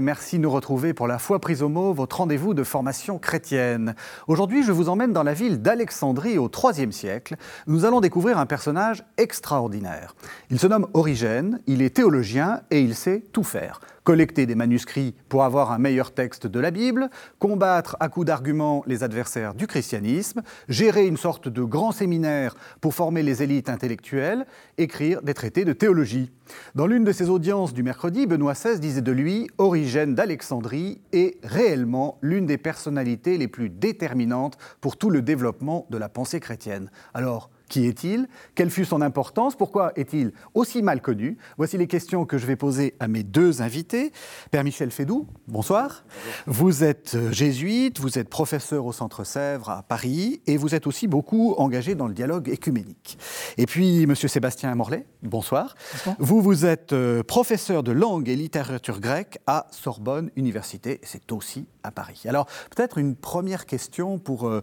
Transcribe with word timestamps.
Merci 0.00 0.36
de 0.36 0.42
nous 0.42 0.50
retrouver 0.50 0.94
pour 0.94 1.08
la 1.08 1.18
foi 1.18 1.40
prise 1.40 1.62
au 1.62 1.68
mot, 1.68 1.92
votre 1.92 2.18
rendez-vous 2.18 2.54
de 2.54 2.62
formation 2.62 3.18
chrétienne. 3.18 3.94
Aujourd'hui, 4.26 4.62
je 4.62 4.70
vous 4.70 4.88
emmène 4.88 5.12
dans 5.12 5.22
la 5.22 5.34
ville 5.34 5.60
d'Alexandrie 5.60 6.38
au 6.38 6.50
IIIe 6.50 6.92
siècle. 6.92 7.36
Nous 7.66 7.84
allons 7.84 8.00
découvrir 8.00 8.38
un 8.38 8.46
personnage 8.46 9.04
extraordinaire. 9.16 10.14
Il 10.50 10.58
se 10.58 10.66
nomme 10.66 10.86
Origène, 10.94 11.60
il 11.66 11.82
est 11.82 11.96
théologien 11.96 12.60
et 12.70 12.80
il 12.80 12.94
sait 12.94 13.22
tout 13.32 13.44
faire 13.44 13.80
collecter 14.08 14.46
des 14.46 14.54
manuscrits 14.54 15.14
pour 15.28 15.44
avoir 15.44 15.70
un 15.70 15.76
meilleur 15.76 16.12
texte 16.12 16.46
de 16.46 16.58
la 16.58 16.70
Bible, 16.70 17.10
combattre 17.38 17.94
à 18.00 18.08
coups 18.08 18.24
d'arguments 18.24 18.82
les 18.86 19.02
adversaires 19.02 19.52
du 19.52 19.66
christianisme, 19.66 20.40
gérer 20.66 21.06
une 21.06 21.18
sorte 21.18 21.46
de 21.46 21.62
grand 21.62 21.92
séminaire 21.92 22.54
pour 22.80 22.94
former 22.94 23.22
les 23.22 23.42
élites 23.42 23.68
intellectuelles, 23.68 24.46
écrire 24.78 25.20
des 25.20 25.34
traités 25.34 25.66
de 25.66 25.74
théologie. 25.74 26.32
Dans 26.74 26.86
l'une 26.86 27.04
de 27.04 27.12
ses 27.12 27.28
audiences 27.28 27.74
du 27.74 27.82
mercredi, 27.82 28.26
Benoît 28.26 28.54
XVI 28.54 28.78
disait 28.78 29.02
de 29.02 29.12
lui 29.12 29.48
Origène 29.58 30.14
d'Alexandrie 30.14 31.00
est 31.12 31.38
réellement 31.42 32.18
l'une 32.22 32.46
des 32.46 32.58
personnalités 32.58 33.38
les 33.38 33.48
plus 33.48 33.70
déterminantes 33.70 34.58
pour 34.80 34.96
tout 34.96 35.10
le 35.10 35.22
développement 35.22 35.86
de 35.90 35.98
la 35.98 36.08
pensée 36.08 36.40
chrétienne. 36.40 36.90
Alors, 37.14 37.50
qui 37.68 37.86
est-il? 37.86 38.28
Quelle 38.54 38.70
fut 38.70 38.84
son 38.84 39.00
importance? 39.02 39.56
Pourquoi 39.56 39.92
est-il 39.96 40.32
aussi 40.54 40.82
mal 40.82 41.00
connu? 41.00 41.36
Voici 41.56 41.78
les 41.78 41.86
questions 41.86 42.24
que 42.24 42.38
je 42.38 42.46
vais 42.46 42.56
poser 42.56 42.94
à 43.00 43.08
mes 43.08 43.22
deux 43.22 43.62
invités. 43.62 44.12
Père 44.50 44.64
Michel 44.64 44.90
Fédou, 44.90 45.26
bonsoir. 45.46 46.04
Vous 46.46 46.84
êtes 46.84 47.14
euh, 47.14 47.32
jésuite, 47.32 48.00
vous 48.00 48.18
êtes 48.18 48.28
professeur 48.28 48.86
au 48.86 48.92
Centre 48.92 49.24
Sèvres 49.24 49.70
à 49.70 49.82
Paris 49.82 50.40
et 50.46 50.56
vous 50.56 50.74
êtes 50.74 50.86
aussi 50.86 51.06
beaucoup 51.06 51.54
engagé 51.58 51.94
dans 51.94 52.08
le 52.08 52.14
dialogue 52.14 52.48
écuménique. 52.48 53.18
Et 53.56 53.66
puis, 53.66 54.06
Monsieur 54.06 54.28
Sébastien 54.28 54.74
Morlaix, 54.74 55.04
bonsoir. 55.22 55.74
Vous, 56.18 56.40
vous 56.40 56.64
êtes 56.64 56.92
euh, 56.92 57.22
professeur 57.22 57.82
de 57.82 57.92
langue 57.92 58.28
et 58.28 58.36
littérature 58.36 59.00
grecque 59.00 59.38
à 59.46 59.66
Sorbonne 59.70 60.30
Université, 60.36 61.00
c'est 61.02 61.30
aussi 61.32 61.66
à 61.82 61.90
Paris. 61.90 62.22
Alors, 62.26 62.46
peut-être 62.74 62.98
une 62.98 63.14
première 63.14 63.66
question 63.66 64.18
pour... 64.18 64.48
Euh, 64.48 64.62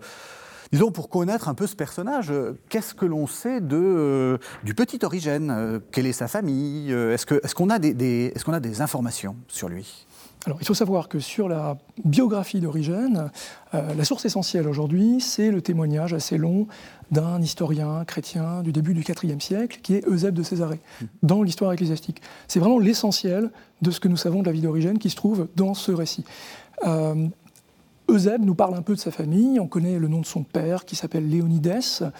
Disons, 0.72 0.92
pour 0.92 1.10
connaître 1.10 1.48
un 1.48 1.54
peu 1.54 1.68
ce 1.68 1.76
personnage, 1.76 2.32
euh, 2.32 2.60
qu'est-ce 2.70 2.94
que 2.94 3.06
l'on 3.06 3.28
sait 3.28 3.62
de, 3.62 3.76
euh, 3.76 4.38
du 4.64 4.74
petit 4.74 5.00
Origène 5.04 5.52
euh, 5.52 5.80
Quelle 5.92 6.06
est 6.06 6.14
sa 6.14 6.28
famille 6.28 6.92
Est-ce 6.92 7.26
qu'on 7.26 7.36
est 7.36 7.54
qu'on 7.54 7.70
a, 7.70 7.80
des, 7.80 8.32
est 8.36 8.44
qu'on 8.44 8.54
a 8.54 8.60
des 8.60 8.82
informations 8.82 9.36
sur 9.48 9.70
lui? 9.70 10.06
Alors, 10.46 10.60
il 10.62 10.68
faut 10.68 10.76
savoir 10.76 11.08
que 11.10 11.20
sur 11.20 11.50
la 11.50 11.78
biographie 12.04 12.60
d'Origène, 12.60 13.32
la 13.74 14.04
source 14.06 14.26
essentielle 14.26 14.68
aujourd'hui, 14.68 15.20
c'est 15.20 15.50
le 15.50 15.60
témoignage 15.60 16.14
assez 16.14 16.38
long 16.38 16.68
d'un 17.10 17.42
historien 17.42 18.06
chrétien 18.06 18.62
du 18.62 18.72
début 18.72 18.94
du 18.94 19.02
IVe 19.02 19.40
siècle, 19.40 19.80
qui 19.82 19.96
est 19.96 20.08
Eusèbe 20.08 20.36
de 20.36 20.44
Césarée, 20.44 20.82
dans 21.24 21.42
l'histoire 21.42 21.74
ecclésiastique. 21.74 22.22
C'est 22.48 22.60
vraiment 22.60 22.78
l'essentiel 22.78 23.50
de 23.82 23.90
ce 23.90 24.00
que 24.00 24.08
nous 24.08 24.18
savons 24.18 24.42
de 24.42 24.46
la 24.46 24.52
vie 24.52 24.62
d'Origène 24.62 25.00
qui 25.00 25.10
se 25.10 25.16
trouve 25.16 25.48
dans 25.56 25.74
ce 25.74 25.92
récit. 25.92 26.26
Eusèbe 28.10 28.44
nous 28.44 28.56
parle 28.56 28.76
un 28.76 28.82
peu 28.82 28.96
de 28.96 29.00
sa 29.00 29.12
famille. 29.12 29.60
On 29.60 29.68
connaît 29.68 29.98
le 30.00 30.08
nom 30.08 30.22
de 30.22 30.26
son 30.26 30.44
père 30.44 30.86
qui 30.86 30.96
s'appelle 30.96 31.30
Léonides, 31.30 32.12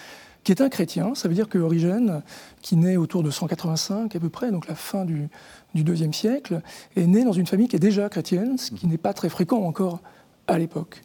qui 0.44 0.52
est 0.52 0.60
un 0.60 0.68
chrétien. 0.68 1.14
Ça 1.14 1.28
veut 1.28 1.34
dire 1.34 1.48
que 1.48 1.58
Origène, 1.58 2.22
qui 2.62 2.76
naît 2.76 2.96
autour 2.96 3.22
de 3.22 3.30
185 3.30 4.14
à 4.14 4.20
peu 4.20 4.28
près, 4.28 4.50
donc 4.50 4.68
la 4.68 4.74
fin 4.74 5.04
du, 5.04 5.28
IIe 5.74 6.12
siècle, 6.12 6.60
est 6.96 7.06
né 7.06 7.24
dans 7.24 7.32
une 7.32 7.46
famille 7.46 7.68
qui 7.68 7.76
est 7.76 7.80
déjà 7.80 8.08
chrétienne, 8.08 8.58
ce 8.58 8.72
qui 8.72 8.86
n'est 8.86 8.98
pas 8.98 9.12
très 9.12 9.28
fréquent 9.28 9.62
encore 9.62 10.00
à 10.46 10.58
l'époque. 10.58 11.02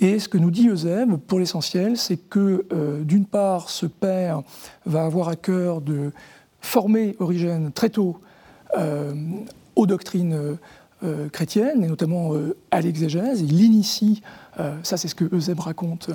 Et 0.00 0.18
ce 0.18 0.28
que 0.28 0.38
nous 0.38 0.50
dit 0.50 0.68
Eusèbe, 0.68 1.16
pour 1.16 1.40
l'essentiel, 1.40 1.96
c'est 1.96 2.16
que 2.16 2.66
euh, 2.72 3.02
d'une 3.02 3.26
part, 3.26 3.68
ce 3.68 3.86
père 3.86 4.42
va 4.86 5.04
avoir 5.04 5.28
à 5.28 5.36
cœur 5.36 5.80
de 5.80 6.12
former 6.60 7.16
Origène 7.18 7.72
très 7.72 7.90
tôt 7.90 8.20
euh, 8.76 9.12
aux 9.74 9.86
doctrines 9.86 10.58
euh, 11.04 11.28
chrétienne, 11.28 11.84
et 11.84 11.86
notamment 11.86 12.34
euh, 12.34 12.56
à 12.70 12.80
l'exégèse. 12.80 13.40
Il 13.40 13.62
initie, 13.62 14.22
euh, 14.58 14.76
ça 14.82 14.96
c'est 14.96 15.06
ce 15.06 15.14
que 15.14 15.32
Eusèbe 15.32 15.60
raconte, 15.60 16.10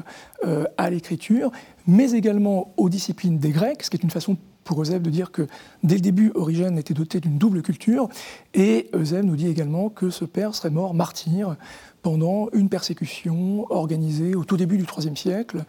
à 0.78 0.90
l'écriture, 0.90 1.52
mais 1.88 2.12
également 2.12 2.74
aux 2.76 2.90
disciplines 2.90 3.38
des 3.38 3.52
Grecs, 3.52 3.84
ce 3.84 3.90
qui 3.90 3.96
est 3.96 4.04
une 4.04 4.12
façon 4.12 4.36
pour 4.66 4.82
Eusèbe 4.82 5.02
de 5.02 5.10
dire 5.10 5.32
que 5.32 5.48
dès 5.84 5.96
le 5.96 6.02
début, 6.02 6.32
Origène 6.36 6.78
était 6.78 6.94
doté 6.94 7.22
d'une 7.22 7.38
double 7.38 7.62
culture, 7.62 8.10
et 8.54 8.90
Eusèbe 8.94 9.24
nous 9.24 9.38
dit 9.38 9.48
également 9.48 9.88
que 9.88 10.10
ce 10.10 10.26
père 10.26 10.54
serait 10.54 10.70
mort 10.70 10.94
martyr 10.94 11.56
pendant 12.02 12.50
une 12.52 12.68
persécution 12.68 13.72
organisée 13.72 14.36
au 14.36 14.44
tout 14.44 14.58
début 14.58 14.78
du 14.78 14.84
IIIe 14.84 15.16
siècle, 15.16 15.64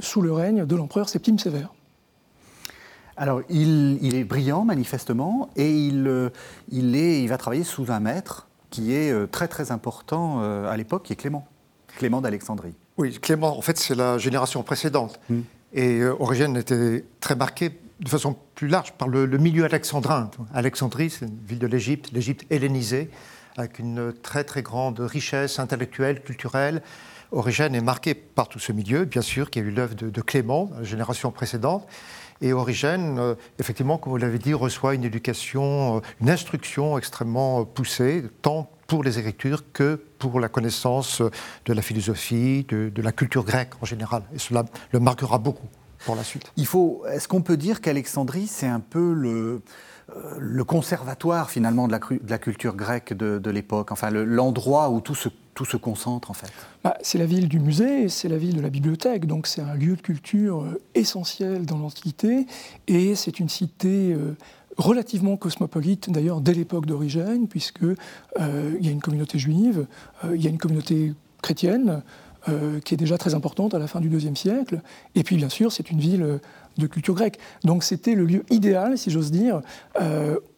sous 0.00 0.20
le 0.20 0.32
règne 0.32 0.66
de 0.66 0.76
l'empereur 0.76 1.08
Septime 1.08 1.38
Sévère. 1.38 1.72
Alors, 3.16 3.42
il, 3.50 4.14
est 4.14 4.24
brillant, 4.24 4.64
manifestement, 4.64 5.50
et 5.56 5.70
il, 5.70 6.30
il, 6.70 6.96
est, 6.96 7.22
il 7.22 7.28
va 7.28 7.36
travailler 7.36 7.64
sous 7.64 7.92
un 7.92 8.00
maître 8.00 8.48
qui 8.72 8.94
est 8.94 9.12
euh, 9.12 9.26
très 9.26 9.46
très 9.46 9.70
important 9.70 10.38
euh, 10.40 10.68
à 10.68 10.76
l'époque, 10.76 11.04
qui 11.04 11.12
est 11.12 11.16
Clément, 11.16 11.46
Clément 11.98 12.20
d'Alexandrie. 12.20 12.74
Oui, 12.96 13.12
Clément, 13.20 13.56
en 13.56 13.62
fait, 13.62 13.78
c'est 13.78 13.94
la 13.94 14.18
génération 14.18 14.62
précédente. 14.64 15.20
Hmm. 15.30 15.42
Et 15.74 16.00
euh, 16.00 16.16
Origène 16.18 16.56
était 16.56 17.04
très 17.20 17.36
marqué 17.36 17.70
de 18.00 18.08
façon 18.08 18.34
plus 18.54 18.66
large 18.66 18.92
par 18.92 19.06
le, 19.06 19.26
milieu 19.38 19.64
alexandrin. 19.64 20.30
Alexandrie, 20.52 21.10
c'est 21.10 21.26
une 21.26 21.38
ville 21.46 21.60
de 21.60 21.66
l'Égypte, 21.68 22.10
l'Égypte 22.12 22.44
hellénisée, 22.50 23.10
avec 23.56 23.78
une 23.78 24.12
très 24.12 24.42
très 24.42 24.62
grande 24.62 24.98
richesse 24.98 25.60
intellectuelle, 25.60 26.22
culturelle. 26.22 26.82
Origène 27.30 27.74
est 27.74 27.82
marqué 27.82 28.14
par 28.14 28.48
tout 28.48 28.58
ce 28.58 28.72
milieu, 28.72 29.04
bien 29.04 29.22
sûr, 29.22 29.50
qui 29.50 29.60
a 29.60 29.62
eu 29.62 29.70
l'œuvre 29.70 29.94
de, 29.94 30.10
de 30.10 30.20
Clément, 30.20 30.70
la 30.76 30.82
génération 30.82 31.30
précédente. 31.30 31.86
Et 32.42 32.52
Origène, 32.52 33.18
euh, 33.20 33.34
effectivement, 33.60 33.98
comme 33.98 34.10
vous 34.12 34.16
l'avez 34.18 34.38
dit, 34.38 34.52
reçoit 34.52 34.94
une 34.94 35.04
éducation, 35.04 35.98
euh, 35.98 36.00
une 36.20 36.28
instruction 36.28 36.98
extrêmement 36.98 37.60
euh, 37.60 37.64
poussée, 37.64 38.24
tant 38.42 38.68
pour 38.88 39.04
les 39.04 39.20
écritures 39.20 39.62
que 39.72 39.94
pour 40.18 40.40
la 40.40 40.48
connaissance 40.48 41.22
de 41.64 41.72
la 41.72 41.80
philosophie, 41.82 42.66
de, 42.68 43.00
la 43.00 43.12
culture 43.12 43.44
grecque 43.44 43.74
en 43.80 43.86
général. 43.86 44.24
Et 44.34 44.38
cela 44.38 44.64
le 44.90 45.00
marquera 45.00 45.38
beaucoup 45.38 45.68
pour 46.04 46.16
la 46.16 46.24
suite. 46.24 46.52
Il 46.56 46.66
faut, 46.66 47.04
est-ce 47.10 47.26
qu'on 47.26 47.42
peut 47.42 47.56
dire 47.56 47.80
qu'Alexandrie, 47.80 48.48
c'est 48.48 48.66
un 48.66 48.80
peu 48.80 49.14
le, 49.14 49.62
conservatoire 50.64 51.48
finalement 51.48 51.88
de 51.88 51.92
la, 52.28 52.38
culture 52.38 52.76
grecque 52.76 53.14
de, 53.14 53.38
de 53.38 53.50
l'époque, 53.50 53.92
enfin 53.92 54.10
l'endroit 54.10 54.90
où 54.90 55.00
tout 55.00 55.14
se 55.14 55.30
tout 55.54 55.64
se 55.64 55.76
concentre 55.76 56.30
en 56.30 56.34
fait 56.34 56.50
bah, 56.82 56.96
C'est 57.02 57.18
la 57.18 57.26
ville 57.26 57.48
du 57.48 57.60
musée, 57.60 58.08
c'est 58.08 58.28
la 58.28 58.38
ville 58.38 58.56
de 58.56 58.60
la 58.60 58.70
bibliothèque, 58.70 59.26
donc 59.26 59.46
c'est 59.46 59.60
un 59.60 59.74
lieu 59.74 59.96
de 59.96 60.00
culture 60.00 60.62
euh, 60.62 60.80
essentiel 60.94 61.66
dans 61.66 61.78
l'Antiquité, 61.78 62.46
et 62.88 63.14
c'est 63.14 63.38
une 63.38 63.48
cité 63.48 64.12
euh, 64.12 64.34
relativement 64.78 65.36
cosmopolite 65.36 66.10
d'ailleurs 66.10 66.40
dès 66.40 66.54
l'époque 66.54 66.86
d'origine, 66.86 67.48
puisque 67.48 67.82
euh, 67.82 67.96
il 68.78 68.86
y 68.86 68.88
a 68.88 68.92
une 68.92 69.02
communauté 69.02 69.38
juive, 69.38 69.86
il 70.34 70.42
y 70.42 70.46
a 70.46 70.50
une 70.50 70.58
communauté 70.58 71.12
chrétienne, 71.42 72.02
qui 72.84 72.94
est 72.94 72.96
déjà 72.96 73.18
très 73.18 73.34
importante 73.34 73.72
à 73.72 73.78
la 73.78 73.86
fin 73.86 74.00
du 74.00 74.08
IIe 74.08 74.34
siècle, 74.34 74.82
et 75.14 75.22
puis 75.22 75.36
bien 75.36 75.48
sûr 75.48 75.70
c'est 75.70 75.92
une 75.92 76.00
ville 76.00 76.40
de 76.76 76.86
culture 76.88 77.14
grecque. 77.14 77.38
Donc 77.62 77.84
c'était 77.84 78.16
le 78.16 78.24
lieu 78.24 78.44
idéal, 78.50 78.98
si 78.98 79.12
j'ose 79.12 79.30
dire, 79.30 79.60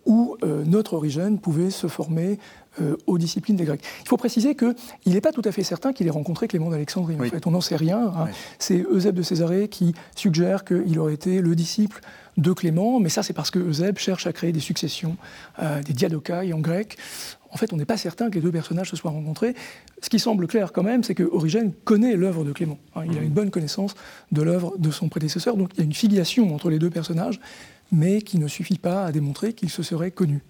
où 0.06 0.34
notre 0.43 0.94
origine 0.94 1.38
pouvait 1.38 1.69
se 1.69 1.87
former 1.87 2.38
euh, 2.81 2.97
aux 3.07 3.19
disciplines 3.19 3.57
des 3.57 3.65
Grecs. 3.65 3.83
Il 4.03 4.09
faut 4.09 4.17
préciser 4.17 4.55
qu'il 4.57 4.75
n'est 5.07 5.21
pas 5.21 5.33
tout 5.33 5.43
à 5.45 5.53
fait 5.53 5.62
certain 5.62 5.93
qu'il 5.93 6.07
ait 6.07 6.11
rencontré 6.11 6.49
Clément 6.49 6.71
d'Alexandrie. 6.71 7.17
En 7.21 7.25
fait, 7.25 7.47
on 7.47 7.53
n'en 7.53 7.61
sait 7.61 7.77
rien. 7.77 8.12
Hein. 8.17 8.29
C'est 8.59 8.85
Eusèbe 8.91 9.15
de 9.15 9.23
Césarée 9.23 9.69
qui 9.69 9.95
suggère 10.17 10.65
qu'il 10.65 10.99
aurait 10.99 11.15
été 11.15 11.41
le 11.41 11.55
disciple 11.55 12.01
de 12.37 12.53
Clément, 12.53 12.99
mais 12.99 13.11
ça 13.11 13.23
c'est 13.23 13.33
parce 13.33 13.51
que 13.51 13.59
Eusèbe 13.59 13.98
cherche 13.98 14.27
à 14.27 14.33
créer 14.33 14.53
des 14.53 14.60
successions, 14.60 15.16
euh, 15.63 15.83
des 15.83 15.93
diadokai 15.93 16.53
en 16.53 16.59
grec. 16.59 16.97
En 17.51 17.57
fait, 17.57 17.72
on 17.72 17.77
n'est 17.77 17.84
pas 17.84 17.97
certain 17.97 18.31
que 18.31 18.34
les 18.34 18.41
deux 18.41 18.51
personnages 18.51 18.91
se 18.91 18.97
soient 18.97 19.13
rencontrés. 19.13 19.54
Ce 20.03 20.10
qui 20.10 20.19
semble 20.19 20.48
clair 20.48 20.72
quand 20.72 20.83
même, 20.83 21.04
c'est 21.04 21.15
que 21.15 21.22
Origène 21.22 21.72
connaît 21.84 22.16
l'œuvre 22.16 22.45
de 22.45 22.53
Clément. 22.53 22.78
Hein. 22.97 23.03
il 23.09 23.16
a 23.16 23.21
mmh. 23.21 23.25
une 23.25 23.31
bonne 23.31 23.51
connaissance 23.51 23.95
de 24.33 24.43
l'œuvre 24.43 24.75
de 24.78 24.91
son 24.91 25.09
prédécesseur, 25.09 25.57
donc 25.57 25.71
il 25.75 25.78
y 25.78 25.83
a 25.83 25.84
une 25.84 25.95
filiation 25.95 26.53
entre 26.53 26.71
les 26.71 26.81
deux 26.81 26.91
personnages, 26.91 27.39
mais 27.93 28.22
qui 28.22 28.39
ne 28.39 28.48
suffit 28.48 28.78
pas 28.78 29.04
à 29.04 29.13
démontrer 29.13 29.53
qu'ils 29.53 29.71
se 29.71 29.84
seraient 29.84 30.10
connus. 30.10 30.43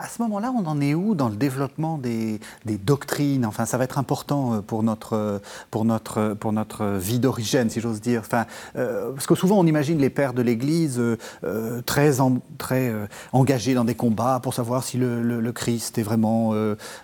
À 0.00 0.06
ce 0.06 0.22
moment-là, 0.22 0.52
on 0.56 0.64
en 0.66 0.80
est 0.80 0.94
où 0.94 1.16
dans 1.16 1.28
le 1.28 1.34
développement 1.34 1.98
des, 1.98 2.38
doctrines? 2.64 3.44
Enfin, 3.44 3.66
ça 3.66 3.78
va 3.78 3.84
être 3.84 3.98
important 3.98 4.54
euh, 4.54 4.60
pour 4.60 4.84
notre, 4.84 5.42
pour 5.72 5.84
notre, 5.84 6.34
pour 6.34 6.52
notre 6.52 6.86
vie 6.98 7.18
d'origine, 7.18 7.68
si 7.68 7.80
j'ose 7.80 8.00
dire. 8.00 8.20
Enfin, 8.20 8.46
euh, 8.76 9.10
parce 9.12 9.26
que 9.26 9.34
souvent, 9.34 9.58
on 9.58 9.66
imagine 9.66 9.98
les 9.98 10.08
pères 10.08 10.34
de 10.34 10.42
l'Église 10.42 11.00
euh, 11.00 11.82
très, 11.84 12.12
très 12.58 12.94
engagés 13.32 13.74
dans 13.74 13.84
des 13.84 13.96
combats 13.96 14.38
pour 14.40 14.54
savoir 14.54 14.84
si 14.84 14.98
le, 14.98 15.52
Christ 15.52 15.98
est 15.98 16.02
vraiment 16.02 16.52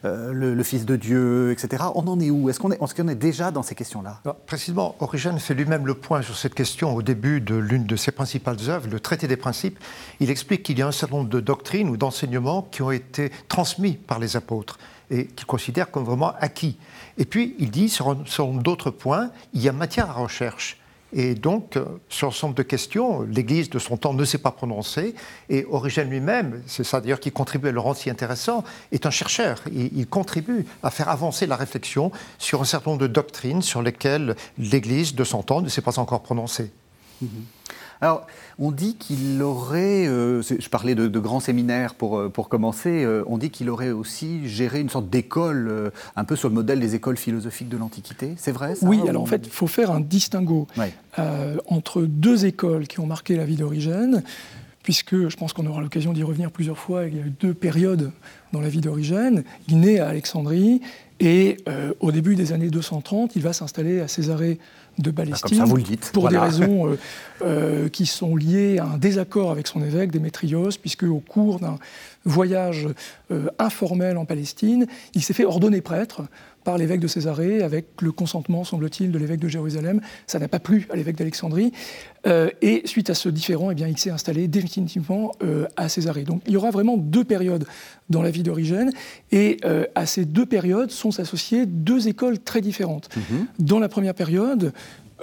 le, 0.05 0.63
Fils 0.63 0.87
de 0.87 0.95
Dieu, 0.95 1.51
etc. 1.51 1.85
On 1.97 2.07
en 2.07 2.21
est 2.21 2.31
où? 2.31 2.49
Est-ce 2.49 2.61
qu'on 2.61 2.71
est, 2.71 2.81
est, 2.81 2.99
est, 2.99 3.15
déjà 3.17 3.51
dans 3.51 3.63
ces 3.63 3.75
questions-là? 3.75 4.21
Précisément, 4.47 4.95
Origène 5.01 5.39
fait 5.41 5.55
lui-même 5.55 5.87
le 5.87 5.95
point 5.95 6.23
sur 6.23 6.37
cette 6.37 6.55
question 6.55 6.95
au 6.95 7.03
début 7.03 7.41
de 7.41 7.57
l'une 7.57 7.87
de 7.87 7.97
ses 7.97 8.13
principales 8.13 8.57
œuvres, 8.69 8.89
le 8.89 9.01
Traité 9.01 9.27
des 9.27 9.37
principes. 9.37 9.79
Il 10.21 10.31
explique 10.31 10.63
qu'il 10.63 10.79
y 10.79 10.83
a 10.83 10.87
un 10.87 10.93
certain 10.93 11.17
nombre 11.17 11.29
de 11.31 11.41
doctrines 11.41 11.89
ou 11.89 11.97
d'enseignements 11.97 12.63
qui 12.71 12.83
ont 12.83 12.84
été 12.93 13.31
transmis 13.49 13.93
par 13.93 14.19
les 14.19 14.37
apôtres 14.37 14.79
et 15.11 15.27
qu'il 15.27 15.47
considère 15.47 15.91
comme 15.91 16.05
vraiment 16.05 16.35
acquis. 16.39 16.77
Et 17.19 17.25
puis, 17.25 17.55
il 17.59 17.71
dit, 17.71 17.89
sur, 17.89 18.15
d'autres 18.15 18.91
points, 18.91 19.31
il 19.53 19.63
y 19.63 19.69
a 19.69 19.73
matière 19.73 20.11
à 20.11 20.15
recherche. 20.15 20.79
Et 21.17 21.35
donc, 21.37 21.79
sur 22.09 22.27
l'ensemble 22.27 22.57
de 22.57 22.65
questions, 22.65 23.23
l'Église 23.23 23.71
de 23.71 23.79
son 23.79 23.97
temps 23.97 24.15
ne 24.15 24.25
s'est 24.25 24.39
pas 24.39 24.51
prononcée. 24.51 25.15
Et 25.49 25.65
Origène 25.71 26.11
lui-même, 26.11 26.61
c'est 26.67 26.83
ça 26.83 27.01
d'ailleurs 27.01 27.21
qui 27.21 27.31
contribue 27.31 27.69
à 27.69 27.73
le 27.73 27.79
rendre 27.79 27.97
si 27.97 28.11
intéressant, 28.11 28.65
est 28.91 29.07
un 29.07 29.11
chercheur. 29.11 29.63
Il, 29.73 30.09
contribue 30.09 30.67
à 30.83 30.91
faire 30.91 31.09
avancer 31.09 31.47
la 31.47 31.55
réflexion 31.55 32.11
sur 32.39 32.63
un 32.63 32.65
certain 32.65 32.91
nombre 32.91 33.03
de 33.03 33.07
doctrines 33.07 33.63
sur 33.63 33.81
lesquelles 33.81 34.35
l'Église 34.59 35.15
de 35.15 35.23
son 35.23 35.45
temps 35.45 35.63
ne 35.63 35.69
s'est 35.69 35.83
pas 35.83 36.01
encore 36.01 36.23
prononcée. 36.23 36.73
Mm-hmm. 37.23 37.29
Alors, 38.05 38.27
on 38.59 38.71
dit 38.71 38.97
qu'il 38.97 39.41
aurait, 39.41 40.07
euh, 40.07 40.43
je 40.43 40.69
parlais 40.69 40.95
de, 40.95 41.19
grands 41.19 41.41
séminaires 41.41 41.95
pour, 41.95 42.19
euh, 42.19 42.29
pour 42.29 42.51
commencer, 42.51 43.03
euh, 43.03 43.25
on 43.27 43.39
dit 43.39 43.49
qu'il 43.49 43.71
aurait 43.71 43.93
aussi 43.93 44.47
géré 44.47 44.81
une 44.81 44.91
sorte 44.91 45.09
d'école, 45.09 45.91
un 46.15 46.25
peu 46.25 46.37
sur 46.37 46.51
le 46.51 46.55
modèle 46.55 46.81
des 46.81 46.95
écoles 46.95 47.17
philosophiques 47.17 47.71
de 47.71 47.79
l'Antiquité. 47.79 48.35
C'est 48.37 48.53
vrai 48.53 48.75
ça 48.75 48.87
Oui, 48.87 49.01
alors 49.09 49.23
en 49.23 49.27
fait, 49.27 49.47
il 49.47 49.51
faut 49.51 49.67
faire 49.67 49.91
un 49.91 50.01
distinguo 50.01 50.67
entre 51.65 52.03
deux 52.03 52.45
écoles 52.45 52.89
qui 52.89 53.01
ont 53.01 53.07
marqué 53.07 53.37
la 53.39 53.47
vie 53.47 53.57
d'Origène 53.57 54.23
puisque 54.83 55.31
je 55.31 55.37
pense 55.39 55.55
qu'on 55.55 55.65
aura 55.65 55.81
l'occasion 55.81 56.13
d'y 56.13 56.23
revenir 56.23 56.51
plusieurs 56.51 56.77
fois. 56.77 57.07
Il 57.07 57.17
y 57.17 57.19
a 57.19 57.23
eu 57.23 57.33
deux 57.41 57.55
périodes 57.55 58.13
dans 58.53 58.61
la 58.61 58.69
vie 58.69 58.83
d'Origène. 58.83 59.45
Il 59.67 59.81
naît 59.81 59.99
à 59.99 60.09
Alexandrie 60.09 60.83
et 61.21 61.57
au 62.01 62.13
début 62.13 62.35
des 62.35 62.53
années 62.53 62.69
230, 62.69 63.35
il 63.35 63.41
va 63.41 63.55
s'installer 63.55 64.01
à 64.01 64.09
Césarée 64.09 64.59
de 64.99 65.11
Palestine, 65.11 65.65
vous 65.65 65.77
le 65.77 65.83
dites. 65.83 66.11
pour 66.13 66.29
des 66.29 66.39
raisons 66.39 66.87
euh, 66.91 66.97
euh, 67.43 67.89
qui 67.89 68.07
sont 68.07 68.37
liées 68.37 68.79
à 68.79 68.85
un 68.85 68.99
désaccord 68.99 69.51
avec 69.51 69.67
son 69.67 69.83
évêque, 69.83 70.11
Démétrios, 70.11 70.71
puisque 70.81 71.05
au 71.05 71.21
cours 71.21 71.59
d'un 71.59 71.79
voyage 72.25 72.89
euh, 73.31 73.49
informel 73.59 74.17
en 74.17 74.25
Palestine, 74.25 74.87
il 75.15 75.23
s'est 75.23 75.35
fait 75.35 75.45
ordonner 75.45 75.81
prêtre 75.81 76.23
par 76.65 76.79
l'évêque 76.79 77.01
de 77.01 77.07
Césarée, 77.07 77.63
avec 77.63 78.01
le 78.01 78.11
consentement, 78.11 78.65
semble-t-il, 78.65 79.13
de 79.13 79.19
l'évêque 79.19 79.41
de 79.41 79.49
Jérusalem. 79.49 80.01
Ça 80.27 80.39
n'a 80.39 80.49
pas 80.49 80.59
plu 80.59 80.89
à 80.91 80.97
l'évêque 80.97 81.17
d'Alexandrie. 81.17 81.73
Euh, 82.27 82.49
et 82.63 82.83
suite 82.87 83.11
à 83.11 83.15
ce 83.15 83.29
différend, 83.29 83.71
eh 83.71 83.75
bien, 83.75 83.87
il 83.87 83.99
s'est 83.99 84.11
installé 84.11 84.49
définitivement 84.49 85.33
euh, 85.43 85.67
à 85.77 85.89
Césarée. 85.91 86.25
Donc 86.25 86.43
il 86.47 86.55
y 86.55 86.57
aura 86.57 86.71
vraiment 86.71 86.97
deux 86.97 87.25
périodes 87.25 87.67
dans 88.09 88.23
la 88.23 88.31
vie 88.31 88.43
d'Origène. 88.43 88.91
Et 89.31 89.59
euh, 89.65 89.85
à 89.95 90.07
ces 90.07 90.25
deux 90.25 90.47
périodes 90.47 90.91
sont 90.91 91.21
associées 91.21 91.67
deux 91.67 92.09
écoles 92.09 92.39
très 92.39 92.63
différentes. 92.63 93.11
Mhm. 93.15 93.47
Dans 93.59 93.79
la 93.79 93.89
première 93.89 94.15
période, 94.15 94.73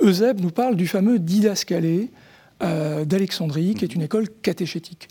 Eusèbe 0.02 0.40
nous 0.42 0.52
parle 0.52 0.76
du 0.76 0.88
fameux 0.88 1.20
didascalé 1.20 2.12
d'Alexandrie, 3.08 3.74
qui 3.74 3.86
est 3.86 3.96
une 3.96 4.04
école 4.04 4.30
catéchétique. 4.30 5.10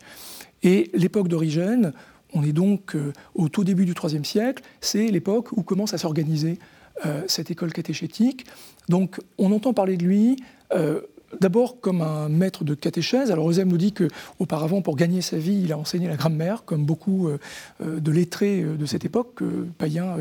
Et 0.62 0.88
l'époque 0.94 1.26
d'Origène, 1.26 1.92
on 2.34 2.42
est 2.42 2.52
donc 2.52 2.94
euh, 2.94 3.12
au 3.34 3.48
tout 3.48 3.64
début 3.64 3.84
du 3.84 3.92
IIIe 3.92 4.24
siècle, 4.24 4.62
c'est 4.80 5.06
l'époque 5.08 5.52
où 5.52 5.62
commence 5.62 5.94
à 5.94 5.98
s'organiser 5.98 6.58
euh, 7.06 7.22
cette 7.26 7.50
école 7.50 7.72
catéchétique. 7.72 8.46
Donc 8.88 9.20
on 9.38 9.52
entend 9.52 9.72
parler 9.72 9.96
de 9.96 10.04
lui 10.04 10.36
euh, 10.72 11.00
d'abord 11.40 11.80
comme 11.80 12.02
un 12.02 12.28
maître 12.28 12.64
de 12.64 12.74
catéchèse. 12.74 13.30
Alors 13.30 13.48
Eusèbe 13.48 13.68
nous 13.68 13.78
dit 13.78 13.92
qu'auparavant, 13.92 14.82
pour 14.82 14.96
gagner 14.96 15.20
sa 15.22 15.36
vie, 15.36 15.62
il 15.64 15.72
a 15.72 15.78
enseigné 15.78 16.08
la 16.08 16.16
grammaire, 16.16 16.64
comme 16.64 16.84
beaucoup 16.84 17.30
de 17.78 18.10
lettrés 18.10 18.62
de 18.62 18.84
cette 18.84 19.04
époque, 19.04 19.40
païens 19.78 20.16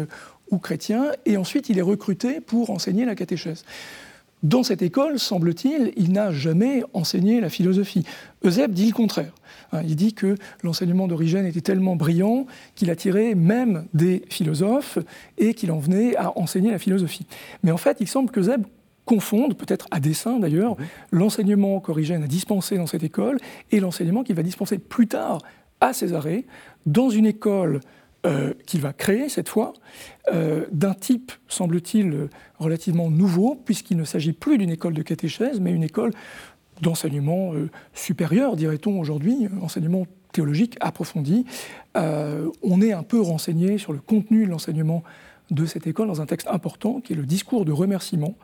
ou 0.52 0.60
chrétiens, 0.60 1.12
et 1.26 1.36
ensuite 1.36 1.68
il 1.70 1.80
est 1.80 1.84
recruté 1.84 2.42
pour 2.42 2.70
enseigner 2.70 3.06
la 3.06 3.16
catéchèse. 3.16 3.66
Dans 4.42 4.64
cette 4.64 4.82
école, 4.82 5.20
semble-t-il, 5.20 5.92
il, 5.98 6.14
n'a 6.14 6.32
jamais 6.32 6.84
enseigné 6.94 7.42
la 7.42 7.50
philosophie. 7.50 8.06
Eusèbe 8.46 8.72
dit 8.72 8.88
le 8.88 8.94
contraire. 8.94 9.34
Hein, 9.74 9.82
il 9.84 9.98
dit 9.98 10.14
que 10.14 10.36
l'enseignement 10.64 11.10
d'Origène 11.10 11.46
était 11.46 11.60
tellement 11.60 11.98
brillant 11.98 12.46
qu'il 12.76 12.90
attirait 12.90 13.36
même 13.36 13.86
des 13.94 14.24
philosophes 14.30 14.98
et 15.38 15.54
qu'il 15.54 15.72
en 15.72 15.80
venait 15.80 16.16
à 16.16 16.38
enseigner 16.38 16.72
la 16.72 16.80
philosophie. 16.80 17.26
Mais 17.64 17.72
en 17.72 17.78
fait, 17.78 17.98
il 18.00 18.08
semble 18.08 18.32
que 18.32 18.40
Eusèbe 18.40 18.66
confonde, 19.04 19.58
peut-être 19.58 19.88
à 19.92 20.00
dessein 20.00 20.40
d'ailleurs, 20.40 20.78
l'enseignement 21.12 21.82
qu'Origène 21.82 22.24
a 22.24 22.28
dispensé 22.28 22.78
dans 22.78 22.88
cette 22.88 23.04
école 23.04 23.40
et 23.72 23.82
l'enseignement 23.82 24.24
qu'il 24.24 24.36
va 24.36 24.44
dispenser 24.44 24.78
plus 24.78 25.08
tard 25.08 25.40
à 25.82 25.94
Césarée, 25.94 26.46
dans 26.86 27.10
une 27.10 27.26
école 27.26 27.82
euh, 28.26 28.54
qu'il 28.66 28.82
va 28.82 28.92
créer 28.92 29.30
cette 29.30 29.48
fois, 29.48 29.72
euh, 30.34 30.66
d'un 30.74 30.94
type, 30.94 31.32
semble-t-il, 31.48 32.28
relativement 32.58 33.10
nouveau, 33.10 33.56
puisqu'il 33.64 33.96
ne 33.96 34.04
s'agit 34.04 34.34
plus 34.34 34.58
d'une 34.58 34.72
école 34.72 34.94
de 34.94 35.02
catéchèse, 35.02 35.62
mais 35.62 35.72
une 35.72 35.84
école 35.84 36.12
d'enseignement 36.82 37.54
euh, 37.54 37.70
supérieur, 37.94 38.58
dirait-on 38.58 39.00
aujourd'hui, 39.00 39.48
enseignement 39.62 40.06
théologique 40.34 40.76
approfondi. 40.82 41.46
on 41.96 42.82
est 42.82 42.92
un 42.92 43.04
peu 43.04 43.22
renseigné 43.22 43.78
sur 43.78 43.94
le 43.94 44.00
contenu 44.00 44.46
de 44.46 44.52
l'enseignement 44.52 45.02
de 45.50 45.66
cette 45.66 45.88
école 45.88 46.08
dans 46.08 46.20
un 46.20 46.26
texte 46.26 46.50
important 46.50 47.00
qui 47.00 47.14
est 47.14 47.16
le 47.16 47.26
discours 47.26 47.64
de 47.64 47.72
remerciement 47.72 48.36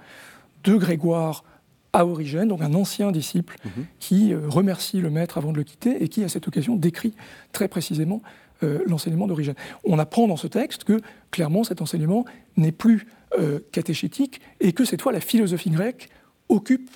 de 0.64 0.76
Grégoire 0.78 1.44
à 1.92 2.06
Origène, 2.06 2.48
donc 2.48 2.62
un 2.62 2.74
ancien 2.76 3.12
disciple 3.12 3.58
mhm. 3.66 3.86
qui 4.00 4.34
remercie 4.34 5.02
le 5.02 5.10
maître 5.10 5.38
avant 5.38 5.52
de 5.52 5.58
le 5.58 5.64
quitter 5.64 6.02
et 6.02 6.08
qui, 6.08 6.24
à 6.24 6.30
cette 6.30 6.48
occasion, 6.48 6.78
décrit 6.78 7.14
très 7.52 7.68
précisément 7.68 8.22
euh, 8.64 8.80
l'enseignement 8.88 9.28
d'origine. 9.28 9.54
On 9.84 10.00
apprend 10.00 10.30
dans 10.30 10.38
ce 10.38 10.48
texte 10.48 10.86
que 10.86 11.02
clairement 11.30 11.66
cet 11.66 11.82
enseignement 11.82 12.24
n'est 12.56 12.72
plus 12.72 13.06
euh, 13.38 13.60
catéchétique 13.74 14.40
et 14.62 14.72
que 14.72 14.86
cette 14.86 15.02
fois 15.02 15.12
la 15.12 15.20
philosophie 15.20 15.70
grecque 15.70 16.10
occupe 16.48 16.90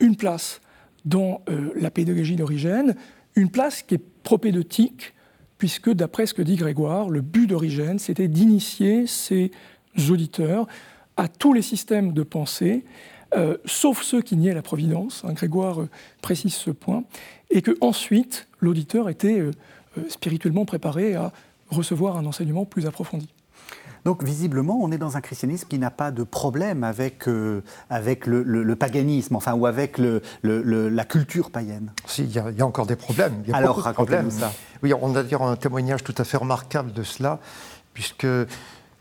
une 0.00 0.16
place 0.16 0.60
dans 1.04 1.42
euh, 1.48 1.70
la 1.76 1.92
pédagogie 1.92 2.34
d'Origène, 2.34 2.96
une 3.36 3.48
place 3.48 3.82
qui 3.82 3.94
est 3.94 4.02
propédeutique, 4.24 5.14
puisque 5.56 5.88
d'après 5.88 6.26
ce 6.26 6.34
que 6.34 6.42
dit 6.42 6.56
Grégoire, 6.56 7.08
le 7.08 7.20
but 7.20 7.46
d'Origène, 7.46 8.00
c'était 8.00 8.26
d'initier 8.26 9.06
ses 9.06 9.52
auditeurs 10.10 10.66
à 11.16 11.28
tous 11.28 11.52
les 11.52 11.62
systèmes 11.62 12.12
de 12.12 12.24
pensée, 12.24 12.84
sauf 13.64 14.02
ceux 14.02 14.22
qui 14.22 14.36
niaient 14.36 14.54
la 14.54 14.62
providence, 14.62 15.24
hein, 15.24 15.32
Grégoire 15.32 15.86
précise 16.22 16.54
ce 16.54 16.70
point, 16.70 17.04
et 17.50 17.62
que 17.62 17.76
ensuite 17.80 18.48
l'auditeur 18.60 19.08
était 19.08 19.42
spirituellement 20.08 20.64
préparé 20.64 21.14
à 21.14 21.32
recevoir 21.70 22.16
un 22.16 22.26
enseignement 22.26 22.64
plus 22.64 22.86
approfondi. 22.86 23.28
Donc 24.04 24.22
visiblement, 24.22 24.78
on 24.82 24.92
est 24.92 24.98
dans 24.98 25.16
un 25.16 25.22
christianisme 25.22 25.66
qui 25.66 25.78
n'a 25.78 25.90
pas 25.90 26.10
de 26.10 26.24
problème 26.24 26.84
avec, 26.84 27.26
euh, 27.26 27.62
avec 27.88 28.26
le, 28.26 28.76
paganisme, 28.76 29.36
enfin, 29.36 29.54
ou 29.54 29.64
avec 29.64 29.96
le, 29.96 30.20
la 30.42 31.04
culture 31.04 31.50
païenne. 31.50 31.90
Si, 32.06 32.24
il 32.24 32.30
y, 32.30 32.38
a 32.38 32.66
encore 32.66 32.86
des 32.86 32.96
problèmes. 32.96 33.32
Il 33.44 33.50
y 33.50 33.52
a 33.54 33.56
Alors, 33.56 33.78
racontez-nous 33.78 34.30
ça. 34.30 34.52
Oui, 34.82 34.92
on 34.92 35.16
a 35.16 35.22
dire 35.22 35.40
un 35.40 35.56
témoignage 35.56 36.04
tout 36.04 36.14
à 36.18 36.24
fait 36.24 36.36
remarquable 36.36 36.92
de 36.92 37.02
cela, 37.02 37.40
puisque 37.94 38.26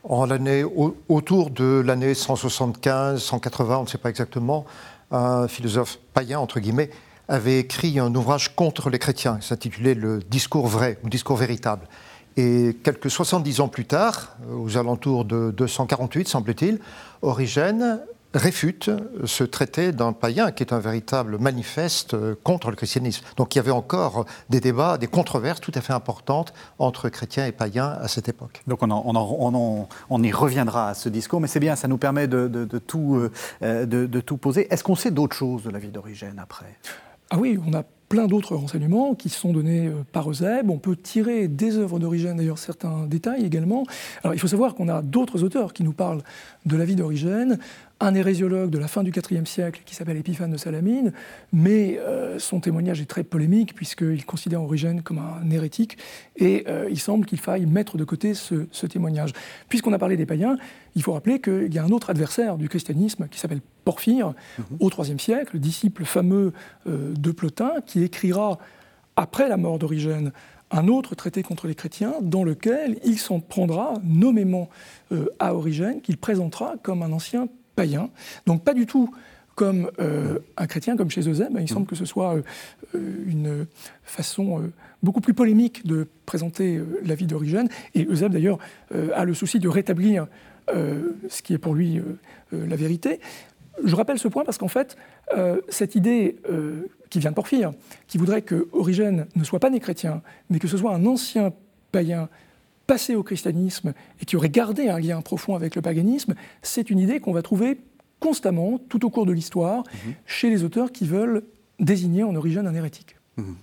en 0.03 0.25
l'année, 0.25 0.63
autour 1.09 1.50
de 1.50 1.83
l'année 1.85 2.13
175, 2.13 3.21
180, 3.21 3.77
on 3.77 3.83
ne 3.83 3.88
sait 3.88 3.97
pas 3.97 4.09
exactement, 4.09 4.65
un 5.12 5.50
philosophe 5.50 6.00
païen, 6.13 6.39
entre 6.39 6.62
guillemets, 6.62 6.89
avait 7.27 7.59
écrit 7.59 7.99
un 7.99 8.13
ouvrage 8.15 8.55
contre 8.55 8.89
les 8.89 8.99
chrétiens, 8.99 9.39
s'intitulait 9.41 9.93
Le 9.93 10.19
discours 10.19 10.67
vrai 10.67 10.97
ou 11.03 11.09
discours 11.09 11.37
véritable. 11.37 11.87
Et 12.35 12.77
quelques 12.83 13.11
70 13.11 13.61
ans 13.61 13.67
plus 13.67 13.85
tard, 13.85 14.35
aux 14.51 14.77
alentours 14.77 15.23
de 15.23 15.51
248, 15.51 16.27
semble-t-il, 16.27 16.79
Origène 17.21 17.99
réfute 18.33 18.89
ce 19.25 19.43
traité 19.43 19.91
d'un 19.91 20.11
païen 20.11 20.51
qui 20.51 20.63
est 20.63 20.73
un 20.73 20.79
véritable 20.79 21.37
manifeste 21.37 22.15
contre 22.41 22.71
le 22.71 22.75
christianisme. 22.75 23.23
Donc 23.37 23.53
il 23.53 23.59
y 23.59 23.61
avait 23.61 23.69
encore 23.69 24.25
des 24.49 24.59
débats, 24.59 24.97
des 24.97 25.05
controverses 25.05 25.61
tout 25.61 25.71
à 25.75 25.81
fait 25.81 25.93
importantes 25.93 26.51
entre 26.79 27.09
chrétiens 27.09 27.45
et 27.45 27.51
païens 27.51 27.95
à 28.01 28.07
cette 28.07 28.29
époque. 28.29 28.63
Donc 28.65 28.81
on, 28.81 29.87
on, 30.09 30.23
y 30.23 30.31
reviendra 30.31 30.89
à 30.89 30.93
ce 30.95 31.09
discours, 31.09 31.39
mais 31.39 31.47
c'est 31.47 31.59
bien, 31.59 31.75
ça 31.75 31.87
nous 31.87 31.99
permet 31.99 32.27
euh, 32.33 32.47
de 32.49 34.19
tout 34.19 34.37
poser. 34.37 34.73
Est-ce 34.73 34.83
qu'on 34.83 34.95
sait 34.95 35.11
d'autres 35.11 35.35
choses 35.35 35.61
de 35.61 35.69
la 35.69 35.77
vie 35.77 35.89
d'Origène 35.89 36.39
après? 36.39 36.79
Ah 37.33 37.37
oui, 37.39 37.57
on 37.65 37.73
a 37.73 37.81
plein 38.09 38.27
d'autres 38.27 38.55
renseignements 38.55 39.15
qui 39.15 39.29
sont 39.29 39.53
donnés 39.53 39.87
euh, 39.87 40.03
par 40.11 40.29
Eusèbe. 40.29 40.69
On 40.69 40.77
peut 40.77 40.95
tirer 40.95 41.47
des 41.47 41.77
œuvres 41.77 41.97
d'Origène, 41.97 42.37
d'ailleurs 42.37 42.59
certains 42.59 43.07
détails 43.07 43.43
également. 43.43 43.87
Alors 44.23 44.35
il 44.35 44.39
faut 44.39 44.47
savoir 44.47 44.75
qu'on 44.75 44.87
a 44.87 45.01
d'autres 45.01 45.43
auteurs 45.43 45.73
qui 45.73 45.81
nous 45.81 45.93
parlent 45.93 46.21
de 46.67 46.77
la 46.77 46.85
vie 46.85 46.95
d'Origène 46.95 47.57
un 48.00 48.15
hérésiologue 48.15 48.69
de 48.69 48.77
la 48.77 48.88
fin 48.88 49.03
du 49.03 49.12
IVe 49.12 49.45
siècle 49.45 49.81
qui 49.85 49.95
s'appelle 49.95 50.17
Épiphane 50.17 50.51
de 50.51 50.57
Salamine, 50.57 51.13
mais 51.51 51.97
euh, 52.00 52.38
son 52.39 52.59
témoignage 52.59 53.00
est 53.01 53.05
très 53.05 53.23
polémique 53.23 53.73
puisqu'il 53.75 54.25
considère 54.25 54.62
Origène 54.62 55.01
comme 55.01 55.19
un 55.19 55.50
hérétique 55.50 55.97
et 56.35 56.65
euh, 56.67 56.88
il 56.89 57.00
semble 57.00 57.25
qu'il 57.25 57.39
faille 57.39 57.65
mettre 57.65 57.97
de 57.97 58.03
côté 58.03 58.33
ce, 58.33 58.85
témoignage. 58.88 59.31
Puisqu'on 59.69 59.93
a 59.93 60.00
parlé 60.00 60.17
des 60.17 60.25
païens, 60.25 60.57
il 60.95 61.03
faut 61.03 61.13
rappeler 61.13 61.39
qu'il 61.39 61.73
y 61.73 61.79
a 61.79 61.83
un 61.83 61.91
autre 61.91 62.09
adversaire 62.09 62.57
du 62.57 62.67
christianisme 62.67 63.27
qui 63.29 63.39
s'appelle 63.39 63.62
Porphyre 63.85 64.33
mhm. 64.57 64.77
au 64.79 64.89
IIIe 64.89 65.19
siècle, 65.19 65.59
disciple 65.59 66.03
fameux 66.03 66.51
euh, 66.88 67.13
de 67.13 67.31
Plotin, 67.31 67.75
qui 67.85 68.03
écrira 68.03 68.57
après 69.15 69.47
la 69.47 69.57
mort 69.57 69.79
d'Origène 69.79 70.31
un 70.71 70.88
autre 70.88 71.13
traité 71.13 71.43
contre 71.43 71.67
les 71.67 71.75
chrétiens 71.75 72.15
dans 72.21 72.43
lequel 72.43 72.97
il 73.05 73.19
s'en 73.19 73.39
prendra 73.39 73.93
nommément 74.03 74.69
à 75.38 75.53
Origène, 75.53 76.01
qu'il 76.01 76.17
présentera 76.17 76.77
comme 76.81 77.03
un 77.03 77.12
ancien 77.12 77.47
païen, 77.75 78.09
donc 78.45 78.63
pas 78.63 78.73
du 78.73 78.85
tout 78.85 79.13
comme 79.55 79.91
euh, 79.99 80.39
un 80.57 80.67
chrétien, 80.67 80.97
comme 80.97 81.09
chez 81.09 81.21
Eusèbe. 81.21 81.57
Il 81.59 81.69
semble 81.69 81.85
que 81.85 81.95
ce 81.95 82.05
soit 82.05 82.35
euh, 82.35 83.23
une 83.27 83.67
façon 84.03 84.59
euh, 84.59 84.71
beaucoup 85.01 85.21
plus 85.21 85.33
polémique 85.33 85.85
de 85.85 86.07
présenter 86.25 86.81
la 87.03 87.15
vie 87.15 87.27
d'Origène. 87.27 87.69
Et 87.93 88.05
Eusèbe, 88.05 88.31
d'ailleurs, 88.31 88.57
a 89.13 89.25
le 89.25 89.33
souci 89.33 89.59
de 89.59 89.67
rétablir 89.67 90.27
ce 90.69 91.41
qui 91.41 91.53
est 91.53 91.57
pour 91.57 91.75
lui 91.75 92.01
la 92.53 92.77
vérité. 92.77 93.19
Je 93.83 93.95
rappelle 93.97 94.17
ce 94.17 94.29
point 94.29 94.45
parce 94.45 94.57
qu'en 94.57 94.69
fait, 94.69 94.95
cette 95.67 95.95
idée 95.95 96.37
qui 97.09 97.19
vient 97.19 97.31
de 97.31 97.35
Porphyre, 97.35 97.73
qui 98.07 98.17
voudrait 98.17 98.43
que 98.43 98.69
Origène 98.71 99.27
ne 99.35 99.43
soit 99.43 99.59
pas 99.59 99.69
né 99.69 99.81
chrétien, 99.81 100.21
mais 100.49 100.59
que 100.59 100.69
ce 100.69 100.77
soit 100.77 100.93
un 100.93 101.05
ancien 101.05 101.51
païen 101.91 102.29
passé 102.87 103.15
au 103.15 103.23
christianisme 103.23 103.93
et 104.21 104.25
qui 104.25 104.35
aurait 104.35 104.49
gardé 104.49 104.89
un 104.89 104.99
lien 104.99 105.21
profond 105.21 105.55
avec 105.55 105.75
le 105.75 105.81
paganisme, 105.81 106.35
c'est 106.61 106.89
une 106.89 106.99
idée 106.99 107.19
qu'on 107.19 107.33
va 107.33 107.41
trouver 107.41 107.79
constamment, 108.19 108.79
tout 108.89 109.05
au 109.05 109.09
cours 109.09 109.25
de 109.25 109.33
l'histoire, 109.33 109.83
mhm. 110.05 110.13
chez 110.25 110.49
les 110.49 110.63
auteurs 110.63 110.91
qui 110.91 111.05
veulent 111.05 111.43
désigner 111.79 112.23
en 112.23 112.35
Origène 112.35 112.67
un 112.67 112.73
hérétique. 112.73 113.17
Mhm. 113.37 113.55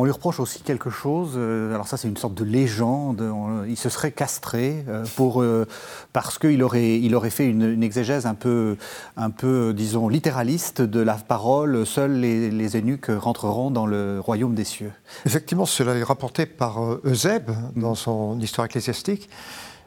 On 0.00 0.04
lui 0.04 0.12
reproche 0.12 0.38
aussi 0.38 0.62
quelque 0.62 0.90
chose, 0.90 1.32
euh, 1.34 1.74
alors 1.74 1.88
ça 1.88 1.96
c'est 1.96 2.06
une 2.06 2.16
sorte 2.16 2.34
de 2.34 2.44
légende, 2.44 3.20
il 3.68 3.76
se 3.76 3.88
serait 3.88 4.12
castré 4.12 4.84
euh, 4.86 5.04
pour, 5.16 5.42
euh, 5.42 5.66
parce 6.12 6.38
qu'il 6.38 6.62
aurait, 6.62 7.00
il 7.00 7.16
aurait 7.16 7.30
fait 7.30 7.46
une, 7.46 7.82
exégèse 7.82 8.24
un 8.24 8.34
peu, 8.34 8.76
un 9.16 9.30
peu, 9.30 9.74
disons, 9.74 10.08
littéraliste 10.08 10.82
de 10.82 11.00
la 11.00 11.14
parole, 11.14 11.84
seuls 11.84 12.12
les, 12.12 12.48
les, 12.48 12.76
eunuques 12.76 13.10
rentreront 13.10 13.72
dans 13.72 13.86
le 13.86 14.20
royaume 14.20 14.54
des 14.54 14.62
cieux. 14.62 14.92
Effectivement, 15.26 15.66
cela 15.66 15.96
est 15.96 16.04
rapporté 16.04 16.46
par 16.46 16.78
Eusèbe 17.04 17.50
dans 17.74 17.96
son 17.96 18.38
histoire 18.38 18.66
ecclésiastique. 18.66 19.28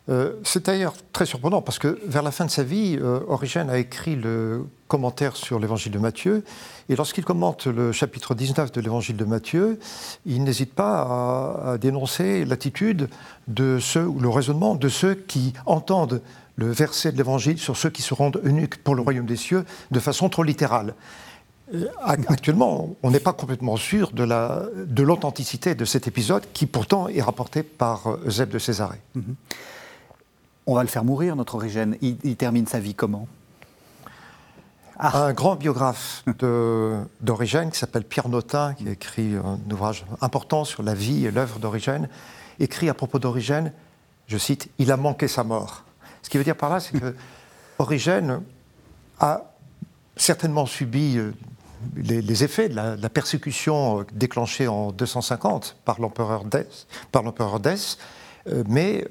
Euh, 0.09 0.33
c'est 0.43 0.65
d'ailleurs 0.65 0.95
très 1.13 1.25
surprenant 1.25 1.61
parce 1.61 1.77
que 1.77 1.99
vers 2.05 2.23
la 2.23 2.31
fin 2.31 2.45
de 2.45 2.49
sa 2.49 2.63
vie, 2.63 2.97
euh, 2.99 3.19
Origène 3.27 3.69
a 3.69 3.77
écrit 3.77 4.15
le 4.15 4.65
commentaire 4.87 5.35
sur 5.35 5.59
l'évangile 5.59 5.91
de 5.91 5.99
Matthieu. 5.99 6.43
Et 6.91 6.97
lorsqu'il 6.97 7.23
commente 7.23 7.67
le 7.67 7.93
chapitre 7.93 8.35
19 8.35 8.73
de 8.73 8.81
l'évangile 8.81 9.15
de 9.15 9.23
Matthieu, 9.23 9.79
il 10.25 10.43
n'hésite 10.43 10.73
pas 10.73 11.71
à, 11.71 11.77
dénoncer 11.77 12.43
l'attitude 12.43 13.07
de 13.47 13.79
ceux, 13.79 14.05
ou 14.05 14.19
le 14.19 14.27
raisonnement 14.27 14.75
de 14.75 14.89
ceux 14.89 15.15
qui 15.15 15.53
entendent 15.65 16.21
le 16.57 16.69
verset 16.69 17.13
de 17.13 17.17
l'évangile 17.17 17.57
sur 17.59 17.77
ceux 17.77 17.89
qui 17.89 18.01
se 18.01 18.13
rendent 18.13 18.41
eunuques 18.43 18.83
pour 18.83 18.95
le 18.95 19.01
royaume 19.01 19.25
des 19.25 19.37
cieux 19.37 19.63
de 19.91 19.99
façon 20.01 20.27
trop 20.27 20.43
littérale. 20.43 20.93
Euh, 21.73 21.85
actuellement, 22.27 22.93
on 23.03 23.11
n'est 23.11 23.21
pas 23.21 23.31
complètement 23.31 23.77
sûr 23.77 24.11
de 24.11 25.01
l'authenticité 25.01 25.75
de, 25.75 25.85
cet 25.85 26.09
épisode 26.09 26.43
qui 26.51 26.65
pourtant 26.65 27.07
est 27.07 27.21
rapporté 27.21 27.63
par 27.63 28.17
Eusèbe 28.25 28.49
de 28.49 28.59
Césarée. 28.59 28.99
Mm-hmm. 29.17 29.35
On 30.67 30.75
va 30.75 30.83
le 30.83 30.89
faire 30.89 31.05
mourir, 31.05 31.37
notre 31.37 31.55
Origène. 31.55 31.95
Il, 32.01 32.35
termine 32.35 32.67
sa 32.67 32.81
vie 32.81 32.95
comment? 32.95 33.29
Ah. 35.03 35.25
Un 35.25 35.33
grand 35.33 35.55
biographe 35.55 36.23
d'Origène 37.21 37.71
qui 37.71 37.79
s'appelle 37.79 38.03
Pierre 38.03 38.29
Notin, 38.29 38.75
qui 38.75 38.87
a 38.87 38.91
écrit 38.91 39.35
un 39.35 39.59
ouvrage 39.71 40.05
important 40.21 40.63
sur 40.63 40.83
la 40.83 40.93
vie 40.93 41.25
et 41.25 41.31
l'œuvre 41.31 41.57
d'Origène, 41.57 42.07
écrit 42.59 42.87
à 42.87 42.93
propos 42.93 43.17
d'Origène, 43.17 43.73
je 44.27 44.37
cite, 44.37 44.69
Il 44.77 44.91
a 44.91 44.97
manqué 44.97 45.27
sa 45.27 45.43
mort. 45.43 45.83
Ce 46.21 46.29
qui 46.29 46.37
veut 46.37 46.43
dire 46.43 46.55
par 46.55 46.69
là, 46.69 46.79
c'est 46.79 46.99
que 46.99 47.15
Origène 47.79 48.41
a 49.19 49.51
certainement 50.15 50.67
subi 50.67 51.17
euh, 51.17 51.33
les, 51.95 52.43
effets 52.43 52.69
de 52.69 52.75
la, 52.75 53.09
persécution 53.09 54.01
euh, 54.01 54.05
déclenchée 54.13 54.67
en 54.67 54.91
250 54.91 55.77
par 55.83 55.99
l'empereur 55.99 56.45
Dès, 56.45 56.67
euh, 58.47 58.63
mais 58.67 59.07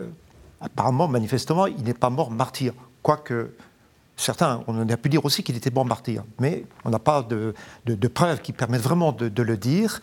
apparemment, 0.61 1.09
manifestement, 1.09 1.67
il 1.67 1.83
n'est 1.83 1.95
pas 1.95 2.11
mort 2.11 2.31
martyr. 2.31 2.73
Quoique, 3.03 3.55
certains, 4.21 4.63
on 4.67 4.89
a 4.89 4.97
pu 4.97 5.09
dire 5.09 5.25
aussi 5.25 5.43
qu'il 5.43 5.57
était 5.57 5.71
mort 5.71 5.85
martyr. 5.85 6.25
Mais 6.39 6.65
on 6.85 6.91
n'a 6.91 6.99
pas 6.99 7.23
de, 7.23 7.55
preuves 8.09 8.41
qui 8.41 8.53
permettent 8.53 8.83
vraiment 8.83 9.13
de, 9.13 9.43
le 9.43 9.57
dire. 9.57 10.01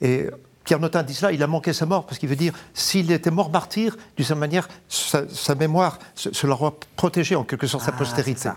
Et 0.00 0.26
Pierre 0.64 0.80
Notin 0.80 1.02
dit 1.02 1.14
cela, 1.14 1.30
il 1.30 1.42
a 1.42 1.46
manqué 1.46 1.72
sa 1.72 1.84
mort, 1.84 2.06
parce 2.06 2.18
qu'il 2.18 2.28
veut 2.28 2.36
dire, 2.36 2.54
s'il 2.72 3.12
était 3.12 3.30
mort 3.30 3.50
martyr, 3.50 3.96
d'une 4.16 4.24
certaine 4.24 4.40
manière, 4.40 4.68
sa, 4.88 5.54
mémoire, 5.54 5.98
cela 6.14 6.54
aurait 6.54 6.72
protégé 6.96 7.36
en 7.36 7.44
quelque 7.44 7.66
sorte 7.66 7.84
sa 7.84 7.92
ah, 7.94 7.98
postérité. 7.98 8.48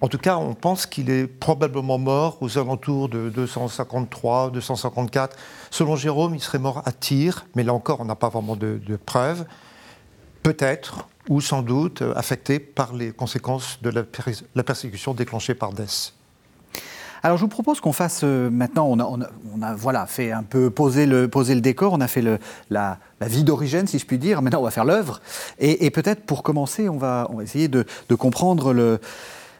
En 0.00 0.08
tout 0.08 0.18
cas, 0.18 0.36
on 0.36 0.54
pense 0.54 0.86
qu'il 0.86 1.10
est 1.10 1.26
probablement 1.26 1.98
mort 1.98 2.38
aux 2.40 2.58
alentours 2.58 3.08
de 3.08 3.28
253, 3.28 4.50
254. 4.50 5.36
Selon 5.70 5.96
Jérôme, 5.96 6.34
il 6.34 6.40
serait 6.40 6.58
mort 6.58 6.82
à 6.84 6.92
Tyr, 6.92 7.44
mais 7.54 7.64
là 7.64 7.74
encore, 7.74 8.00
on 8.00 8.04
n'a 8.04 8.16
pas 8.16 8.28
vraiment 8.28 8.56
de 8.56 8.96
preuves 9.04 9.44
peut-être 10.42 11.06
ou 11.30 11.40
sans 11.40 11.62
doute 11.62 12.02
euh, 12.02 12.12
affecté 12.16 12.58
par 12.58 12.92
les 12.92 13.12
conséquences 13.12 13.78
de 13.80 13.90
la, 13.90 14.62
persécution 14.62 15.14
déclenchée 15.14 15.54
par 15.54 15.72
Dess. 15.72 16.12
Alors 17.22 17.36
je 17.36 17.42
vous 17.42 17.48
propose 17.48 17.80
qu'on 17.80 17.92
fasse 17.92 18.22
euh, 18.24 18.50
maintenant, 18.50 18.88
on 18.88 19.62
a, 19.62 19.74
voilà, 19.74 20.06
fait 20.06 20.32
un 20.32 20.42
peu 20.42 20.70
poser 20.70 21.06
le, 21.06 21.28
décor, 21.60 21.92
on 21.92 22.00
a 22.00 22.08
fait 22.08 22.24
la, 22.68 22.98
vie 23.20 23.44
d'origine, 23.44 23.86
si 23.86 23.98
je 23.98 24.06
puis 24.06 24.18
dire, 24.18 24.42
maintenant 24.42 24.60
on 24.60 24.64
va 24.64 24.70
faire 24.70 24.84
l'œuvre. 24.84 25.20
Et, 25.58 25.90
peut-être 25.90 26.24
pour 26.24 26.42
commencer, 26.42 26.88
on 26.88 26.96
va, 26.96 27.28
on 27.30 27.40
essayer 27.40 27.68
de, 27.68 27.84
comprendre 28.18 28.98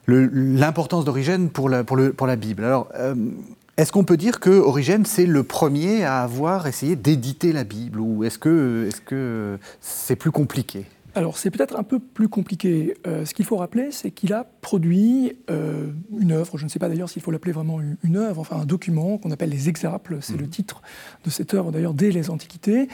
l'importance 0.07 1.05
d'origine 1.05 1.51
pour 1.51 1.69
la, 1.69 2.37
Bible. 2.37 2.65
Alors, 2.65 2.89
euh, 2.97 3.15
est-ce 3.77 3.93
qu'on 3.93 4.05
peut 4.05 4.17
dire 4.17 4.41
que 4.41 4.51
Origène, 4.51 5.05
c'est 5.05 5.27
le 5.27 5.45
premier 5.45 6.05
à 6.05 6.23
avoir 6.23 6.67
essayé 6.67 6.97
d'éditer 6.97 7.53
la 7.53 7.65
Bible? 7.65 8.01
Ou 8.01 8.25
est-ce 8.25 8.39
que 8.39 8.89
c'est 8.91 9.15
-ce 9.15 9.59
c'est 9.81 10.17
plus 10.17 10.33
compliqué? 10.33 10.87
Alors 11.15 11.39
c'est 11.39 11.51
peut-être 11.51 11.79
un 11.79 11.83
peu 11.83 11.99
plus 11.99 12.29
compliqué. 12.29 12.95
Euh, 13.07 13.25
ce 13.25 13.35
qu'il 13.35 13.45
faut 13.45 13.57
rappeler, 13.57 13.91
c'est 13.91 14.11
qu'il 14.11 14.33
a 14.33 14.45
produit 14.45 15.37
euh, 15.51 15.91
une 16.19 16.33
œuvre, 16.33 16.57
je 16.59 16.65
ne 16.65 16.71
sais 16.71 16.79
pas 16.79 16.89
d'ailleurs 16.89 17.09
s'il 17.09 17.23
faut 17.23 17.31
l'appeler 17.31 17.53
vraiment 17.53 17.81
une, 17.81 18.17
œuvre, 18.17 18.41
enfin 18.41 18.61
un 18.61 18.67
document 18.67 19.19
qu'on 19.19 19.31
appelle 19.31 19.51
les 19.51 19.69
Exaples, 19.69 20.19
c'est 20.21 20.37
le 20.37 20.47
mmh. 20.47 20.51
titre 20.51 20.83
de 21.25 21.31
cette 21.31 21.55
œuvre 21.55 21.73
d'ailleurs 21.73 21.95
dès 21.95 22.11
les 22.11 22.31
Antiquités, 22.31 22.89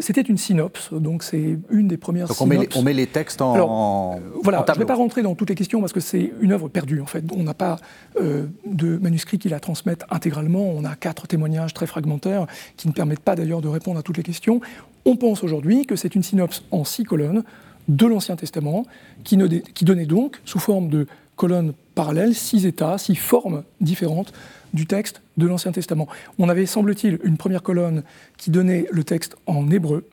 c'était 0.00 0.22
une 0.22 0.38
synopse, 0.38 0.92
donc 0.92 1.22
c'est 1.22 1.58
une 1.70 1.88
des 1.88 1.96
premières 1.96 2.26
donc 2.26 2.40
on 2.40 2.46
Met 2.46 2.58
les, 2.58 2.68
on 2.74 2.82
met 2.82 2.94
les 2.94 3.06
textes 3.06 3.42
en, 3.42 4.20
voilà, 4.42 4.64
Je 4.66 4.72
ne 4.72 4.78
vais 4.78 4.84
pas 4.86 4.94
rentrer 4.94 5.22
dans 5.22 5.34
toutes 5.34 5.50
les 5.50 5.54
questions 5.54 5.80
parce 5.80 5.92
que 5.92 6.00
c'est 6.00 6.32
une 6.40 6.52
œuvre 6.52 6.68
perdue 6.68 7.00
en 7.00 7.06
fait. 7.06 7.24
On 7.36 7.42
n'a 7.42 7.54
pas 7.54 7.78
euh, 8.20 8.46
de 8.66 8.96
manuscrits 8.98 9.38
qui 9.38 9.48
la 9.48 9.60
transmettent 9.60 10.04
intégralement. 10.10 10.70
On 10.70 10.84
a 10.84 10.94
quatre 10.94 11.26
témoignages 11.26 11.74
très 11.74 11.86
fragmentaires 11.86 12.46
qui 12.76 12.88
ne 12.88 12.92
permettent 12.92 13.20
pas 13.20 13.36
d'ailleurs 13.36 13.60
de 13.60 13.68
répondre 13.68 13.98
à 13.98 14.02
toutes 14.02 14.16
les 14.16 14.22
questions. 14.22 14.60
On 15.04 15.16
pense 15.16 15.42
aujourd'hui 15.42 15.86
que 15.86 15.96
c'est 15.96 16.14
une 16.14 16.22
synopse 16.22 16.64
en 16.70 16.84
six 16.84 17.04
colonnes 17.04 17.42
de 17.88 18.06
l'Ancien 18.06 18.36
Testament 18.36 18.86
qui, 19.24 19.38
qui 19.74 19.84
donnait 19.84 20.06
donc, 20.06 20.40
sous 20.44 20.58
forme 20.58 20.88
de 20.88 21.06
colonnes 21.36 21.72
parallèles, 21.94 22.34
six 22.34 22.66
états, 22.66 22.98
six 22.98 23.16
formes 23.16 23.64
différentes 23.80 24.32
du 24.72 24.86
texte 24.86 25.22
de 25.36 25.46
l'Ancien 25.46 25.72
Testament. 25.72 26.08
On 26.38 26.48
avait, 26.48 26.66
semble-t-il, 26.66 27.18
une 27.24 27.36
première 27.36 27.62
colonne 27.62 28.02
qui 28.36 28.50
donnait 28.50 28.86
le 28.90 29.04
texte 29.04 29.36
en 29.46 29.70
hébreu, 29.70 30.08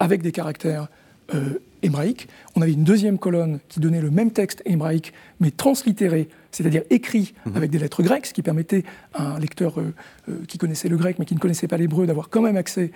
avec 0.00 0.22
des 0.22 0.32
caractères 0.32 0.88
euh, 1.34 1.60
hébraïques. 1.82 2.28
On 2.54 2.62
avait 2.62 2.72
une 2.72 2.84
deuxième 2.84 3.18
colonne 3.18 3.60
qui 3.68 3.80
donnait 3.80 4.00
le 4.00 4.10
même 4.10 4.30
texte 4.30 4.62
hébraïque, 4.64 5.12
mais 5.40 5.50
translittéré, 5.50 6.28
c'est-à-dire 6.50 6.82
écrit 6.90 7.34
mhm. 7.46 7.56
avec 7.56 7.70
des 7.70 7.78
lettres 7.78 8.02
grecques, 8.02 8.26
ce 8.26 8.34
qui 8.34 8.42
permettait 8.42 8.84
à 9.14 9.34
un 9.34 9.38
lecteur 9.38 9.80
euh, 9.80 9.94
euh, 10.28 10.44
qui 10.46 10.58
connaissait 10.58 10.88
le 10.88 10.96
grec 10.96 11.18
mais 11.18 11.24
qui 11.24 11.34
ne 11.34 11.40
connaissait 11.40 11.68
pas 11.68 11.76
l'hébreu 11.76 12.06
d'avoir 12.06 12.28
quand 12.28 12.42
même 12.42 12.56
accès 12.56 12.90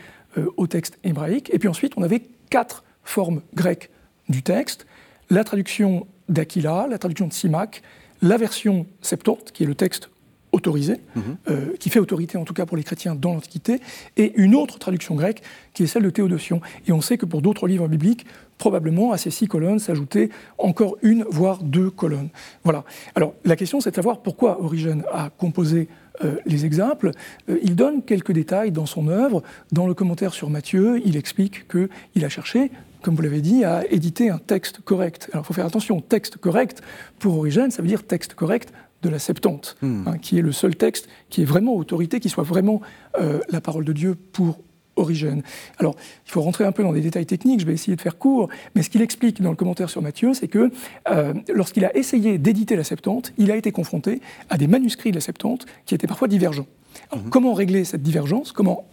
au 0.57 0.67
texte 0.67 0.99
hébraïque. 1.05 1.51
Et 1.53 1.59
puis 1.59 1.69
ensuite, 1.69 1.95
on 1.97 2.03
avait 2.03 2.23
quatre 2.51 2.85
formes 3.03 3.41
grecques 3.55 3.91
du 4.29 4.43
texte, 4.43 4.87
la 5.31 5.43
traduction 5.43 6.07
d'Aquila, 6.29 6.87
la 6.89 6.99
traduction 6.99 7.27
de 7.27 7.33
Simac, 7.33 7.83
la 8.23 8.37
version 8.37 8.87
Septante, 9.01 9.53
qui 9.53 9.65
est 9.65 9.67
le 9.67 9.75
texte 9.75 10.11
autorisé, 10.53 11.01
mhm. 11.15 11.23
euh, 11.51 11.77
qui 11.79 11.91
fait 11.91 12.01
autorité 12.01 12.39
en 12.39 12.45
tout 12.45 12.55
cas 12.55 12.67
pour 12.67 12.77
les 12.77 12.83
chrétiens 12.83 13.15
dans 13.15 13.35
l'Antiquité, 13.35 13.81
et 14.17 14.33
une 14.37 14.55
autre 14.55 14.79
traduction 14.79 15.15
grecque 15.15 15.43
qui 15.75 15.83
est 15.83 15.87
celle 15.87 16.03
de 16.03 16.11
Théodotion. 16.11 16.61
Et 16.87 16.93
on 16.93 17.01
sait 17.01 17.19
que 17.19 17.27
pour 17.27 17.43
d'autres 17.43 17.69
livres 17.69 17.89
bibliques, 17.89 18.27
probablement 18.57 19.13
à 19.13 19.19
ces 19.19 19.31
six 19.31 19.47
colonnes 19.47 19.79
s'ajoutait 19.79 20.31
encore 20.59 20.97
une, 21.03 21.25
voire 21.31 21.63
deux 21.63 21.91
colonnes. 21.91 22.31
Voilà. 22.65 22.85
Alors 23.15 23.35
la 23.45 23.57
question 23.57 23.81
c'est 23.81 23.91
de 23.91 23.97
savoir 23.97 24.21
pourquoi 24.21 24.63
Origène 24.63 25.05
a 25.13 25.31
composé 25.31 25.89
euh, 26.25 26.37
les 26.47 26.65
exemples. 26.65 27.13
Euh, 27.49 27.59
il 27.63 27.77
donne 27.77 28.03
quelques 28.03 28.33
détails 28.33 28.73
dans 28.73 28.87
son 28.87 29.09
œuvre. 29.09 29.43
Dans 29.71 29.87
le 29.87 29.95
commentaire 29.95 30.35
sur 30.35 30.51
Matthieu, 30.51 31.01
il 31.05 31.17
explique 31.17 31.69
qu'il 31.69 32.25
a 32.25 32.29
cherché 32.29 32.71
comme 33.03 33.15
vous 33.15 33.23
l'avez 33.23 33.41
dit, 33.41 33.65
à 33.65 33.85
éditer 33.91 34.29
un 34.29 34.39
texte 34.39 34.81
correct. 34.81 35.29
Alors 35.33 35.45
il 35.45 35.47
faut 35.47 35.55
faire 35.55 35.67
attention, 35.67 36.01
texte 36.01 36.37
correct, 36.37 36.83
pour 37.19 37.39
Origène, 37.39 37.71
ça 37.71 37.81
veut 37.83 37.89
dire 37.89 38.05
texte 38.05 38.35
correct 38.35 38.73
de 39.03 39.09
la 39.09 39.19
Septante, 39.19 39.77
hmm. 39.83 40.09
hein, 40.09 40.19
qui 40.19 40.39
est 40.39 40.43
le 40.43 40.53
seul 40.53 40.77
texte 40.77 41.09
qui 41.31 41.43
est 41.43 41.45
vraiment 41.45 41.75
autorité, 41.75 42.21
qui 42.21 42.29
soit 42.29 42.45
vraiment 42.45 42.81
euh, 43.21 43.41
la 43.49 43.61
parole 43.61 43.85
de 43.85 43.93
Dieu 43.93 44.17
pour 44.33 44.59
Origène. 44.97 45.43
Alors, 45.79 45.95
il 46.27 46.33
faut 46.33 46.43
rentrer 46.43 46.65
un 46.65 46.73
peu 46.73 46.83
dans 46.83 46.93
des 46.93 47.01
détails 47.01 47.27
techniques, 47.27 47.61
je 47.61 47.67
vais 47.67 47.73
essayer 47.73 47.97
de 47.97 48.01
faire 48.01 48.19
court, 48.19 48.49
mais 48.75 48.83
ce 48.83 48.91
qu'il 48.91 49.01
explique 49.01 49.41
dans 49.41 49.51
le 49.51 49.57
commentaire 49.57 49.89
sur 49.89 50.03
Matthieu, 50.03 50.35
c'est 50.35 50.49
que 50.49 50.71
euh, 51.11 51.35
lorsqu'il 51.55 51.85
a 51.85 51.97
essayé 51.97 52.39
d'éditer 52.39 52.77
la 52.77 52.85
Septante, 52.85 53.33
il 53.39 53.51
a 53.51 53.57
été 53.57 53.71
confronté 53.71 54.21
à 54.51 54.59
des 54.59 54.67
manuscrits 54.67 55.11
de 55.11 55.17
la 55.17 55.21
Septante 55.21 55.67
qui 55.87 55.95
étaient 55.95 56.07
parfois 56.07 56.29
divergents. 56.29 56.67
Alors, 57.11 57.25
hmm. 57.25 57.31
comment 57.31 57.55
régler 57.55 57.85
cette 57.85 58.03
divergence? 58.03 58.53
Comment 58.53 58.85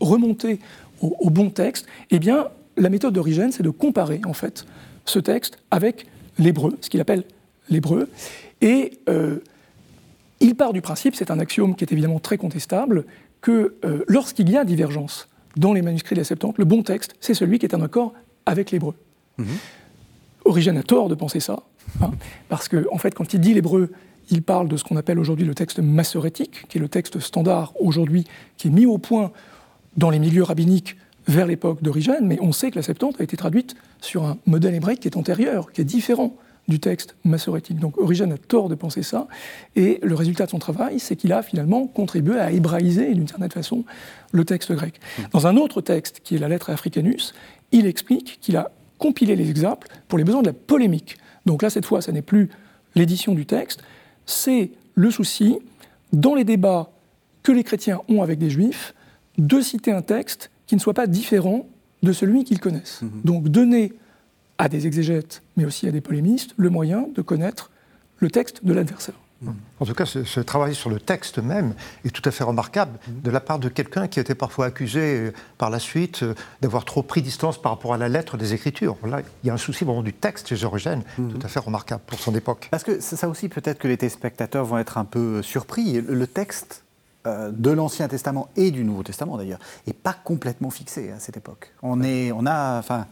remonter 0.00 0.58
au, 1.00 1.30
bon 1.30 1.50
texte? 1.50 1.86
Eh 2.10 2.18
bien, 2.18 2.48
la 2.76 2.88
méthode 2.88 3.14
d'Origène, 3.14 3.52
c'est 3.52 3.62
de 3.62 3.70
comparer, 3.70 4.20
en 4.26 4.32
fait, 4.32 4.66
ce 5.04 5.18
texte 5.18 5.58
avec 5.70 6.06
l'hébreu, 6.38 6.76
ce 6.80 6.90
qu'il 6.90 7.00
appelle 7.00 7.24
l'hébreu, 7.70 8.08
et 8.60 8.98
euh, 9.08 9.38
il 10.42 10.56
part 10.56 10.72
du 10.72 10.82
principe, 10.82 11.14
c'est 11.14 11.30
un 11.30 11.38
axiome 11.38 11.74
qui 11.74 11.84
est 11.84 11.92
évidemment 11.92 12.18
très 12.18 12.36
contestable, 12.36 13.06
que 13.40 13.76
euh, 13.84 14.04
lorsqu'il 14.08 14.50
y 14.50 14.56
a 14.56 14.64
divergence 14.64 15.28
dans 15.56 15.72
les 15.72 15.82
manuscrits 15.82 16.14
de 16.14 16.20
la 16.20 16.24
Septante, 16.24 16.58
le 16.58 16.64
bon 16.64 16.82
texte, 16.82 17.14
c'est 17.20 17.34
celui 17.34 17.58
qui 17.58 17.66
est 17.66 17.74
en 17.74 17.80
accord 17.80 18.12
avec 18.44 18.70
l'hébreu. 18.70 18.94
Mhm. 19.38 19.46
Origène 20.44 20.76
a 20.76 20.82
tort 20.82 21.08
de 21.08 21.14
penser 21.14 21.40
ça, 21.40 21.62
hein, 22.00 22.10
parce 22.48 22.68
qu'en 22.68 22.82
en 22.90 22.98
fait, 22.98 23.14
quand 23.14 23.32
il 23.32 23.40
dit 23.40 23.54
l'hébreu, 23.54 23.90
il 24.30 24.42
parle 24.42 24.68
de 24.68 24.76
ce 24.76 24.84
qu'on 24.84 24.96
appelle 24.96 25.18
aujourd'hui 25.18 25.46
le 25.46 25.54
texte 25.54 25.78
massorétique, 25.78 26.66
qui 26.68 26.78
est 26.78 26.80
le 26.80 26.88
texte 26.88 27.20
standard 27.20 27.72
aujourd'hui, 27.80 28.24
qui 28.56 28.68
est 28.68 28.70
mis 28.70 28.86
au 28.86 28.98
point 28.98 29.30
dans 29.96 30.10
les 30.10 30.18
milieux 30.18 30.42
rabbiniques 30.42 30.96
vers 31.28 31.46
l'époque 31.46 31.82
d'origine, 31.82 32.18
mais 32.22 32.38
on 32.40 32.50
sait 32.50 32.70
que 32.70 32.76
la 32.76 32.82
Septante 32.82 33.20
a 33.20 33.24
été 33.24 33.36
traduite 33.36 33.76
sur 34.00 34.24
un 34.24 34.38
modèle 34.46 34.74
hébraïque 34.74 35.00
qui 35.00 35.08
est 35.08 35.16
antérieur, 35.16 35.70
qui 35.70 35.80
est 35.80 35.84
différent 35.84 36.34
du 36.68 36.78
texte 36.78 37.16
massorétique. 37.24 37.78
Donc 37.78 37.98
Origène 37.98 38.32
a 38.32 38.38
tort 38.38 38.68
de 38.68 38.74
penser 38.74 39.02
ça, 39.02 39.26
et 39.76 39.98
le 40.02 40.14
résultat 40.14 40.46
de 40.46 40.50
son 40.50 40.58
travail, 40.58 41.00
c'est 41.00 41.16
qu'il 41.16 41.32
a 41.32 41.42
finalement 41.42 41.86
contribué 41.86 42.38
à 42.38 42.52
hébraïser 42.52 43.14
d'une 43.14 43.28
certaine 43.28 43.50
façon 43.50 43.84
le 44.32 44.44
texte 44.44 44.72
grec. 44.72 45.00
Dans 45.32 45.46
un 45.46 45.56
autre 45.56 45.80
texte, 45.80 46.20
qui 46.22 46.36
est 46.36 46.38
la 46.38 46.48
lettre 46.48 46.70
Africanus, 46.70 47.34
il 47.72 47.86
explique 47.86 48.38
qu'il 48.40 48.56
a 48.56 48.70
compilé 48.98 49.34
les 49.34 49.50
exemples 49.50 49.88
pour 50.08 50.18
les 50.18 50.24
besoins 50.24 50.42
de 50.42 50.46
la 50.46 50.52
polémique. 50.52 51.18
Donc 51.46 51.62
là, 51.62 51.70
cette 51.70 51.84
fois, 51.84 52.00
ce 52.00 52.10
n'est 52.10 52.22
plus 52.22 52.48
l'édition 52.94 53.34
du 53.34 53.46
texte, 53.46 53.82
c'est 54.26 54.70
le 54.94 55.10
souci, 55.10 55.58
dans 56.12 56.34
les 56.34 56.44
débats 56.44 56.90
que 57.42 57.50
les 57.50 57.64
chrétiens 57.64 58.00
ont 58.08 58.22
avec 58.22 58.38
des 58.38 58.50
juifs, 58.50 58.94
de 59.38 59.60
citer 59.60 59.90
un 59.90 60.02
texte 60.02 60.50
qui 60.66 60.76
ne 60.76 60.80
soit 60.80 60.94
pas 60.94 61.06
différent 61.06 61.66
de 62.02 62.12
celui 62.12 62.44
qu'ils 62.44 62.60
connaissent. 62.60 63.02
Mhm. 63.02 63.20
Donc 63.24 63.48
donner 63.48 63.92
à 64.62 64.68
des 64.68 64.86
exégètes, 64.86 65.42
mais 65.56 65.64
aussi 65.64 65.88
à 65.88 65.90
des 65.90 66.00
polémistes, 66.00 66.54
le 66.56 66.70
moyen 66.70 67.08
de 67.16 67.20
connaître 67.20 67.72
le 68.20 68.30
texte 68.30 68.64
de 68.64 68.72
l'adversaire. 68.72 69.16
En 69.80 69.84
tout 69.84 69.92
cas, 69.92 70.06
ce, 70.06 70.38
travail 70.38 70.72
sur 70.76 70.88
le 70.88 71.00
texte 71.00 71.38
même 71.38 71.74
est 72.04 72.10
tout 72.10 72.22
à 72.24 72.30
fait 72.30 72.44
remarquable 72.44 73.00
de 73.08 73.28
la 73.28 73.40
part 73.40 73.58
de 73.58 73.68
quelqu'un 73.68 74.06
qui 74.06 74.20
était 74.20 74.36
parfois 74.36 74.66
accusé 74.66 75.00
euh, 75.00 75.32
par 75.58 75.68
la 75.68 75.80
suite 75.80 76.22
euh, 76.22 76.34
d'avoir 76.60 76.84
trop 76.84 77.02
pris 77.02 77.22
distance 77.22 77.60
par 77.60 77.72
rapport 77.72 77.92
à 77.92 77.98
la 77.98 78.08
lettre 78.08 78.36
des 78.36 78.54
Écritures. 78.54 78.96
Là, 79.04 79.22
il 79.42 79.48
y 79.48 79.50
a 79.50 79.52
un 79.52 79.58
souci 79.58 79.84
vraiment 79.84 80.04
du 80.04 80.12
texte 80.12 80.54
chez 80.54 80.64
Origène, 80.64 81.02
mhm. 81.18 81.32
tout 81.32 81.44
à 81.44 81.48
fait 81.48 81.58
remarquable 81.58 82.02
pour 82.06 82.20
son 82.20 82.32
époque. 82.36 82.68
Parce 82.70 82.84
que 82.84 83.00
ça 83.00 83.28
aussi, 83.28 83.48
peut-être 83.48 83.80
que 83.80 83.88
les 83.88 83.96
téléspectateurs 83.96 84.64
vont 84.64 84.78
être 84.78 84.96
un 84.96 85.04
peu 85.04 85.42
surpris. 85.42 86.00
Le 86.00 86.26
texte 86.28 86.81
euh, 86.81 86.81
de 87.24 87.70
l'Ancien 87.70 88.08
Testament 88.08 88.48
et 88.56 88.70
du 88.70 88.84
Nouveau 88.84 89.02
Testament 89.02 89.36
d'ailleurs, 89.36 89.60
n'est 89.86 89.92
pas 89.92 90.12
complètement 90.12 90.70
fixé 90.70 91.10
à 91.10 91.18
cette 91.20 91.36
époque. 91.36 91.72
On, 91.82 92.02
est, 92.02 92.32
on 92.32 92.46
a, 92.46 92.78
enfin, 92.78 93.06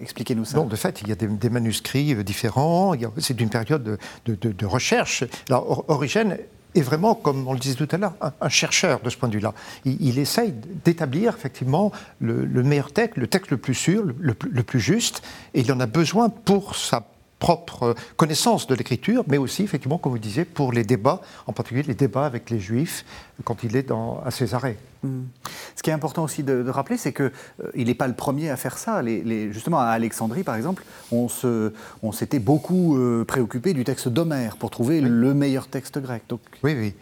Expliquez-nous 0.00 0.44
ça. 0.44 0.58
Non, 0.58 0.66
de 0.66 0.76
fait, 0.76 1.02
il 1.02 1.08
y 1.08 1.12
a 1.12 1.14
des, 1.16 1.50
manuscrits 1.50 2.14
euh, 2.14 2.22
différents. 2.22 2.94
C'est 3.18 3.40
une 3.40 3.50
période 3.50 3.98
de, 4.26 4.66
recherche. 4.66 5.24
Alors, 5.48 5.84
Origène 5.88 6.38
est 6.74 6.80
vraiment, 6.80 7.14
comme 7.14 7.46
on 7.46 7.52
le 7.52 7.58
disait 7.58 7.74
tout 7.74 7.88
à 7.90 7.96
l'heure, 7.96 8.14
un, 8.40 8.48
chercheur 8.48 9.00
de 9.00 9.10
ce 9.10 9.16
point 9.16 9.28
de 9.28 9.34
vue-là. 9.34 9.54
Il, 9.84 10.18
essaye 10.18 10.52
d'établir 10.84 11.34
effectivement 11.36 11.92
le, 12.20 12.46
meilleur 12.62 12.92
texte, 12.92 13.16
le 13.16 13.26
texte 13.26 13.50
le 13.50 13.56
plus 13.56 13.74
sûr, 13.74 14.04
le, 14.04 14.14
le, 14.50 14.62
plus 14.62 14.80
juste, 14.80 15.22
et 15.54 15.60
il 15.60 15.72
en 15.72 15.80
a 15.80 15.86
besoin 15.86 16.28
pour 16.28 16.76
sa 16.76 17.06
propre 17.44 17.94
connaissance 18.16 18.66
de 18.66 18.74
l'écriture, 18.74 19.22
mais 19.28 19.36
aussi, 19.36 19.64
effectivement, 19.64 19.98
comme 19.98 20.12
vous 20.12 20.18
disiez, 20.18 20.46
pour 20.46 20.72
les 20.72 20.82
débats, 20.82 21.20
en 21.46 21.52
particulier 21.52 21.82
les 21.82 21.94
débats 21.94 22.24
avec 22.24 22.48
les 22.48 22.58
juifs 22.58 23.04
quand 23.44 23.62
il 23.64 23.76
est 23.76 23.82
dans, 23.82 24.22
à 24.24 24.30
Césarée. 24.30 24.78
Hmm. 25.02 25.24
Ce 25.76 25.82
qui 25.82 25.90
est 25.90 25.92
important 25.92 26.24
aussi 26.24 26.42
de, 26.42 26.66
rappeler, 26.70 26.96
c'est 26.96 27.12
qu'il 27.12 27.26
euh, 27.26 27.70
il 27.74 27.88
n'est 27.88 27.94
pas 27.94 28.08
le 28.08 28.14
premier 28.14 28.48
à 28.48 28.56
faire 28.56 28.78
ça. 28.78 29.02
Les, 29.02 29.52
justement, 29.52 29.78
à 29.78 29.88
Alexandrie, 29.88 30.42
par 30.42 30.54
exemple, 30.54 30.84
on, 31.12 31.28
s'était 32.12 32.38
beaucoup 32.38 32.96
euh, 32.96 33.26
préoccupé 33.26 33.74
du 33.74 33.84
texte 33.84 34.08
d'Homère 34.08 34.56
pour 34.56 34.70
trouver 34.70 35.02
le 35.02 35.34
meilleur 35.34 35.66
texte 35.66 35.98
grec. 35.98 36.22
Donc... 36.30 36.40
Oui, 36.62 36.74
oui. 36.74 36.94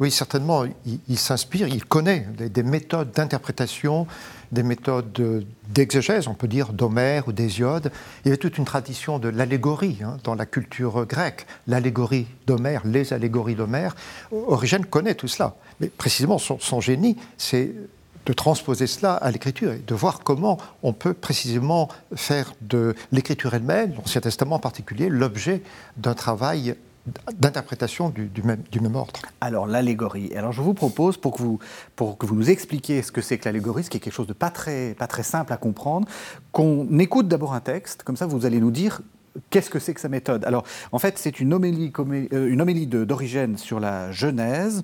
Oui, 0.00 0.10
certainement, 0.10 0.64
il, 1.08 1.18
s'inspire, 1.18 1.68
il 1.68 1.84
connaît 1.84 2.26
des, 2.38 2.62
méthodes 2.62 3.12
d'interprétation, 3.12 4.06
des 4.52 4.62
méthodes 4.62 5.44
d'exégèse, 5.68 6.26
on 6.28 6.34
peut 6.34 6.48
dire 6.48 6.72
d'Homère 6.72 7.28
ou 7.28 7.32
d'Hésiode. 7.32 7.92
Il 8.24 8.28
y 8.28 8.30
avait 8.30 8.36
toute 8.36 8.58
une 8.58 8.64
tradition 8.64 9.18
de 9.18 9.28
l'allégorie 9.28 9.98
hein, 10.04 10.16
dans 10.24 10.34
la 10.34 10.46
culture 10.46 11.06
grecque, 11.06 11.46
l'allégorie 11.66 12.26
d'Homère, 12.46 12.82
les 12.84 13.12
allégories 13.12 13.54
d'Homère. 13.54 13.94
Origène 14.32 14.84
connaît 14.84 15.14
tout 15.14 15.28
cela, 15.28 15.54
mais 15.80 15.88
précisément 15.88 16.38
son, 16.38 16.80
génie, 16.80 17.16
c'est 17.38 17.72
de 18.26 18.32
transposer 18.32 18.86
cela 18.86 19.14
à 19.14 19.30
l'écriture 19.30 19.72
et 19.72 19.78
de 19.78 19.94
voir 19.94 20.20
comment 20.20 20.58
on 20.82 20.92
peut 20.92 21.14
précisément 21.14 21.88
faire 22.14 22.52
de 22.60 22.94
l'écriture 23.12 23.54
elle-même, 23.54 23.94
l'Ancien 23.96 24.20
Testament 24.20 24.56
en 24.56 24.60
particulier, 24.60 25.08
l'objet 25.08 25.62
d'un 25.96 26.14
travail 26.14 26.74
d'interprétation 27.38 28.10
du, 28.10 28.42
même, 28.42 28.96
ordre. 28.96 29.20
Alors 29.40 29.66
l'allégorie. 29.66 30.32
Alors 30.36 30.52
je 30.52 30.60
vous 30.60 30.74
propose 30.74 31.16
pour 31.16 31.36
que 31.36 31.42
vous, 31.42 31.58
pour 31.96 32.18
que 32.18 32.26
vous 32.26 32.34
nous 32.34 32.50
expliquiez 32.50 33.02
ce 33.02 33.10
que 33.10 33.20
c'est 33.20 33.38
que 33.38 33.46
l'allégorie, 33.46 33.84
ce 33.84 33.90
qui 33.90 33.96
est 33.96 34.00
quelque 34.00 34.12
chose 34.12 34.26
de 34.26 34.32
pas 34.32 34.50
très, 34.50 34.94
pas 34.94 35.06
très 35.06 35.22
simple 35.22 35.52
à 35.52 35.56
comprendre, 35.56 36.06
qu'on 36.52 36.98
écoute 36.98 37.28
d'abord 37.28 37.54
un 37.54 37.60
texte, 37.60 38.02
comme 38.02 38.16
ça 38.16 38.26
vous 38.26 38.46
allez 38.46 38.60
nous 38.60 38.70
dire 38.70 39.00
qu'est-ce 39.50 39.70
que 39.70 39.78
c'est 39.78 39.94
que 39.94 40.00
sa 40.00 40.08
méthode 40.08 40.44
Alors, 40.44 40.64
en 40.92 40.98
fait, 40.98 41.18
c'est 41.18 41.40
une 41.40 41.54
homélie, 41.54 41.92
euh, 42.32 42.48
une 42.48 42.60
homélie 42.60 42.86
d'origine 42.86 43.56
sur 43.56 43.80
la 43.80 44.10
Genèse, 44.12 44.82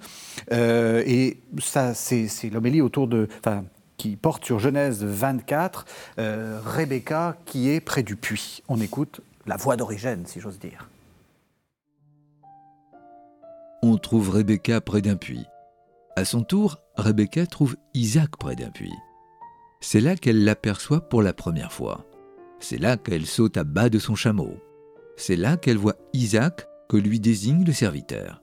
euh, 0.53 1.03
et 1.07 1.39
ça, 1.59 1.95
c'est 1.95 2.51
l'homélie 2.51 2.81
autour 2.81 3.09
de, 3.09 3.29
qui 3.97 4.17
porte 4.17 4.45
sur 4.45 4.59
Genèse 4.59 5.03
24, 5.03 5.85
euh, 6.19 6.61
Rebecca 6.65 7.37
qui 7.45 7.71
est 7.71 7.81
près 7.81 8.03
du 8.03 8.17
puits. 8.17 8.63
On 8.69 8.81
écoute 8.81 9.21
la 9.47 9.57
voix 9.57 9.77
d'origine, 9.77 10.25
si 10.27 10.41
j'ose 10.41 10.59
dire 10.59 10.89
on 13.93 13.99
trouve 13.99 14.31
Rebecca 14.31 14.81
près 14.81 15.03
d'un 15.03 15.17
puits. 15.17 15.47
À 16.17 16.25
son 16.25 16.43
tour, 16.43 16.79
Rebecca 16.97 17.47
trouve 17.47 17.77
Isaac 17.95 18.37
près 18.39 18.57
d'un 18.57 18.71
puits. 18.71 18.95
C'est 19.81 20.01
là 20.01 20.17
qu'elle 20.17 20.45
l'aperçoit 20.45 21.09
pour 21.09 21.23
la 21.23 21.33
première 21.33 21.73
fois. 21.73 22.07
C'est 22.59 22.79
là 22.79 22.97
qu'elle 22.97 23.27
saute 23.27 23.57
à 23.57 23.65
bas 23.65 23.91
de 23.91 23.99
son 23.99 24.15
chameau. 24.15 24.57
C'est 25.17 25.37
là 25.37 25.57
qu'elle 25.57 25.77
voit 25.77 25.97
Isaac 26.13 26.67
que 26.89 26.97
lui 26.97 27.21
désigne 27.21 27.65
le 27.65 27.73
serviteur. 27.73 28.43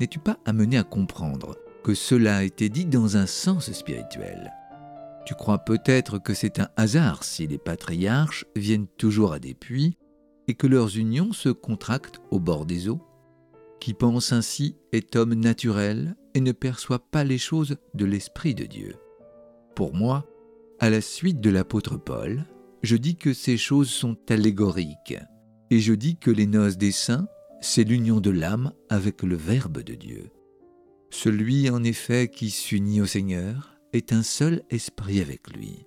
N'es-tu 0.00 0.18
pas 0.20 0.38
amené 0.44 0.78
à 0.78 0.84
comprendre 0.84 1.56
que 1.82 1.94
cela 1.94 2.36
a 2.36 2.42
été 2.44 2.68
dit 2.68 2.86
dans 2.86 3.16
un 3.16 3.26
sens 3.26 3.72
spirituel? 3.72 4.52
Tu 5.26 5.34
crois 5.34 5.58
peut-être 5.58 6.18
que 6.18 6.32
c'est 6.32 6.60
un 6.60 6.68
hasard 6.76 7.24
si 7.24 7.46
les 7.46 7.58
patriarches 7.58 8.46
viennent 8.54 8.86
toujours 8.86 9.32
à 9.32 9.38
des 9.38 9.54
puits 9.54 9.98
et 10.46 10.54
que 10.54 10.66
leurs 10.66 10.96
unions 10.96 11.32
se 11.32 11.48
contractent 11.48 12.20
au 12.30 12.38
bord 12.38 12.64
des 12.64 12.88
eaux? 12.88 13.00
Qui 13.80 13.94
pense 13.94 14.32
ainsi 14.32 14.76
est 14.92 15.16
homme 15.16 15.34
naturel 15.34 16.16
et 16.34 16.40
ne 16.40 16.52
perçoit 16.52 16.98
pas 17.10 17.24
les 17.24 17.38
choses 17.38 17.76
de 17.94 18.04
l'Esprit 18.04 18.54
de 18.54 18.64
Dieu. 18.64 18.94
Pour 19.74 19.94
moi, 19.94 20.26
à 20.80 20.90
la 20.90 21.00
suite 21.00 21.40
de 21.40 21.50
l'apôtre 21.50 21.96
Paul, 21.96 22.44
je 22.82 22.96
dis 22.96 23.16
que 23.16 23.32
ces 23.32 23.56
choses 23.56 23.90
sont 23.90 24.16
allégoriques, 24.28 25.18
et 25.70 25.80
je 25.80 25.92
dis 25.94 26.16
que 26.16 26.30
les 26.30 26.46
noces 26.46 26.78
des 26.78 26.92
saints, 26.92 27.28
c'est 27.60 27.84
l'union 27.84 28.20
de 28.20 28.30
l'âme 28.30 28.72
avec 28.88 29.22
le 29.22 29.36
Verbe 29.36 29.82
de 29.82 29.94
Dieu. 29.94 30.30
Celui 31.10 31.70
en 31.70 31.82
effet 31.82 32.28
qui 32.28 32.50
s'unit 32.50 33.00
au 33.00 33.06
Seigneur 33.06 33.78
est 33.92 34.12
un 34.12 34.22
seul 34.22 34.62
esprit 34.70 35.20
avec 35.20 35.50
lui. 35.50 35.86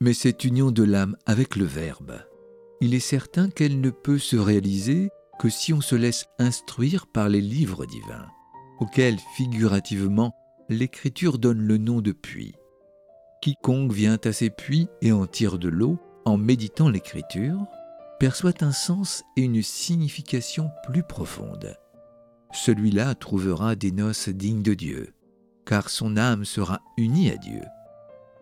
Mais 0.00 0.14
cette 0.14 0.44
union 0.44 0.70
de 0.70 0.82
l'âme 0.82 1.16
avec 1.26 1.56
le 1.56 1.64
Verbe, 1.64 2.14
il 2.80 2.94
est 2.94 3.00
certain 3.00 3.50
qu'elle 3.50 3.80
ne 3.80 3.90
peut 3.90 4.18
se 4.18 4.36
réaliser 4.36 5.10
que 5.40 5.48
si 5.48 5.72
on 5.72 5.80
se 5.80 5.94
laisse 5.94 6.26
instruire 6.38 7.06
par 7.06 7.30
les 7.30 7.40
livres 7.40 7.86
divins, 7.86 8.28
auxquels 8.78 9.18
figurativement 9.34 10.34
l'Écriture 10.68 11.38
donne 11.38 11.62
le 11.62 11.78
nom 11.78 12.02
de 12.02 12.12
puits. 12.12 12.54
Quiconque 13.40 13.90
vient 13.90 14.18
à 14.22 14.34
ces 14.34 14.50
puits 14.50 14.88
et 15.00 15.12
en 15.12 15.26
tire 15.26 15.58
de 15.58 15.70
l'eau 15.70 15.96
en 16.26 16.36
méditant 16.36 16.90
l'Écriture, 16.90 17.64
perçoit 18.18 18.62
un 18.62 18.70
sens 18.70 19.24
et 19.38 19.40
une 19.40 19.62
signification 19.62 20.70
plus 20.84 21.02
profonde. 21.02 21.74
Celui-là 22.52 23.14
trouvera 23.14 23.76
des 23.76 23.92
noces 23.92 24.28
dignes 24.28 24.62
de 24.62 24.74
Dieu, 24.74 25.14
car 25.64 25.88
son 25.88 26.18
âme 26.18 26.44
sera 26.44 26.80
unie 26.98 27.30
à 27.30 27.38
Dieu. 27.38 27.62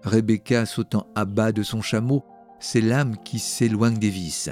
Rebecca 0.03 0.67
sautant 0.67 1.07
à 1.15 1.27
bas 1.27 1.53
de 1.53 1.63
son 1.63 1.81
chameau, 1.81 2.25
c'est 2.59 2.81
l'âme 2.81 3.17
qui 3.25 3.39
s'éloigne 3.39 3.99
des 3.99 4.11
vices, 4.11 4.51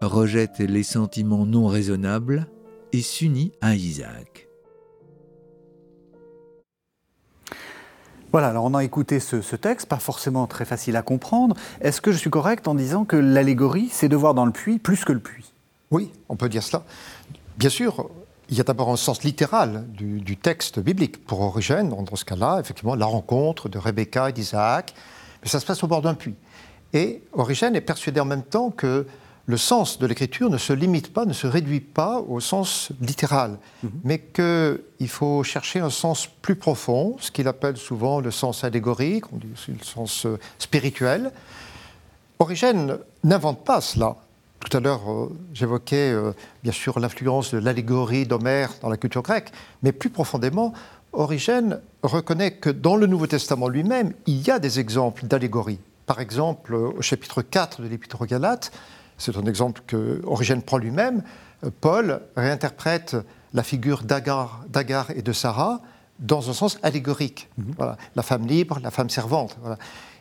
rejette 0.00 0.58
les 0.58 0.82
sentiments 0.82 1.46
non 1.46 1.66
raisonnables 1.66 2.46
et 2.92 3.02
s'unit 3.02 3.52
à 3.60 3.74
Isaac. 3.74 4.46
Voilà, 8.32 8.48
alors 8.48 8.64
on 8.64 8.74
a 8.74 8.84
écouté 8.84 9.18
ce, 9.18 9.56
texte, 9.56 9.88
pas 9.88 9.98
forcément 9.98 10.46
très 10.46 10.64
facile 10.64 10.96
à 10.96 11.02
comprendre. 11.02 11.56
Est-ce 11.80 12.00
que 12.00 12.12
je 12.12 12.18
suis 12.18 12.28
correct 12.28 12.68
en 12.68 12.74
disant 12.74 13.04
que 13.04 13.16
l'allégorie, 13.16 13.88
c'est 13.90 14.08
de 14.08 14.16
voir 14.16 14.34
dans 14.34 14.44
le 14.44 14.52
puits 14.52 14.78
plus 14.78 15.04
que 15.04 15.12
le 15.12 15.20
puits? 15.20 15.54
Oui, 15.90 16.12
on 16.28 16.36
peut 16.36 16.48
dire 16.48 16.62
cela. 16.62 16.84
Bien 17.56 17.70
sûr, 17.70 18.10
il 18.50 18.56
y 18.58 18.60
a 18.60 18.64
d'abord 18.64 18.90
un 18.90 18.96
sens 18.96 19.22
littéral 19.22 19.86
du, 19.90 20.36
texte 20.36 20.78
biblique. 20.80 21.24
Pour 21.24 21.40
Origène, 21.40 21.88
dans 21.88 22.16
ce 22.16 22.24
cas-là, 22.24 22.58
effectivement, 22.60 22.94
la 22.94 23.06
rencontre 23.06 23.68
de 23.68 23.78
Rebecca 23.78 24.28
et 24.28 24.32
d'Isaac, 24.32 24.92
mais 25.42 25.48
ça 25.48 25.58
se 25.58 25.64
passe 25.64 25.82
au 25.82 25.86
bord 25.86 26.02
d'un 26.02 26.14
puits. 26.14 26.36
Et 26.92 27.22
Origène 27.32 27.74
est 27.74 27.80
persuadé 27.80 28.20
en 28.20 28.24
même 28.24 28.42
temps 28.44 28.70
que 28.70 29.06
le 29.46 29.56
sens 29.56 29.98
de 29.98 30.06
l'écriture 30.06 30.50
ne 30.50 30.58
se 30.58 30.72
limite 30.72 31.12
pas, 31.12 31.24
ne 31.24 31.32
se 31.32 31.46
réduit 31.46 31.80
pas 31.80 32.20
au 32.20 32.40
sens 32.40 32.90
littéral, 33.00 33.58
mhm. 33.82 33.90
mais 34.04 34.18
qu'il 34.18 35.08
faut 35.08 35.42
chercher 35.44 35.80
un 35.80 35.90
sens 35.90 36.26
plus 36.26 36.56
profond, 36.56 37.16
ce 37.20 37.30
qu'il 37.30 37.46
appelle 37.46 37.76
souvent 37.76 38.20
le 38.20 38.30
sens 38.30 38.64
allégorique, 38.64 39.32
on 39.32 39.36
dit 39.36 39.48
aussi 39.52 39.72
le 39.72 39.84
sens 39.84 40.26
euh, 40.26 40.38
spirituel. 40.58 41.30
Origène 42.38 42.98
n'invente 43.24 43.64
pas 43.64 43.80
cela. 43.80 44.16
tout 44.60 44.76
à 44.76 44.80
l'heure, 44.80 45.00
j'évoquais 45.54 46.14
bien 46.62 46.72
sûr 46.72 46.98
l'influence 46.98 47.54
de 47.54 47.58
l'allégorie 47.58 48.26
d'Homère 48.26 48.74
dans 48.82 48.90
la 48.90 48.98
culture 48.98 49.22
grecque, 49.22 49.52
mais 49.82 49.92
plus 49.92 50.10
profondément, 50.10 50.74
Origène 51.16 51.80
reconnaît 52.02 52.52
que 52.52 52.68
dans 52.68 52.96
le 52.96 53.06
Nouveau 53.06 53.26
Testament 53.26 53.68
lui-même, 53.68 54.12
il 54.26 54.46
y 54.46 54.50
a 54.50 54.58
des 54.58 54.80
exemples 54.80 55.26
d'allégorie. 55.26 55.78
Par 56.04 56.20
exemple, 56.20 56.74
au 56.74 57.00
chapitre 57.00 57.40
4 57.40 57.80
de 57.80 57.88
l'Épître 57.88 58.20
aux 58.20 58.26
Galates, 58.26 58.70
c'est 59.18 59.36
un 59.36 59.44
exemple 59.44 59.82
que 59.86 60.20
Origène 60.24 60.62
prend 60.62 60.78
lui-même, 60.78 61.22
Paul 61.80 62.20
réinterprète 62.36 63.16
la 63.54 63.62
figure 63.62 64.02
d'Agar 64.02 65.10
et 65.14 65.22
de 65.22 65.32
Sarah 65.32 65.80
dans 66.18 66.48
un 66.50 66.52
sens 66.52 66.78
allégorique. 66.82 67.48
Mhm. 67.58 67.74
Voilà. 67.76 67.96
La 68.14 68.22
femme 68.22 68.46
libre, 68.46 68.78
la 68.82 68.90
femme 68.90 69.10
servante. 69.10 69.56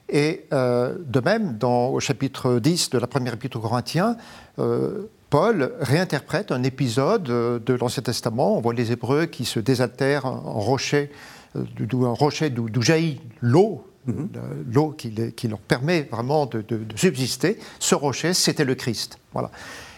Et 0.10 0.45
euh, 0.53 0.95
de 0.99 1.19
même, 1.19 1.58
dans, 1.58 1.88
au 1.88 1.99
chapitre 1.99 2.60
10 2.60 2.91
de 2.91 2.97
la 2.97 3.08
première 3.08 3.34
épître 3.34 3.58
aux 3.58 3.62
Corinthiens, 3.62 4.17
euh, 4.60 5.10
Paul 5.29 5.73
réinterprète 5.81 6.51
un 6.51 6.63
épisode 6.63 7.23
de 7.23 7.73
l'Ancien 7.73 8.03
Testament. 8.03 8.58
On 8.58 8.62
voit 8.62 8.73
les 8.73 8.91
Hébreux 8.91 9.25
qui 9.25 9.45
se 9.45 9.60
désaltèrent 9.60 10.25
en 10.25 10.60
rocher, 10.60 11.12
euh, 11.55 12.05
un 12.05 12.13
rocher 12.13 12.49
d'où 12.49 12.81
jaillit 12.81 13.19
l'eau, 13.41 13.86
mhm. 14.07 14.29
l'eau 14.71 14.91
qui, 14.91 15.11
leur 15.47 15.59
permet 15.59 16.03
vraiment 16.11 16.45
de, 16.45 16.63
subsister. 16.95 17.59
Ce 17.79 17.95
rocher, 17.95 18.33
c'était 18.33 18.65
le 18.65 18.75
Christ. 18.75 19.17
Voilà. 19.33 19.51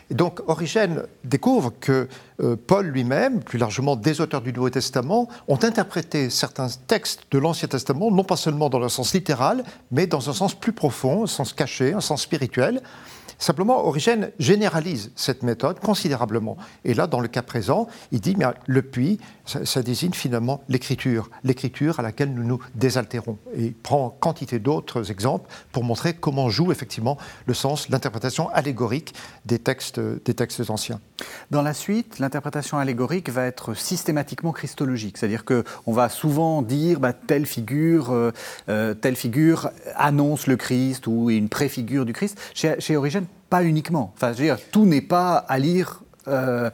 Et 0.09 0.13
donc 0.13 0.39
Origène 0.47 1.03
découvre 1.25 1.73
que 1.81 2.07
euh, 2.39 2.55
Paul 2.55 2.87
lui-même, 2.87 3.41
plus 3.43 3.59
largement 3.59 3.95
des 3.97 4.21
auteurs 4.21 4.41
du 4.41 4.53
Nouveau 4.53 4.69
Testament, 4.69 5.27
ont 5.47 5.59
interprété 5.61 6.29
certains 6.29 6.69
textes 6.87 7.23
de 7.31 7.39
l'Ancien 7.39 7.67
Testament, 7.67 8.09
non 8.09 8.23
pas 8.23 8.37
seulement 8.37 8.69
dans 8.69 8.79
le 8.79 8.89
sens 8.89 9.13
littéral, 9.13 9.63
mais 9.91 10.07
dans 10.07 10.29
un 10.29 10.33
sens 10.33 10.53
plus 10.53 10.71
profond, 10.71 11.23
un 11.23 11.27
sens 11.27 11.51
caché, 11.51 11.93
un 11.93 12.01
sens 12.01 12.21
spirituel. 12.21 12.81
Simplement, 13.39 13.85
Origène 13.85 14.31
généralise 14.39 15.11
cette 15.15 15.43
méthode 15.43 15.79
considérablement. 15.79 16.57
Et 16.85 16.93
là, 16.93 17.07
dans 17.07 17.19
le 17.19 17.27
cas 17.27 17.43
présent, 17.43 17.87
il 18.11 18.19
dit, 18.19 18.35
le 18.65 18.81
puits, 18.81 19.19
ça, 19.45 19.81
désigne 19.81 20.13
finalement 20.13 20.63
l'écriture, 20.69 21.29
l'écriture 21.43 21.99
à 21.99 22.03
laquelle 22.03 22.33
nous 22.33 22.43
nous 22.43 22.59
désaltérons. 22.75 23.37
Et 23.55 23.65
il 23.65 23.73
prend 23.73 24.09
quantité 24.09 24.59
d'autres 24.59 25.11
exemples 25.11 25.49
pour 25.71 25.83
montrer 25.83 26.13
comment 26.13 26.49
joue 26.49 26.71
effectivement 26.71 27.17
le 27.45 27.53
sens, 27.53 27.89
l'interprétation 27.89 28.49
allégorique 28.49 29.13
des 29.45 29.59
textes, 29.59 29.99
des 29.99 30.33
textes 30.33 30.69
anciens. 30.69 30.99
Dans 31.51 31.61
la 31.61 31.73
suite, 31.73 32.19
l'interprétation 32.19 32.77
allégorique 32.77 33.29
va 33.29 33.45
être 33.45 33.73
systématiquement 33.73 34.51
christologique, 34.51 35.17
c'est-à-dire 35.17 35.45
qu'on 35.45 35.93
va 35.93 36.09
souvent 36.09 36.61
dire 36.61 36.99
bah, 36.99 37.13
telle 37.13 37.45
figure, 37.45 38.11
euh, 38.11 38.31
euh, 38.69 38.93
telle 38.93 39.15
figure 39.15 39.69
annonce 39.95 40.47
le 40.47 40.57
Christ 40.57 41.07
ou 41.07 41.29
une 41.29 41.49
préfigure 41.49 42.05
du 42.05 42.13
Christ. 42.13 42.37
Chez 42.53 42.97
Origène, 42.97 43.26
pas 43.49 43.63
uniquement. 43.63 44.11
Enfin, 44.15 44.33
je 44.33 44.37
veux 44.39 44.43
dire, 44.43 44.57
tout 44.71 44.85
n'est 44.85 45.01
pas 45.01 45.35
à 45.35 45.59
lire 45.59 46.03
euh, 46.27 46.69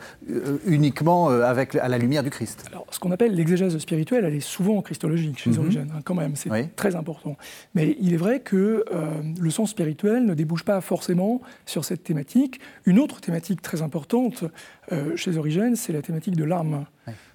uniquement 0.65 1.29
euh, 1.29 1.43
avec, 1.43 1.75
à 1.75 1.87
la 1.87 1.99
lumière 1.99 2.23
du 2.23 2.31
Christ. 2.31 2.65
Alors, 2.71 2.87
ce 2.89 2.97
qu'on 2.97 3.11
appelle 3.11 3.35
l'exégèse 3.35 3.77
spirituelle, 3.77 4.25
elle 4.25 4.33
est 4.33 4.39
souvent 4.39 4.81
christologique 4.81 5.37
chez 5.37 5.51
les 5.51 5.57
mhm. 5.57 5.63
Origènes, 5.63 5.93
hein, 5.95 5.99
quand 6.03 6.15
même, 6.15 6.35
c'est 6.35 6.75
très 6.75 6.95
important. 6.95 7.37
Mais 7.75 7.95
il 7.99 8.15
est 8.15 8.17
vrai 8.17 8.39
que 8.39 8.83
euh, 8.91 9.21
le 9.39 9.49
sens 9.51 9.69
spirituel 9.69 10.25
ne 10.25 10.33
débouche 10.33 10.63
pas 10.63 10.81
forcément 10.81 11.39
sur 11.67 11.85
cette 11.85 12.03
thématique. 12.03 12.61
Une 12.85 12.97
autre 12.97 13.21
thématique 13.21 13.61
très 13.61 13.83
importante 13.83 14.43
chez 15.15 15.31
les 15.31 15.37
Origènes, 15.37 15.75
c'est 15.75 15.93
la 15.93 16.01
thématique 16.01 16.35
de 16.35 16.43
l'âme. 16.43 16.85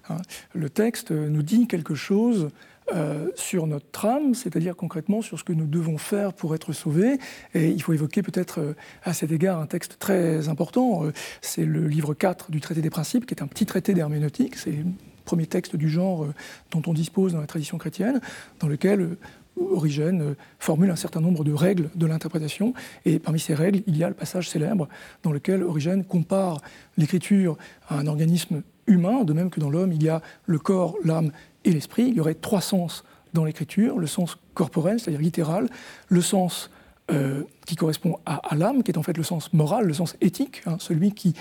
Hein, 0.09 0.17
le 0.53 0.69
texte 0.69 1.11
nous 1.11 1.41
dit 1.41 1.67
quelque 1.67 1.95
chose 1.95 2.49
euh, 2.93 3.29
sur 3.35 3.67
notre 3.67 3.89
trame, 3.91 4.33
c'est-à-dire 4.33 4.75
concrètement 4.75 5.21
sur 5.21 5.37
ce 5.37 5.43
que 5.43 5.53
nous 5.53 5.67
devons 5.67 5.97
faire 5.97 6.33
pour 6.33 6.55
être 6.55 6.73
sauvés. 6.73 7.19
Et 7.53 7.69
il 7.69 7.81
faut 7.81 7.93
évoquer 7.93 8.23
peut-être 8.23 8.59
euh, 8.59 8.73
à 9.03 9.13
cet 9.13 9.31
égard 9.31 9.59
un 9.59 9.67
texte 9.67 9.97
très 9.99 10.49
important, 10.49 11.05
euh, 11.05 11.13
c'est 11.41 11.65
le 11.65 11.87
livre 11.87 12.13
4 12.13 12.51
du 12.51 12.61
traité 12.61 12.81
des 12.81 12.89
principes, 12.89 13.25
qui 13.25 13.33
est 13.33 13.43
un 13.43 13.47
petit 13.47 13.65
traité 13.65 13.93
d'herméneutique, 13.93 14.55
c'est 14.55 14.71
le 14.71 14.85
premier 15.25 15.45
texte 15.45 15.75
du 15.75 15.89
genre 15.89 16.25
dont 16.71 16.81
on 16.87 16.93
dispose 16.93 17.33
dans 17.33 17.41
la 17.41 17.47
tradition 17.47 17.77
chrétienne, 17.77 18.19
dans 18.59 18.67
lequel 18.67 19.17
Origène 19.59 20.35
formule 20.57 20.89
un 20.89 20.95
certain 20.95 21.21
nombre 21.21 21.43
de 21.43 21.53
règles 21.53 21.89
de 21.93 22.05
l'interprétation, 22.07 22.73
et 23.05 23.19
parmi 23.19 23.39
ces 23.39 23.53
règles, 23.53 23.81
il 23.85 23.97
y 23.97 24.03
a 24.03 24.07
le 24.07 24.15
passage 24.15 24.49
célèbre 24.49 24.87
dans 25.21 25.31
lequel 25.31 25.61
Origène 25.61 26.03
compare 26.03 26.61
l'écriture 26.97 27.57
à 27.89 27.99
un 27.99 28.07
organisme 28.07 28.63
humain, 28.89 29.23
de 29.23 29.33
même 29.33 29.49
que 29.49 29.59
dans 29.59 29.69
l'homme, 29.69 29.93
il 29.93 30.03
y 30.03 30.09
a 30.09 30.21
le 30.45 30.59
corps, 30.59 30.97
l'âme 31.03 31.31
et 31.63 31.71
l'esprit. 31.71 32.07
Il 32.09 32.15
y 32.15 32.19
aurait 32.19 32.35
trois 32.35 32.61
sens 32.61 33.03
dans 33.33 33.45
l'écriture, 33.45 33.99
le 33.99 34.07
sens 34.07 34.37
corporel, 34.53 34.99
c'est-à-dire 34.99 35.21
littéral, 35.21 35.69
le 36.07 36.21
sens 36.21 36.69
euh, 37.11 37.43
qui 37.65 37.75
correspond 37.75 38.19
à, 38.25 38.55
l'âme, 38.55 38.83
qui 38.83 38.91
est 38.91 38.97
en 38.97 39.03
fait 39.03 39.17
le 39.17 39.23
sens 39.23 39.53
moral, 39.53 39.85
le 39.85 39.93
sens 39.93 40.15
éthique, 40.21 40.61
hein, 40.65 40.77
celui 40.79 41.11
qui 41.11 41.33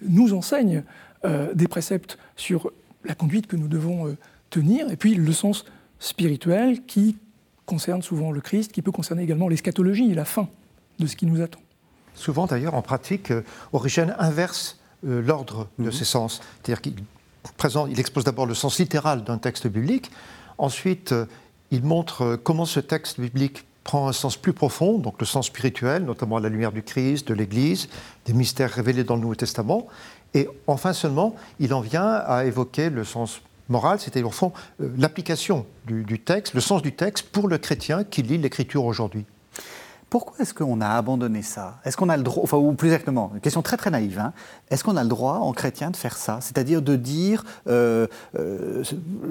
nous 0.00 0.34
enseigne 0.34 0.84
euh, 1.24 1.52
des 1.54 1.68
préceptes 1.68 2.18
sur 2.36 2.72
la 3.04 3.14
conduite 3.14 3.46
que 3.46 3.56
nous 3.56 3.68
devons 3.68 4.08
euh, 4.08 4.16
tenir, 4.50 4.90
et 4.90 4.96
puis 4.96 5.14
le 5.14 5.32
sens 5.32 5.64
spirituel 5.98 6.84
qui 6.86 7.16
concerne 7.66 8.02
souvent 8.02 8.32
le 8.32 8.40
Christ, 8.40 8.72
qui 8.72 8.82
peut 8.82 8.92
concerner 8.92 9.22
également 9.22 9.48
l'eschatologie 9.48 10.10
et 10.10 10.14
la 10.14 10.24
fin 10.24 10.48
de 10.98 11.06
ce 11.06 11.16
qui 11.16 11.26
nous 11.26 11.40
attend. 11.40 11.60
Souvent 12.14 12.46
d'ailleurs 12.46 12.74
en 12.74 12.82
pratique, 12.82 13.32
Origène 13.72 14.14
inverse 14.18 14.81
l'ordre 15.02 15.68
de 15.78 15.86
mhm. 15.86 15.92
ces 15.92 16.04
sens, 16.04 16.40
c'est-à-dire 16.62 16.80
qu'il 16.80 16.94
il 17.88 18.00
expose 18.00 18.24
d'abord 18.24 18.46
le 18.46 18.54
sens 18.54 18.78
littéral 18.78 19.24
d'un 19.24 19.38
texte 19.38 19.66
biblique, 19.66 20.10
ensuite 20.58 21.12
euh, 21.12 21.26
il 21.70 21.82
montre 21.82 22.22
euh, 22.22 22.36
comment 22.36 22.66
ce 22.66 22.80
texte 22.80 23.20
biblique 23.20 23.64
prend 23.84 24.06
un 24.06 24.12
sens 24.12 24.36
plus 24.36 24.52
profond, 24.52 24.98
donc 24.98 25.16
le 25.18 25.26
sens 25.26 25.46
spirituel, 25.46 26.04
notamment 26.04 26.36
à 26.36 26.40
la 26.40 26.48
lumière 26.48 26.70
du 26.70 26.82
Christ, 26.82 27.26
de 27.26 27.34
l'Église, 27.34 27.88
des 28.26 28.32
mystères 28.32 28.70
révélés 28.70 29.02
dans 29.02 29.16
le 29.16 29.22
Nouveau 29.22 29.34
Testament, 29.34 29.88
et 30.34 30.48
enfin 30.66 30.92
seulement, 30.92 31.34
il 31.58 31.74
en 31.74 31.80
vient 31.80 32.06
à 32.06 32.44
évoquer 32.44 32.90
le 32.90 33.04
sens 33.04 33.42
moral, 33.68 33.98
c'est-à-dire 33.98 34.28
au 34.28 34.32
fond 34.32 34.52
euh, 34.80 34.88
l'application 34.98 35.66
du, 35.86 36.18
texte, 36.20 36.54
le 36.54 36.60
sens 36.60 36.82
du 36.82 36.92
texte 36.92 37.28
pour 37.30 37.48
le 37.48 37.58
chrétien 37.58 38.04
qui 38.04 38.22
lit 38.22 38.38
l'Écriture 38.38 38.84
aujourd'hui. 38.84 39.24
Pourquoi 40.12 40.34
est-ce 40.40 40.52
qu'on 40.52 40.82
a 40.82 40.88
abandonné 40.88 41.40
ça? 41.40 41.78
Est-ce 41.86 41.96
qu'on 41.96 42.10
a 42.10 42.18
le 42.18 42.22
droit, 42.22 42.44
enfin, 42.44 42.58
ou 42.58 42.74
plus 42.74 42.88
exactement, 42.88 43.30
une 43.32 43.40
question 43.40 43.62
très 43.62 43.78
très 43.78 43.88
naïve, 43.88 44.18
hein, 44.18 44.34
est-ce 44.68 44.84
qu'on 44.84 44.98
a 44.98 45.02
le 45.02 45.08
droit 45.08 45.36
en 45.36 45.54
chrétien 45.54 45.90
de 45.90 45.96
faire 45.96 46.18
ça? 46.18 46.36
C'est-à-dire 46.42 46.82
de 46.82 46.96
dire, 46.96 47.44
euh, 47.66 48.06
euh, 48.38 48.84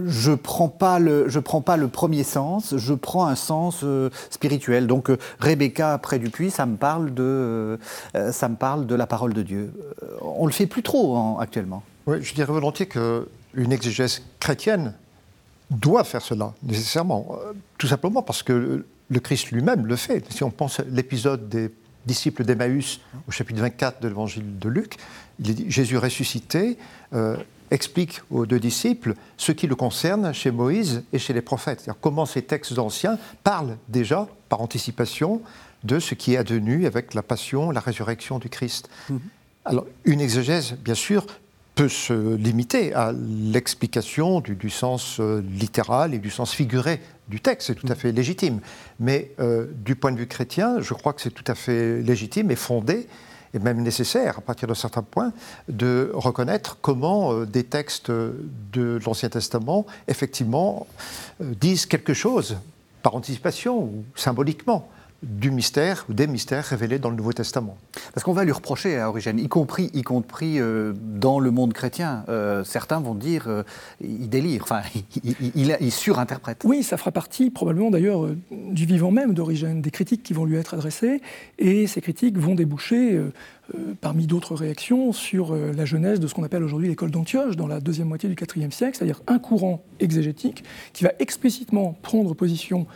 je 0.07 0.31
prends 0.31 0.69
pas 0.69 0.97
le, 0.97 1.27
prends 1.45 1.61
pas 1.61 1.77
le 1.77 1.87
premier 1.87 2.23
sens, 2.23 2.75
je 2.77 2.95
prends 2.95 3.27
un 3.27 3.35
sens 3.35 3.81
euh, 3.83 4.09
spirituel. 4.31 4.87
Donc 4.87 5.11
Rebecca 5.39 5.99
près 5.99 6.17
du 6.17 6.31
puits, 6.31 6.49
ça 6.49 6.65
me 6.65 6.77
parle 6.77 7.13
de, 7.13 7.77
ça 8.31 8.49
me 8.49 8.55
parle 8.55 8.87
de 8.87 8.95
la 8.95 9.05
parole 9.05 9.35
de 9.35 9.43
Dieu. 9.43 9.71
on 10.23 10.47
le 10.47 10.51
fait 10.51 10.65
plus 10.65 10.81
trop 10.81 11.15
hein, 11.15 11.37
actuellement. 11.39 11.83
Oui, 12.07 12.23
je 12.23 12.33
dirais 12.33 12.51
volontiers 12.51 12.87
qu'une 12.87 13.71
exégèse 13.71 14.23
chrétienne 14.39 14.95
doit 15.69 16.03
faire 16.03 16.23
cela 16.23 16.53
nécessairement, 16.63 17.37
tout 17.77 17.85
simplement 17.85 18.23
parce 18.23 18.41
que 18.41 18.83
le 19.11 19.19
Christ 19.19 19.51
lui-même 19.51 19.85
le 19.85 19.95
fait. 19.97 20.23
Si 20.31 20.43
on 20.43 20.49
pense 20.49 20.79
à 20.79 20.83
l'épisode 20.89 21.49
des 21.49 21.69
disciples 22.05 22.45
d'Emmaüs 22.45 23.01
au 23.27 23.31
chapitre 23.31 23.59
24 23.59 24.01
de 24.01 24.07
l'évangile 24.07 24.57
de 24.57 24.69
Luc, 24.69 24.95
Jésus 25.67 25.97
ressuscité 25.97 26.77
euh, 27.13 27.35
explique 27.71 28.21
aux 28.31 28.45
deux 28.45 28.59
disciples 28.59 29.15
ce 29.37 29.51
qui 29.51 29.67
le 29.67 29.75
concerne 29.75 30.33
chez 30.33 30.49
Moïse 30.49 31.03
et 31.11 31.19
chez 31.19 31.33
les 31.33 31.41
prophètes. 31.41 31.89
Comment 31.99 32.25
ces 32.25 32.41
textes 32.41 32.79
anciens 32.79 33.19
parlent 33.43 33.77
déjà, 33.89 34.27
par 34.47 34.61
anticipation, 34.61 35.41
de 35.83 35.99
ce 35.99 36.15
qui 36.15 36.33
est 36.33 36.37
advenu 36.37 36.85
avec 36.85 37.13
la 37.13 37.23
passion, 37.23 37.71
la 37.71 37.79
résurrection 37.79 38.39
du 38.39 38.49
Christ. 38.49 38.89
Mm-hmm. 39.09 39.19
Alors, 39.65 39.85
une 40.05 40.21
exégèse, 40.21 40.73
bien 40.73 40.95
sûr, 40.95 41.25
peut 41.75 41.89
se 41.89 42.35
limiter 42.35 42.93
à 42.93 43.13
l'explication 43.13 44.41
du, 44.41 44.69
sens 44.69 45.19
euh, 45.19 45.41
littéral 45.41 46.13
et 46.13 46.19
du 46.19 46.29
sens 46.29 46.53
figuré 46.53 47.01
du 47.29 47.39
texte, 47.39 47.67
c'est 47.67 47.75
tout 47.75 47.87
à 47.87 47.95
fait 47.95 48.11
légitime. 48.11 48.59
Mais 48.99 49.31
euh, 49.39 49.67
du 49.73 49.95
point 49.95 50.11
de 50.11 50.17
vue 50.17 50.27
chrétien, 50.27 50.81
je 50.81 50.93
crois 50.93 51.13
que 51.13 51.21
c'est 51.21 51.31
tout 51.31 51.45
à 51.47 51.55
fait 51.55 52.01
légitime 52.01 52.51
et 52.51 52.55
fondé, 52.55 53.07
et 53.53 53.59
même 53.59 53.81
nécessaire, 53.81 54.37
à 54.37 54.41
partir 54.41 54.67
d'un 54.67 54.75
certain 54.75 55.01
point, 55.01 55.31
de 55.69 56.11
reconnaître 56.13 56.77
comment 56.81 57.33
euh, 57.33 57.45
des 57.45 57.63
textes 57.63 58.11
de 58.11 58.99
l'Ancien 59.05 59.29
Testament, 59.29 59.85
effectivement, 60.07 60.87
disent 61.39 61.85
quelque 61.85 62.13
chose, 62.13 62.57
par 63.01 63.15
anticipation 63.15 63.79
ou 63.79 64.05
symboliquement, 64.15 64.89
du 65.23 65.51
mystère 65.51 66.05
ou 66.09 66.13
des 66.13 66.25
mystères 66.25 66.65
révélés 66.65 66.97
dans 66.97 67.09
le 67.09 67.15
Nouveau 67.15 67.33
Testament. 67.33 67.77
Parce 68.13 68.23
qu'on 68.23 68.33
va 68.33 68.43
lui 68.43 68.51
reprocher 68.51 68.97
à 68.97 69.07
Origène, 69.09 69.37
y 69.37 69.47
compris, 69.47 69.91
y 69.93 70.01
compris 70.01 70.59
euh, 70.59 70.93
dans 70.95 71.39
le 71.39 71.51
monde 71.51 71.73
chrétien, 71.73 72.23
euh, 72.29 72.63
certains 72.63 72.99
vont 72.99 73.13
dire 73.13 73.47
euh, 73.47 73.63
il 74.01 74.29
délire, 74.29 74.63
enfin 74.63 74.81
il, 75.23 75.91
surinterprète. 75.91 76.63
Oui, 76.63 76.81
ça 76.81 76.97
fera 76.97 77.11
partie 77.11 77.51
probablement 77.51 77.91
d'ailleurs 77.91 78.29
du 78.49 78.85
vivant 78.85 79.11
même 79.11 79.33
d'Origène, 79.33 79.81
des 79.81 79.91
critiques 79.91 80.23
qui 80.23 80.33
vont 80.33 80.45
lui 80.45 80.57
être 80.57 80.73
adressées, 80.73 81.21
et 81.59 81.85
ces 81.85 82.01
critiques 82.01 82.37
vont 82.37 82.55
déboucher 82.55 83.19
parmi 83.99 84.25
d'autres 84.25 84.55
réactions 84.55 85.13
sur 85.13 85.55
la 85.55 85.85
genèse 85.85 86.19
de 86.19 86.27
ce 86.27 86.33
qu'on 86.33 86.43
appelle 86.43 86.63
aujourd'hui 86.63 86.87
l'école 86.87 87.11
d'Antioche 87.11 87.55
dans 87.55 87.67
la 87.67 87.79
deuxième 87.79 88.07
moitié 88.07 88.29
du 88.29 88.35
IVe 88.55 88.71
siècle, 88.71 88.97
c'est-à-dire 88.97 89.21
un 89.27 89.39
courant 89.39 89.83
exégétique 89.99 90.63
qui 90.93 91.03
va 91.03 91.11
explicitement 91.19 91.97
prendre 92.01 92.33
position 92.33 92.87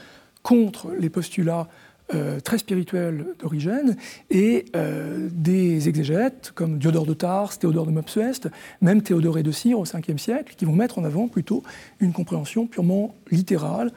contre 0.45 0.91
les 0.99 1.09
postulats 1.09 1.67
euh, 2.13 2.39
très 2.39 2.59
spirituel 2.59 3.25
d'Origène 3.39 3.97
et 4.29 4.65
euh, 4.75 5.27
des 5.31 5.89
exégètes 5.89 6.51
comme 6.53 6.77
Diodore 6.77 7.07
de 7.07 7.15
Tars, 7.15 7.57
Théodore 7.57 7.87
de 7.87 7.91
Mopsuest, 7.91 8.47
même 8.79 9.01
Théodoré 9.01 9.41
de 9.41 9.51
Cire 9.51 9.79
au 9.79 9.85
5e 9.85 10.19
siècle, 10.19 10.53
qui 10.55 10.65
vont 10.65 10.75
mettre 10.75 10.99
en 10.99 11.03
avant 11.03 11.27
plutôt 11.27 11.63
une 11.99 12.13
compréhension 12.13 12.67
purement 12.67 13.15
littérale, 13.31 13.91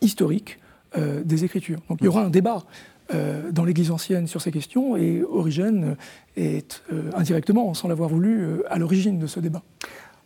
historique 0.00 0.58
euh, 0.98 1.22
des 1.22 1.44
Écritures. 1.44 1.78
Donc 1.88 1.98
il 2.00 2.06
y 2.06 2.08
aura 2.08 2.24
un 2.24 2.30
débat 2.30 2.64
dans 3.52 3.64
l'Église 3.64 3.92
ancienne 3.92 4.26
sur 4.26 4.42
ces 4.42 4.50
questions 4.50 4.96
et 4.96 5.22
Origène 5.22 5.94
est 6.36 6.82
indirectement, 7.14 7.72
sans 7.72 7.86
l'avoir 7.86 8.08
voulu, 8.08 8.64
à 8.68 8.78
l'origine 8.78 9.20
de 9.20 9.28
ce 9.28 9.38
débat. 9.38 9.62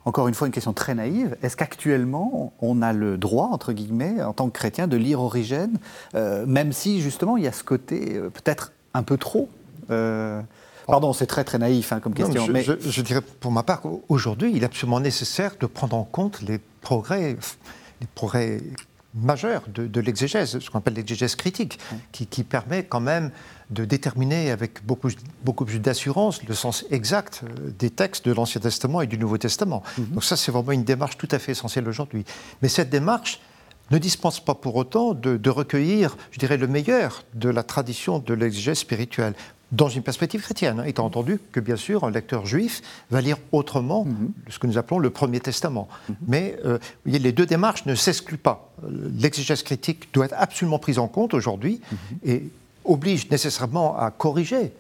Encore 0.07 0.29
une 0.29 0.35
fois, 0.35 0.47
une 0.47 0.53
question 0.53 0.73
très 0.73 0.95
naïve. 0.95 1.37
Est-ce 1.43 1.57
qu'actuellement, 1.57 2.55
on 2.61 2.81
a 2.81 2.93
le 2.93 3.19
droit, 3.19 3.51
entre 3.53 3.73
guillemets, 3.73 4.23
en 4.23 4.33
tant 4.33 4.49
que 4.49 4.53
chrétien, 4.53 4.87
de 4.87 4.97
lire 4.97 5.21
Origène, 5.21 5.77
euh, 6.15 6.47
même 6.47 6.73
si, 6.73 7.03
justement, 7.03 7.37
il 7.37 7.45
y 7.45 7.47
a 7.47 7.53
ce 7.53 7.63
côté 7.63 8.17
euh, 8.17 8.31
peut-être 8.31 8.73
un 8.95 9.03
peu 9.03 9.19
trop 9.19 9.49
euh, 9.91 10.41
Pardon, 10.87 11.13
c'est 11.13 11.27
très 11.27 11.45
très 11.45 11.59
naïf 11.59 11.93
hein, 11.93 12.01
comme 12.01 12.15
question. 12.15 12.49
mais 12.49 12.65
je, 12.65 13.03
dirais 13.03 13.21
pour 13.21 13.53
ma 13.53 13.63
part 13.63 13.81
qu'aujourd'hui, 13.81 14.53
il 14.55 14.63
est 14.63 14.67
absolument 14.67 14.99
nécessaire 14.99 15.53
de 15.61 15.67
prendre 15.67 15.97
en 15.97 16.03
compte 16.03 16.41
les 16.43 16.59
progrès, 16.81 17.37
les 18.01 18.07
progrès 18.15 18.61
majeurs 19.15 19.63
de, 19.69 20.01
l'exégèse, 20.01 20.59
ce 20.59 20.71
qu'on 20.71 20.79
appelle 20.79 20.95
l'exégèse 20.95 21.35
critique, 21.35 21.79
qui, 22.13 22.27
qui, 22.27 22.45
permet 22.45 22.85
quand 22.85 23.01
même 23.01 23.31
de 23.71 23.85
déterminer 23.85 24.51
avec 24.51 24.85
beaucoup, 24.85 25.11
beaucoup 25.45 25.65
plus 25.65 25.81
d'assurance 25.81 26.43
le 26.45 26.55
sens 26.55 26.85
exact 26.91 27.43
euh, 27.45 27.71
des 27.79 27.91
textes 27.91 28.27
de 28.27 28.33
l'Ancien 28.33 28.61
Testament 28.61 29.01
et 29.01 29.07
du 29.07 29.19
Nouveau 29.19 29.39
Testament. 29.39 29.83
Mhm. 29.99 30.07
Donc 30.07 30.25
ça, 30.25 30.37
c'est 30.37 30.53
vraiment 30.53 30.73
une 30.73 30.85
démarche 30.85 31.17
tout 31.17 31.29
à 31.31 31.39
fait 31.39 31.53
essentielle 31.53 31.89
aujourd'hui. 31.89 32.25
Mais 32.63 32.69
cette 32.69 32.91
démarche 32.91 33.41
ne 33.91 33.99
dispense 33.99 34.39
pas 34.39 34.55
pour 34.55 34.77
autant 34.77 35.15
de, 35.15 35.37
de, 35.37 35.51
recueillir, 35.51 36.17
je 36.31 36.39
dirais, 36.39 36.57
le 36.57 36.69
meilleur 36.69 37.25
de 37.35 37.49
la 37.49 37.65
tradition 37.65 38.21
de 38.21 38.35
l'exégèse 38.35 38.79
spirituelle 38.79 39.35
dans 39.73 39.89
une 39.89 40.03
perspective 40.03 40.41
chrétienne, 40.41 40.81
hein, 40.81 40.85
étant 40.85 41.05
entendu 41.05 41.41
que 41.53 41.61
bien 41.61 41.77
sûr 41.77 42.05
un 42.05 42.11
lecteur 42.11 42.47
juif 42.47 42.83
va 43.11 43.21
lire 43.21 43.37
autrement 43.53 44.05
mhm. 44.05 44.33
ce 44.49 44.59
que 44.59 44.67
nous 44.67 44.79
appelons 44.79 44.99
le 44.99 45.11
Premier 45.11 45.41
Testament. 45.41 45.89
Mhm. 46.09 46.17
Mais 46.27 46.57
euh, 46.65 46.79
les 47.07 47.33
deux 47.33 47.47
démarches 47.47 47.87
ne 47.87 47.95
s'excluent 47.95 48.39
pas. 48.39 48.73
L'exégèse 49.17 49.63
critique 49.63 50.13
doit 50.13 50.27
être 50.27 50.35
absolument 50.37 50.79
prise 50.79 50.99
en 50.99 51.09
compte 51.09 51.35
aujourd'hui, 51.35 51.81
et 52.25 52.45
oblige 52.85 53.31
nécessairement 53.31 53.97
à 53.99 54.11
corriger 54.11 54.73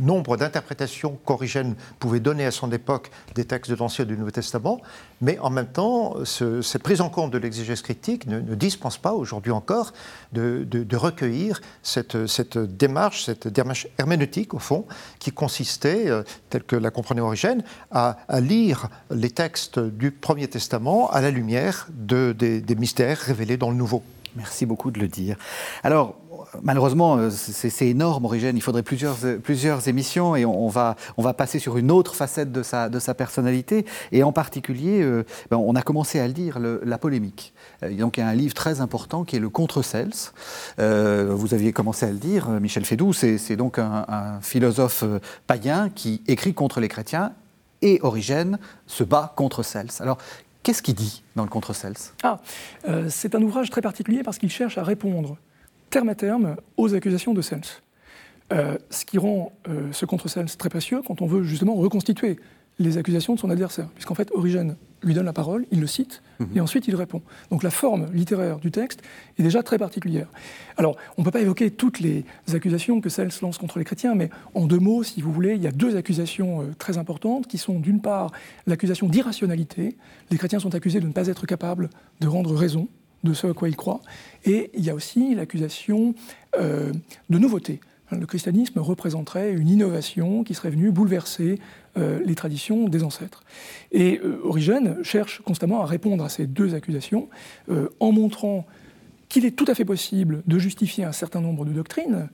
nombre 0.00 0.36
d'interprétations 0.36 1.18
qu'Origène 1.24 1.74
pouvait 1.98 2.20
donner 2.20 2.44
à 2.44 2.50
son 2.50 2.70
époque 2.72 3.10
des 3.34 3.44
textes 3.44 3.70
de 3.70 3.76
l'Ancien 3.76 4.04
et 4.04 4.08
du 4.08 4.16
Nouveau 4.16 4.30
Testament, 4.30 4.80
mais 5.20 5.38
en 5.38 5.50
même 5.50 5.66
temps, 5.66 6.16
cette 6.24 6.82
prise 6.82 7.00
en 7.00 7.08
compte 7.08 7.30
de 7.30 7.38
l'exégèse 7.38 7.82
critique 7.82 8.26
ne, 8.26 8.40
dispense 8.54 8.98
pas 8.98 9.12
aujourd'hui 9.12 9.52
encore 9.52 9.92
de, 10.32 10.96
recueillir 10.96 11.60
cette, 11.82 12.16
démarche, 12.58 13.24
cette 13.24 13.48
démarche 13.48 13.86
herméneutique 13.98 14.54
au 14.54 14.58
fond, 14.58 14.84
qui 15.18 15.30
consistait, 15.30 16.08
euh, 16.08 16.22
telle 16.50 16.64
que 16.64 16.76
la 16.76 16.90
comprenait 16.90 17.20
Origène, 17.20 17.62
à, 17.90 18.16
lire 18.40 18.88
les 19.10 19.30
textes 19.30 19.78
du 19.78 20.10
Premier 20.10 20.48
Testament 20.48 21.10
à 21.10 21.20
la 21.20 21.30
lumière 21.30 21.88
des, 21.90 22.34
des 22.34 22.74
mystères 22.74 23.18
révélés 23.18 23.56
dans 23.56 23.70
le 23.70 23.76
Nouveau. 23.76 24.02
Merci 24.36 24.66
beaucoup 24.66 24.90
de 24.90 25.00
le 25.00 25.08
dire. 25.08 25.36
Alors, 25.82 26.16
malheureusement, 26.62 27.16
euh, 27.16 27.30
c'est 27.30 27.86
énorme, 27.86 28.24
Origène. 28.24 28.56
Il 28.56 28.62
faudrait 28.62 28.82
plusieurs, 28.82 29.16
plusieurs 29.42 29.88
émissions 29.88 30.36
et 30.36 30.44
on, 30.44 30.68
va, 30.68 30.96
on 31.16 31.22
va 31.22 31.34
passer 31.34 31.58
sur 31.58 31.76
une 31.76 31.90
autre 31.90 32.14
facette 32.14 32.52
de 32.52 32.62
sa, 32.62 32.88
de 32.88 32.98
sa 32.98 33.14
personnalité. 33.14 33.84
Et 34.12 34.22
en 34.22 34.32
particulier, 34.32 35.02
euh, 35.02 35.24
ben, 35.50 35.56
on 35.56 35.74
a 35.74 35.82
commencé 35.82 36.20
à 36.20 36.26
le 36.26 36.32
dire, 36.32 36.58
la 36.58 36.98
polémique. 36.98 37.52
Euh, 37.82 37.94
donc, 37.94 38.16
il 38.16 38.20
y 38.20 38.22
a 38.22 38.28
un 38.28 38.34
livre 38.34 38.54
très 38.54 38.80
important 38.80 39.24
qui 39.24 39.36
est 39.36 39.40
le 39.40 39.48
Contre-Cels. 39.48 40.32
vous 40.78 41.54
aviez 41.54 41.72
commencé 41.72 42.06
à 42.06 42.10
le 42.10 42.18
dire, 42.18 42.48
Michel 42.48 42.84
Fédou, 42.84 43.12
c'est 43.12 43.56
donc 43.56 43.78
un, 43.78 44.38
philosophe 44.40 45.04
païen 45.46 45.90
qui 45.94 46.22
écrit 46.26 46.54
contre 46.54 46.80
les 46.80 46.88
chrétiens 46.88 47.32
et 47.82 48.00
Origène 48.02 48.58
se 48.86 49.04
bat 49.04 49.32
contre 49.36 49.62
Cels. 49.62 49.90
Alors, 50.00 50.18
Qu'est-ce 50.64 50.82
qu'il 50.82 50.96
dit 50.96 51.22
dans 51.34 51.44
le 51.44 51.48
Contre-Cels? 51.48 51.94
Ah, 52.24 52.40
C'est 53.08 53.34
un 53.34 53.40
ouvrage 53.40 53.70
très 53.70 53.80
particulier 53.80 54.22
parce 54.22 54.36
qu'il 54.36 54.50
cherche 54.50 54.76
à 54.76 54.82
répondre 54.82 55.38
terme 55.90 56.08
à 56.08 56.14
terme 56.14 56.56
aux 56.76 56.94
accusations 56.94 57.34
de 57.34 57.42
Sens. 57.42 57.82
Euh, 58.52 58.78
ce 58.88 59.04
qui 59.04 59.18
rend 59.18 59.52
euh, 59.68 59.92
ce 59.92 60.06
contre-Sens 60.06 60.56
très 60.56 60.70
précieux 60.70 61.02
quand 61.06 61.20
on 61.20 61.26
veut 61.26 61.42
justement 61.42 61.74
reconstituer 61.74 62.38
les 62.78 62.96
accusations 62.96 63.34
de 63.34 63.40
son 63.40 63.50
adversaire, 63.50 63.88
puisqu'en 63.88 64.14
fait 64.14 64.30
Origène 64.32 64.76
lui 65.02 65.14
donne 65.14 65.26
la 65.26 65.32
parole, 65.32 65.66
il 65.70 65.80
le 65.80 65.86
cite, 65.86 66.22
mhm. 66.38 66.48
et 66.56 66.60
ensuite 66.60 66.88
il 66.88 66.96
répond. 66.96 67.22
Donc 67.50 67.62
la 67.62 67.70
forme 67.70 68.06
littéraire 68.12 68.58
du 68.58 68.70
texte 68.70 69.02
est 69.38 69.42
déjà 69.42 69.62
très 69.62 69.78
particulière. 69.78 70.28
Alors, 70.76 70.96
on 71.16 71.22
ne 71.22 71.24
peut 71.24 71.30
pas 71.30 71.40
évoquer 71.40 71.70
toutes 71.70 72.00
les 72.00 72.24
accusations 72.52 73.00
que 73.00 73.08
Sels 73.08 73.30
lance 73.42 73.58
contre 73.58 73.78
les 73.78 73.84
chrétiens, 73.84 74.14
mais 74.14 74.30
en 74.54 74.66
deux 74.66 74.78
mots, 74.78 75.02
si 75.02 75.20
vous 75.20 75.32
voulez, 75.32 75.54
il 75.54 75.62
y 75.62 75.66
a 75.66 75.72
deux 75.72 75.96
accusations 75.96 76.62
euh, 76.62 76.64
très 76.78 76.98
importantes, 76.98 77.46
qui 77.46 77.58
sont 77.58 77.78
d'une 77.78 78.00
part 78.00 78.32
l'accusation 78.66 79.08
d'irrationalité. 79.08 79.96
Les 80.30 80.38
chrétiens 80.38 80.58
sont 80.58 80.74
accusés 80.74 81.00
de 81.00 81.06
ne 81.06 81.12
pas 81.12 81.26
être 81.26 81.46
capables 81.46 81.90
de 82.20 82.28
rendre 82.28 82.54
raison, 82.54 82.88
de 83.24 83.32
ce 83.32 83.46
à 83.46 83.54
quoi 83.54 83.68
il 83.68 83.76
croit. 83.76 84.00
Et 84.44 84.70
il 84.74 84.84
y 84.84 84.90
a 84.90 84.94
aussi 84.94 85.34
l'accusation 85.34 86.14
euh, 86.58 86.92
de 87.30 87.38
nouveauté. 87.38 87.80
Le 88.10 88.24
christianisme 88.24 88.78
représenterait 88.78 89.52
une 89.52 89.68
innovation 89.68 90.42
qui 90.42 90.54
serait 90.54 90.70
venue 90.70 90.90
bouleverser 90.90 91.58
euh, 91.98 92.20
les 92.24 92.34
traditions 92.34 92.88
des 92.88 93.04
ancêtres. 93.04 93.44
Et 93.92 94.18
euh, 94.24 94.40
Origène 94.44 94.96
cherche 95.02 95.42
constamment 95.42 95.82
à 95.82 95.86
répondre 95.86 96.24
à 96.24 96.30
ces 96.30 96.46
deux 96.46 96.74
accusations 96.74 97.28
en 98.00 98.12
montrant 98.12 98.66
qu'il 99.28 99.44
est 99.44 99.52
tout 99.52 99.66
à 99.68 99.74
fait 99.74 99.84
possible 99.84 100.42
de 100.46 100.58
justifier 100.58 101.04
un 101.04 101.12
certain 101.12 101.40
nombre 101.40 101.64
de 101.64 101.72
doctrines, 101.72 102.28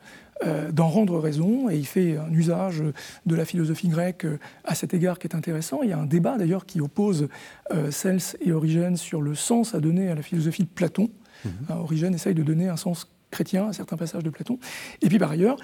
euh, 0.44 0.72
d'en 0.72 0.88
rendre 0.88 1.18
raison, 1.18 1.70
et 1.70 1.76
il 1.76 1.86
fait 1.86 2.16
un 2.16 2.32
usage 2.32 2.82
de 3.24 3.36
la 3.36 3.44
philosophie 3.44 3.88
grecque 3.88 4.24
euh, 4.24 4.38
à 4.64 4.74
cet 4.74 4.92
égard 4.92 5.20
qui 5.20 5.28
est 5.28 5.34
intéressant. 5.34 5.82
Il 5.82 5.90
y 5.90 5.92
a 5.92 5.98
un 5.98 6.06
débat 6.06 6.36
d'ailleurs 6.36 6.66
qui 6.66 6.80
oppose 6.80 7.28
euh, 7.72 7.92
Cels 7.92 8.36
et 8.40 8.50
Origène 8.50 8.96
sur 8.96 9.22
le 9.22 9.36
sens 9.36 9.74
à 9.74 9.80
donner 9.80 10.10
à 10.10 10.14
la 10.16 10.22
philosophie 10.22 10.64
de 10.64 10.68
Platon. 10.68 11.08
Mhm. 11.44 11.52
Origène 11.78 12.14
essaye 12.14 12.34
de 12.34 12.42
donner 12.42 12.68
un 12.68 12.76
sens 12.76 13.08
chrétien 13.30 13.68
à 13.68 13.72
certains 13.72 13.96
passages 13.96 14.24
de 14.24 14.30
Platon. 14.30 14.58
Et 15.02 15.08
puis 15.08 15.18
par 15.18 15.30
ailleurs, 15.30 15.56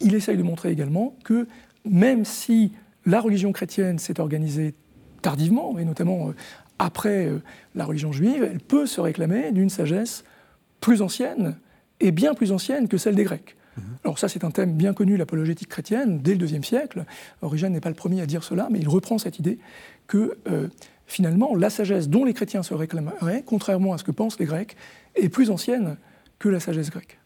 il 0.00 0.14
essaye 0.14 0.36
de 0.36 0.42
montrer 0.42 0.70
également 0.70 1.16
que 1.24 1.46
même 1.84 2.24
si 2.24 2.72
la 3.06 3.20
religion 3.20 3.52
chrétienne 3.52 3.98
s'est 3.98 4.20
organisée 4.20 4.74
tardivement, 5.22 5.78
et 5.78 5.84
notamment 5.84 6.32
après 6.80 7.30
la 7.76 7.84
religion 7.84 8.10
juive, 8.10 8.48
elle 8.50 8.58
peut 8.58 8.86
se 8.86 9.00
réclamer 9.00 9.52
d'une 9.52 9.70
sagesse 9.70 10.24
plus 10.82 11.00
ancienne, 11.00 11.56
et 12.00 12.10
bien 12.10 12.34
plus 12.34 12.52
ancienne 12.52 12.88
que 12.88 12.98
celle 12.98 13.14
des 13.14 13.24
Grecs. 13.24 13.56
Mhm. 13.78 13.84
Alors 14.04 14.18
ça, 14.18 14.28
c'est 14.28 14.44
un 14.44 14.50
thème 14.50 14.74
bien 14.74 14.92
connu, 14.92 15.16
l'apologétique 15.16 15.68
chrétienne, 15.68 16.18
dès 16.18 16.34
le 16.34 16.46
IIe 16.46 16.62
siècle. 16.62 17.06
Origène 17.40 17.72
n'est 17.72 17.80
pas 17.80 17.88
le 17.88 17.94
premier 17.94 18.20
à 18.20 18.26
dire 18.26 18.44
cela, 18.44 18.68
mais 18.70 18.80
il 18.80 18.88
reprend 18.88 19.16
cette 19.16 19.38
idée 19.38 19.58
que 20.08 20.36
euh, 20.50 20.68
finalement, 21.06 21.54
la 21.54 21.70
sagesse 21.70 22.08
dont 22.08 22.24
les 22.24 22.34
chrétiens 22.34 22.62
se 22.62 22.74
réclameraient, 22.74 23.44
contrairement 23.46 23.94
à 23.94 23.98
ce 23.98 24.04
que 24.04 24.10
pensent 24.10 24.38
les 24.38 24.44
Grecs, 24.44 24.76
est 25.14 25.28
plus 25.28 25.50
ancienne 25.50 25.96
que 26.38 26.48
la 26.48 26.60
sagesse 26.60 26.90
grecque. 26.90 27.18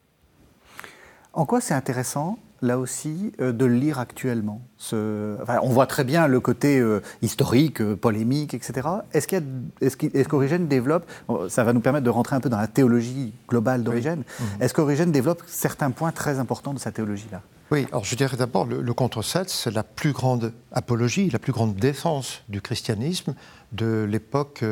En 1.33 1.47
quoi 1.47 1.61
c'est 1.61 1.75
intéressant 1.75 2.39
là 2.63 2.79
aussi, 2.79 3.33
euh, 3.41 3.53
de 3.53 3.65
le 3.65 3.75
lire 3.75 3.99
actuellement 3.99 4.61
On 4.93 5.69
voit 5.69 5.87
très 5.87 6.05
bien 6.05 6.27
le 6.27 6.41
côté 6.41 6.79
euh, 6.79 7.01
historique, 7.23 7.81
euh, 7.81 7.97
polémique, 7.97 8.55
etc. 8.55 8.89
Est-ce 9.13 10.29
qu'Origène 10.29 10.65
est 10.65 10.67
développe, 10.67 11.07
ça 11.49 11.65
va 11.65 11.73
nous 11.73 11.81
permettre 11.81 12.05
de 12.05 12.11
rentrer 12.11 12.37
un 12.37 12.41
peu 12.41 12.49
dans 12.49 12.59
la 12.59 12.67
théologie 12.67 13.33
globale 13.49 13.83
d'Origène, 13.83 14.25
mhm. 14.41 14.47
est-ce 14.63 14.75
qu'Origène 14.75 15.13
développe 15.13 15.43
certains 15.47 15.91
points 15.91 16.13
très 16.13 16.39
importants 16.39 16.75
de 16.75 16.79
sa 16.79 16.93
théologie-là 16.93 17.43
Oui, 17.71 17.87
alors 17.91 18.05
je 18.05 18.15
dirais 18.15 18.37
d'abord, 18.37 18.67
le, 18.67 18.81
le 18.81 18.93
contre-7, 18.93 19.45
c'est 19.49 19.71
la 19.71 19.83
plus 19.83 20.13
grande 20.13 20.53
apologie, 20.73 21.31
la 21.31 21.39
plus 21.39 21.53
grande 21.53 21.77
défense 21.77 22.43
du 22.49 22.61
christianisme 22.61 23.35
de 23.73 24.07
l'époque 24.09 24.65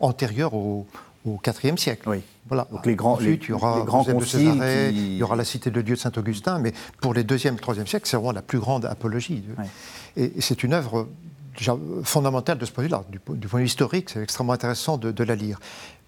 antérieure 0.00 0.54
au, 0.54 0.86
au 1.34 1.40
IVe 1.64 1.76
siècle. 1.76 2.08
Oui. 2.08 2.22
Voilà. 2.48 2.66
Donc 2.72 2.86
les 2.86 2.96
grands, 2.96 3.14
Ensuite, 3.14 3.44
il 3.44 3.50
y 3.50 3.52
aura 3.52 3.78
les 3.78 3.84
grands 3.84 4.04
conciles, 4.04 4.62
il 4.90 5.16
y 5.16 5.22
aura 5.22 5.36
la 5.36 5.44
cité 5.44 5.70
de 5.70 5.80
Dieu 5.82 5.94
de 5.94 6.00
Saint-Augustin, 6.00 6.58
mais 6.58 6.72
pour 7.00 7.12
les 7.12 7.22
2e 7.22 7.54
et 7.54 7.56
3e 7.56 7.86
siècles, 7.86 8.08
c'est 8.08 8.16
vraiment 8.16 8.32
la 8.32 8.42
plus 8.42 8.58
grande 8.58 8.86
apologie. 8.86 9.44
Et, 10.16 10.32
c'est 10.40 10.62
une 10.62 10.72
œuvre 10.72 11.08
fondamentale 12.04 12.58
de 12.58 12.64
ce 12.64 12.72
point 12.72 12.84
de 12.84 12.88
vue-là. 12.88 13.04
Du, 13.10 13.18
point 13.18 13.36
de 13.36 13.46
vue 13.46 13.66
historique, 13.66 14.10
c'est 14.10 14.22
extrêmement 14.22 14.52
intéressant 14.52 14.96
de, 14.96 15.24
la 15.24 15.34
lire. 15.34 15.58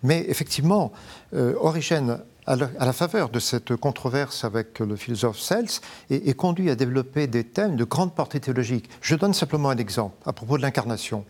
Mais 0.03 0.25
effectivement, 0.29 0.93
euh, 1.35 1.55
Origène, 1.61 2.21
à 2.47 2.57
la, 2.57 2.93
faveur 2.93 3.29
de 3.29 3.39
cette 3.39 3.77
controverse 3.77 4.45
avec 4.45 4.79
le 4.79 4.97
philosophe 4.97 5.39
Cels, 5.39 5.81
est, 6.11 6.35
conduit 6.35 6.71
à 6.71 6.75
développer 6.75 7.27
des 7.27 7.45
thèmes 7.45 7.77
de 7.77 7.85
grande 7.85 8.15
portée 8.15 8.41
théologique. 8.41 8.89
Je 9.03 9.15
donne 9.15 9.35
simplement 9.35 9.71
un 9.71 9.77
exemple 9.77 10.17
à 10.25 10.33
propos 10.33 10.57
de 10.57 10.63
l'incarnation. 10.63 11.25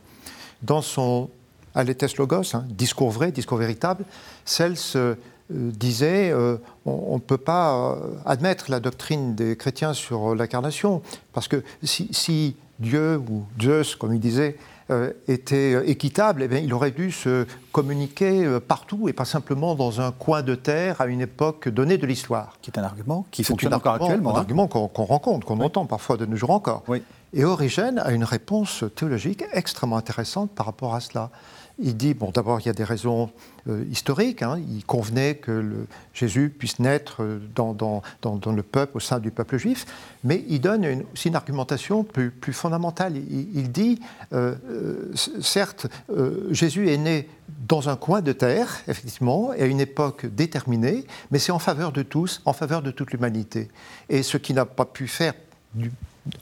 Dans 0.63 0.83
son 0.83 1.31
Aletes 1.75 2.17
Logos, 2.17 2.55
hein, 2.55 2.65
discours 2.69 3.11
vrai, 3.11 3.33
discours 3.33 3.59
véritable, 3.59 4.05
Cels 4.45 4.77
euh, 4.97 5.15
disait 5.51 6.31
euh, 6.31 6.57
on 6.87 7.15
ne 7.15 7.21
peut 7.21 7.39
pas 7.39 7.75
euh, 7.75 7.95
admettre 8.25 8.71
la 8.71 8.81
doctrine 8.81 9.35
des 9.35 9.57
chrétiens 9.57 9.93
sur 9.93 10.35
l'incarnation, 10.35 11.03
parce 11.33 11.49
que 11.49 11.63
si, 11.83 12.57
Dieu 12.79 13.19
ou 13.19 13.45
Zeus, 13.61 13.95
comme 13.97 14.15
il 14.15 14.21
disait, 14.21 14.57
euh, 14.91 15.13
était 15.29 15.89
équitable, 15.89 16.49
eh 16.51 16.59
il 16.59 16.73
aurait 16.73 16.91
dû 16.91 17.13
se 17.13 17.47
communiquer 17.73 18.59
partout 18.67 19.09
et 19.09 19.13
pas 19.13 19.25
simplement 19.25 19.75
dans 19.75 20.01
un 20.01 20.11
coin 20.13 20.43
de 20.43 20.55
terre 20.55 21.01
à 21.01 21.07
une 21.07 21.21
époque 21.21 21.69
donnée 21.69 21.99
de 21.99 22.07
l'histoire. 22.07 22.57
Qui 22.63 22.71
est 22.71 22.79
un 22.79 22.83
argument 22.83 23.27
qui 23.31 23.45
fonctionne 23.45 23.75
encore 23.75 23.95
actuellement. 23.95 24.31
Un 24.31 24.35
hein. 24.35 24.39
argument 24.39 24.67
qu'on 24.67 25.05
rencontre, 25.05 25.47
qu'on 25.47 25.61
entend 25.61 25.85
parfois 25.85 26.17
de 26.17 26.27
nos 26.27 26.37
jours 26.37 26.51
encore. 26.51 26.83
Et 27.33 27.45
Origène 27.45 28.01
a 28.01 28.11
une 28.11 28.25
réponse 28.25 28.83
théologique 28.97 29.45
extrêmement 29.53 29.97
intéressante 29.97 30.51
par 30.51 30.67
rapport 30.67 30.95
à 30.95 31.01
cela 31.01 31.31
il 31.83 31.97
dit, 31.97 32.15
bon, 32.15 32.31
d'abord, 32.31 32.61
il 32.61 32.67
y 32.67 32.69
a 32.69 32.73
des 32.73 32.85
raisons 32.85 33.31
euh, 33.69 33.85
historiques. 33.91 34.43
Hein. 34.43 34.61
Il 34.71 34.85
convenait 34.85 35.37
que 35.37 35.51
le, 35.51 35.87
Jésus 36.13 36.55
puisse 36.57 36.79
naître 36.79 37.23
euh, 37.23 37.41
dans, 37.55 38.03
le 38.53 38.63
peuple, 38.63 38.97
au 38.97 39.01
sein 39.01 39.19
du 39.19 39.31
peuple 39.31 39.57
juif, 39.59 39.87
mais 40.25 40.45
il 40.49 40.61
donne 40.61 40.85
une, 40.85 41.05
aussi 41.13 41.29
une 41.29 41.37
argumentation 41.37 42.05
plus, 42.05 42.31
plus 42.31 42.53
fondamentale. 42.53 43.15
Il, 43.17 43.73
dit, 43.73 44.01
euh, 44.33 44.55
certes, 45.41 45.87
Jésus 46.51 46.91
est 46.91 46.99
né 46.99 47.29
dans 47.67 47.89
un 47.89 47.97
coin 47.97 48.21
de 48.21 48.33
terre, 48.33 48.81
effectivement, 48.89 49.53
et 49.53 49.63
à 49.63 49.67
une 49.67 49.81
époque 49.81 50.27
déterminée, 50.27 51.07
mais 51.31 51.39
c'est 51.39 51.53
en 51.53 51.59
faveur 51.59 51.93
de 51.93 52.03
tous, 52.03 52.43
en 52.45 52.53
faveur 52.53 52.83
de 52.83 52.91
toute 52.91 53.13
l'humanité. 53.13 53.69
Et 54.09 54.23
ce 54.23 54.37
qui 54.37 54.55
n'a 54.55 54.65
pas 54.65 54.85
pu 54.85 55.09
faire 55.09 55.35
du, 55.75 55.91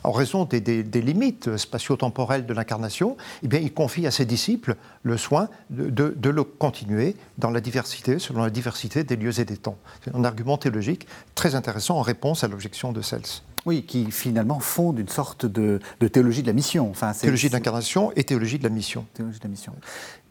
en 0.04 0.12
raison 0.12 0.44
des, 0.44 0.82
limites 1.00 1.56
spatio-temporelles 1.56 2.46
de 2.46 2.54
l'incarnation, 2.54 3.16
eh 3.42 3.48
bien, 3.48 3.60
il 3.60 3.72
confie 3.72 4.06
à 4.06 4.10
ses 4.10 4.24
disciples 4.24 4.76
le 5.02 5.16
soin 5.16 5.48
de, 5.70 6.14
le 6.22 6.44
continuer 6.44 7.16
dans 7.38 7.50
la 7.50 7.60
diversité, 7.60 8.18
selon 8.18 8.42
la 8.42 8.50
diversité 8.50 9.04
des 9.04 9.16
lieux 9.16 9.38
et 9.40 9.44
des 9.44 9.56
temps. 9.56 9.78
C'est 10.04 10.14
un 10.14 10.24
argument 10.24 10.58
théologique 10.58 11.06
très 11.34 11.54
intéressant 11.54 11.96
en 11.96 12.02
réponse 12.02 12.44
à 12.44 12.48
l'objection 12.48 12.92
de 12.92 13.02
Cels. 13.02 13.22
Oui, 13.66 13.82
qui 13.82 14.10
finalement 14.10 14.60
fonde 14.60 14.98
une 14.98 15.08
sorte 15.08 15.44
de, 15.44 15.80
théologie 16.12 16.42
de 16.42 16.46
la 16.46 16.52
mission. 16.52 16.88
Enfin, 16.90 17.12
théologie 17.12 17.48
de 17.48 17.54
l'incarnation 17.54 18.12
et 18.16 18.24
théologie 18.24 18.58
de 18.58 18.64
la 18.64 18.70
mission. 18.70 19.04
Théologie 19.14 19.38
de 19.38 19.44
la 19.44 19.50
mission. 19.50 19.74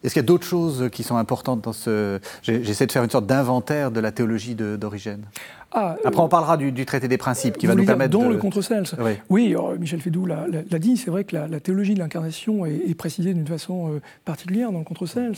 Est-ce 0.03 0.13
qu'il 0.13 0.21
y 0.21 0.25
a 0.25 0.27
d'autres 0.27 0.45
choses 0.45 0.89
qui 0.91 1.03
sont 1.03 1.17
importantes 1.17 1.61
dans 1.61 1.73
ce... 1.73 2.19
J'essaie 2.41 2.87
de 2.87 2.91
faire 2.91 3.03
une 3.03 3.09
sorte 3.09 3.27
d'inventaire 3.27 3.91
de 3.91 3.99
la 3.99 4.11
théologie 4.11 4.55
d'Origène. 4.55 5.25
Ah, 5.71 5.97
Après, 6.05 6.21
on 6.21 6.29
parlera 6.29 6.57
du, 6.57 6.85
traité 6.85 7.07
des 7.07 7.17
principes 7.17 7.57
qui 7.57 7.67
va 7.67 7.75
nous 7.75 7.85
permettre 7.85 8.11
dont 8.11 8.27
de... 8.27 8.33
le 8.33 8.37
contre 8.37 8.61
Cels. 8.61 8.85
Oui, 9.29 9.55
Michel 9.79 10.01
Fédou 10.01 10.25
l'a 10.25 10.79
dit, 10.79 10.97
c'est 10.97 11.11
vrai 11.11 11.23
que 11.23 11.35
la, 11.35 11.59
théologie 11.59 11.93
de 11.93 11.99
l'incarnation 11.99 12.65
est, 12.65 12.95
précisée 12.95 13.33
d'une 13.33 13.47
façon 13.47 13.91
euh, 13.91 14.01
particulière 14.25 14.71
dans 14.71 14.79
le 14.79 14.85
contre 14.85 15.05
Cels. 15.05 15.33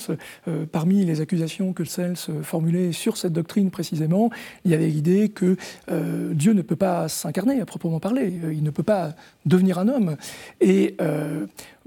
Euh, 0.48 0.65
parmi 0.72 1.04
les 1.04 1.22
accusations 1.22 1.74
que 1.74 1.84
Cels 1.84 2.15
formulait 2.44 2.92
sur 2.92 3.18
cette 3.18 3.34
doctrine 3.34 3.72
précisément, 3.72 4.30
il 4.65 4.72
y 4.72 4.74
avait 4.74 4.88
l'idée 4.88 5.30
que 5.30 5.58
euh, 5.92 6.34
Dieu 6.34 6.54
ne 6.54 6.62
peut 6.62 6.76
pas 6.76 7.08
s'incarner 7.08 7.60
à 7.60 7.65
proprement 7.65 8.00
parler, 8.00 8.34
il 8.52 8.63
ne 8.63 8.70
peut 8.70 8.84
pas 8.84 9.13
devenir 9.46 9.80
un 9.80 9.88
homme. 9.88 10.15
Et 10.62 10.96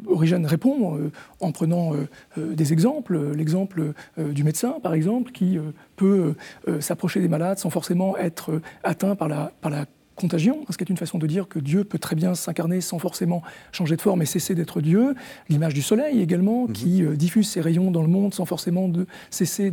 Origène 0.06 0.46
répond 0.46 0.96
euh, 0.96 1.10
en 1.40 1.52
prenant 1.52 1.94
euh, 1.94 2.08
euh, 2.38 2.54
des 2.54 2.72
exemples, 2.72 3.32
l'exemple 3.34 3.92
du 4.18 4.44
médecin 4.44 4.76
par 4.82 4.94
exemple, 4.94 5.32
qui 5.32 5.58
peut 6.02 6.34
s'approcher 6.80 7.20
des 7.20 7.28
malades 7.28 7.58
sans 7.58 7.70
forcément 7.70 8.16
être 8.16 8.60
atteint 8.82 9.14
par 9.14 9.28
la, 9.28 9.52
par 9.60 9.70
la 9.70 9.86
contagion, 10.14 10.64
ce 10.70 10.76
qui 10.76 10.84
est 10.84 10.90
une 10.90 10.96
façon 10.96 11.18
de 11.18 11.26
dire 11.26 11.48
que 11.48 11.58
Dieu 11.58 11.84
peut 11.84 11.98
très 11.98 12.14
bien 12.14 12.34
s'incarner 12.34 12.80
sans 12.80 12.98
forcément 12.98 13.42
changer 13.72 13.96
de 13.96 14.00
forme 14.00 14.22
et 14.22 14.26
cesser 14.26 14.54
d'être 14.54 14.80
Dieu. 14.80 15.14
L'image 15.48 15.74
du 15.74 15.82
soleil 15.82 16.20
également, 16.20 16.66
mhm. 16.66 16.72
qui 16.72 17.02
euh, 17.02 17.16
diffuse 17.16 17.48
ses 17.48 17.60
rayons 17.60 17.90
dans 17.90 18.02
le 18.02 18.08
monde 18.08 18.34
sans 18.34 18.44
forcément 18.44 18.88
de 18.88 19.06
cesser 19.30 19.72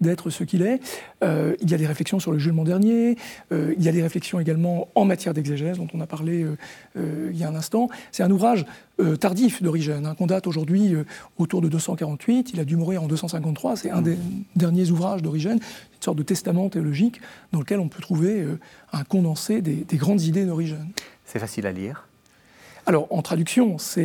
d'être 0.00 0.30
ce 0.30 0.44
qu'il 0.44 0.62
est. 0.62 0.80
Euh, 1.22 1.54
il 1.60 1.70
y 1.70 1.74
a 1.74 1.78
des 1.78 1.86
réflexions 1.86 2.20
sur 2.20 2.32
le 2.32 2.38
jugement 2.38 2.64
dernier, 2.64 3.16
euh, 3.52 3.74
il 3.76 3.84
y 3.84 3.88
a 3.88 3.92
des 3.92 4.02
réflexions 4.02 4.40
également 4.40 4.88
en 4.94 5.04
matière 5.04 5.34
d'exégèse, 5.34 5.76
dont 5.78 5.88
on 5.92 6.00
a 6.00 6.06
parlé 6.06 6.46
il 6.96 7.36
y 7.36 7.44
a 7.44 7.48
un 7.48 7.54
instant. 7.54 7.88
C'est 8.12 8.22
un 8.22 8.30
ouvrage 8.30 8.64
tardif 9.16 9.62
d'origine, 9.62 10.06
hein, 10.06 10.14
qu'on 10.14 10.26
date 10.26 10.46
aujourd'hui 10.46 10.94
autour 11.38 11.60
de 11.60 11.68
248, 11.68 12.50
il 12.54 12.60
a 12.60 12.64
dû 12.64 12.76
mourir 12.76 13.02
en 13.02 13.06
253, 13.06 13.76
c'est 13.76 13.90
un 13.90 14.02
des 14.02 14.16
derniers 14.56 14.90
ouvrages 14.90 15.22
d'origine, 15.22 15.52
une 15.52 16.02
sorte 16.02 16.18
de 16.18 16.22
testament 16.22 16.68
théologique 16.68 17.20
dans 17.52 17.60
lequel 17.60 17.80
on 17.80 17.88
peut 17.88 18.02
trouver 18.02 18.40
euh, 18.40 18.58
un 18.92 19.04
condensé 19.04 19.60
des, 19.62 19.84
grandes 19.96 20.22
idées 20.22 20.44
d'origine. 20.44 20.88
C'est 21.24 21.38
facile 21.38 21.66
à 21.66 21.72
lire 21.72 22.06
alors, 22.86 23.06
en 23.10 23.22
traduction, 23.22 23.78
c'est 23.78 24.04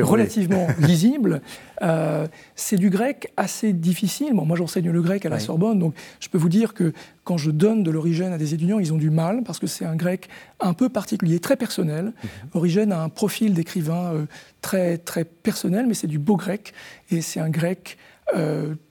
relativement 0.00 0.66
lisible. 0.78 1.42
Euh, 1.82 2.26
c'est 2.54 2.76
du 2.76 2.90
grec 2.90 3.32
assez 3.36 3.72
difficile. 3.72 4.34
moi, 4.34 4.56
j'enseigne 4.56 4.90
le 4.90 5.02
grec 5.02 5.26
à 5.26 5.28
la 5.28 5.38
Sorbonne, 5.40 5.78
donc 5.78 5.94
je 6.20 6.28
peux 6.28 6.38
vous 6.38 6.48
dire 6.48 6.74
que 6.74 6.92
quand 7.24 7.36
je 7.36 7.50
donne 7.50 7.82
de 7.82 7.90
l'origine 7.90 8.32
à 8.32 8.38
des 8.38 8.54
étudiants, 8.54 8.78
ils 8.78 8.92
ont 8.92 8.98
du 8.98 9.10
mal 9.10 9.42
parce 9.44 9.58
que 9.58 9.66
c'est 9.66 9.84
un 9.84 9.96
grec 9.96 10.28
un 10.60 10.72
peu 10.72 10.88
particulier, 10.88 11.40
très 11.40 11.56
personnel. 11.56 12.06
Mhm. 12.06 12.30
Origène 12.54 12.92
a 12.92 13.02
un 13.02 13.08
profil 13.08 13.54
d'écrivain 13.54 14.12
euh, 14.12 14.26
très, 14.60 14.98
très 14.98 15.24
personnel, 15.24 15.86
mais 15.86 15.94
c'est 15.94 16.06
du 16.06 16.18
beau 16.18 16.36
grec. 16.36 16.72
Et 17.10 17.20
c'est 17.20 17.40
un 17.40 17.50
grec 17.50 17.98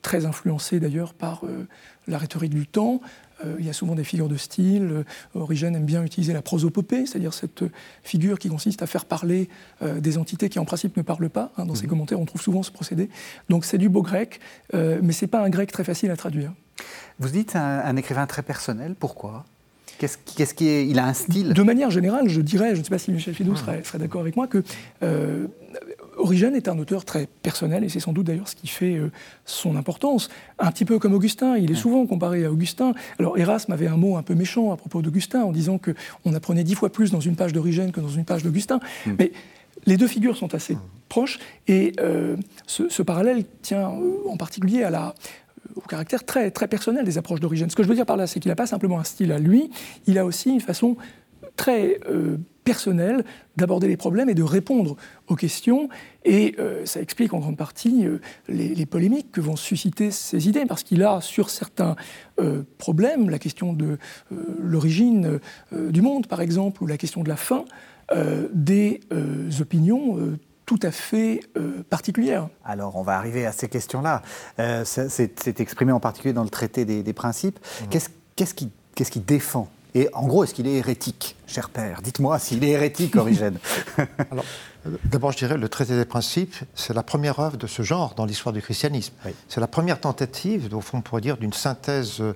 très 0.04 0.28
influencé 0.28 0.80
d'ailleurs 0.80 1.16
par 1.16 1.42
la 2.08 2.20
rhétorique 2.20 2.54
du 2.54 2.68
temps. 2.68 3.02
Euh, 3.44 3.56
il 3.60 3.66
y 3.66 3.70
a 3.70 3.74
souvent 3.74 3.96
des 3.96 4.04
figures 4.04 4.30
de 4.30 4.38
style. 4.38 4.90
Euh, 4.92 5.04
Origène 5.40 5.76
aime 5.76 5.86
bien 5.86 6.04
utiliser 6.04 6.34
la 6.34 6.42
prosopopée, 6.42 7.06
c'est-à-dire 7.06 7.34
cette 7.34 7.64
figure 8.04 8.40
qui 8.40 8.50
consiste 8.50 8.82
à 8.82 8.88
faire 8.88 9.06
parler 9.06 9.50
euh, 9.82 10.00
des 10.00 10.18
entités 10.18 10.50
qui 10.50 10.60
en 10.60 10.66
principe 10.66 10.98
ne 10.98 11.02
parlent 11.02 11.30
pas. 11.30 11.52
Hein. 11.58 11.66
dans 11.66 11.76
ses 11.76 11.84
mhm. 11.84 11.90
commentaires, 11.90 12.20
on 12.20 12.26
trouve 12.26 12.42
souvent 12.42 12.64
ce 12.64 12.72
procédé. 12.72 13.10
Donc 13.50 13.66
c'est 13.66 13.78
du 13.78 13.90
beau 13.90 14.02
grec, 14.02 14.40
mais 14.74 15.14
c'est 15.14 15.28
pas 15.28 15.44
un 15.44 15.50
grec 15.50 15.72
très 15.72 15.84
facile 15.84 16.12
à 16.12 16.16
traduire. 16.16 16.54
Vous 17.20 17.30
dites 17.30 17.56
un, 17.56 17.96
écrivain 17.96 18.26
très 18.26 18.42
personnel, 18.42 18.96
pourquoi? 19.00 19.46
Qu'est-ce 20.00 20.54
qui 20.54 20.68
est, 20.68 20.88
il 20.88 21.00
a 21.00 21.06
un 21.06 21.14
style? 21.14 21.54
De 21.54 21.64
manière 21.64 21.92
générale, 21.92 22.28
je 22.28 22.42
dirais, 22.42 22.76
je 22.76 22.80
ne 22.80 22.84
sais 22.84 22.90
pas 22.90 22.98
si 22.98 23.12
Michel 23.12 23.34
Fidou 23.34 23.56
serait, 23.56 23.84
serait 23.84 24.00
d'accord 24.00 24.22
avec 24.22 24.36
moi, 24.36 24.48
que 24.48 24.64
Origène 26.18 26.56
est 26.56 26.68
un 26.68 26.78
auteur 26.80 27.06
très 27.06 27.28
personnel 27.42 27.84
et 27.84 27.90
c'est 27.90 28.00
sans 28.00 28.14
doute 28.14 28.28
d'ailleurs 28.28 28.48
ce 28.48 28.56
qui 28.56 28.68
fait 28.68 28.96
euh, 28.96 29.12
son 29.46 29.76
importance. 29.76 30.30
Un 30.60 30.72
petit 30.72 30.86
peu 30.86 31.00
comme 31.00 31.14
Augustin, 31.14 31.58
il 31.58 31.72
est 31.72 31.76
souvent 31.76 32.06
comparé 32.06 32.46
à 32.46 32.52
Augustin. 32.52 32.94
Alors 33.20 33.38
Erasme 33.38 33.72
avait 33.72 33.88
un 33.88 33.98
mot 33.98 34.18
un 34.18 34.24
peu 34.24 34.36
méchant 34.36 34.72
à 34.72 34.78
propos 34.78 35.02
d'Augustin 35.02 35.44
en 35.44 35.52
disant 35.52 35.80
qu'on 35.80 36.34
apprenait 36.34 36.64
dix 36.64 36.76
fois 36.76 36.90
plus 36.90 37.12
dans 37.12 37.20
une 37.20 37.36
page 37.36 37.54
d'Origène 37.54 37.92
que 37.92 38.02
dans 38.02 38.10
une 38.10 38.26
page 38.26 38.44
d'Augustin. 38.44 38.80
Mm. 39.06 39.12
Mais 39.20 39.32
les 39.86 39.98
deux 39.98 40.08
figures 40.08 40.38
sont 40.38 40.54
assez 40.54 40.76
mm. 40.76 40.82
proches 41.10 41.40
et 41.68 41.94
euh, 42.00 42.38
ce, 42.68 43.02
parallèle 43.02 43.46
tient 43.62 43.90
euh, 43.90 44.30
en 44.30 44.38
particulier 44.38 44.84
à 44.84 44.90
la, 44.90 45.16
au 45.76 45.82
caractère 45.82 46.24
très, 46.26 46.52
très 46.52 46.68
personnel 46.68 47.06
des 47.06 47.18
approches 47.18 47.40
d'Origène. 47.40 47.70
Ce 47.70 47.76
que 47.76 47.84
je 47.84 47.88
veux 47.88 47.96
dire 47.96 48.06
par 48.06 48.18
là, 48.18 48.28
c'est 48.28 48.40
qu'il 48.40 48.50
n'a 48.50 48.56
pas 48.56 48.68
simplement 48.68 49.00
un 49.00 49.04
style 49.04 49.32
à 49.32 49.40
lui, 49.40 49.70
il 50.08 50.18
a 50.18 50.26
aussi 50.26 50.50
une 50.50 50.62
façon 50.62 50.96
très 51.56 52.00
personnel 52.64 53.24
d'aborder 53.58 53.88
les 53.88 53.98
problèmes 53.98 54.30
et 54.30 54.34
de 54.34 54.44
répondre 54.44 54.96
aux 55.28 55.36
questions. 55.36 55.90
Et 56.26 56.56
euh, 56.60 56.86
ça 56.86 57.02
explique 57.02 57.34
en 57.34 57.40
grande 57.40 57.58
partie 57.58 58.06
euh, 58.06 58.20
les, 58.48 58.86
polémiques 58.86 59.32
que 59.32 59.42
vont 59.42 59.56
susciter 59.56 60.12
ces 60.12 60.48
idées, 60.48 60.66
parce 60.66 60.84
qu'il 60.84 61.04
a 61.04 61.22
sur 61.22 61.50
certains 61.50 61.96
euh, 62.40 62.64
problèmes, 62.78 63.30
la 63.30 63.40
question 63.40 63.74
de 63.74 63.98
l'origine 64.62 65.40
du 65.72 66.02
monde 66.02 66.28
par 66.28 66.42
exemple, 66.42 66.84
ou 66.84 66.88
la 66.88 66.98
question 66.98 67.24
de 67.24 67.30
la 67.30 67.36
fin, 67.36 67.66
des 68.54 69.00
opinions 69.60 70.38
tout 70.66 70.80
à 70.82 70.92
fait 70.92 71.42
particulières. 71.90 72.50
Alors, 72.64 72.96
on 72.96 73.02
va 73.02 73.18
arriver 73.18 73.46
à 73.46 73.52
ces 73.52 73.68
questions-là. 73.68 74.22
c'est 74.86 75.60
exprimé 75.60 75.92
en 75.92 76.00
particulier 76.00 76.34
dans 76.34 76.44
le 76.44 76.50
traité 76.50 76.86
des, 76.86 77.14
principes. 77.14 77.60
Mmh. 77.60 77.98
Qu'est-ce 78.36 78.54
qui, 78.54 78.72
qui, 78.96 79.20
défend 79.20 79.70
et 79.96 80.10
en 80.14 80.26
gros, 80.28 80.44
est-ce 80.44 80.54
qu'il 80.54 80.68
est 80.68 80.74
hérétique, 80.74 81.36
cher 81.46 81.70
père? 81.70 82.02
Dites-moi 82.02 82.40
s'il 82.40 82.64
est 82.64 82.70
hérétique, 82.70 83.16
Origène. 83.16 83.60
Alors, 84.32 84.46
d'abord, 85.06 85.32
je 85.32 85.38
dirais, 85.38 85.58
le 85.58 85.70
traité 85.70 85.96
des 85.96 86.06
principes, 86.06 86.56
c'est 86.74 86.94
la 86.94 87.04
première 87.04 87.40
œuvre 87.40 87.58
de 87.58 87.68
ce 87.68 87.84
genre 87.84 88.16
dans 88.16 88.26
l'histoire 88.26 88.54
du 88.54 88.62
christianisme. 88.62 89.14
C'est 89.48 89.62
la 89.62 89.68
première 89.68 90.00
tentative, 90.00 90.74
au 90.74 90.82
fond, 90.82 90.98
on 90.98 91.02
pourrait 91.02 91.22
dire, 91.22 91.38
d'une 91.38 91.54
synthèse 91.54 92.22
euh, 92.22 92.34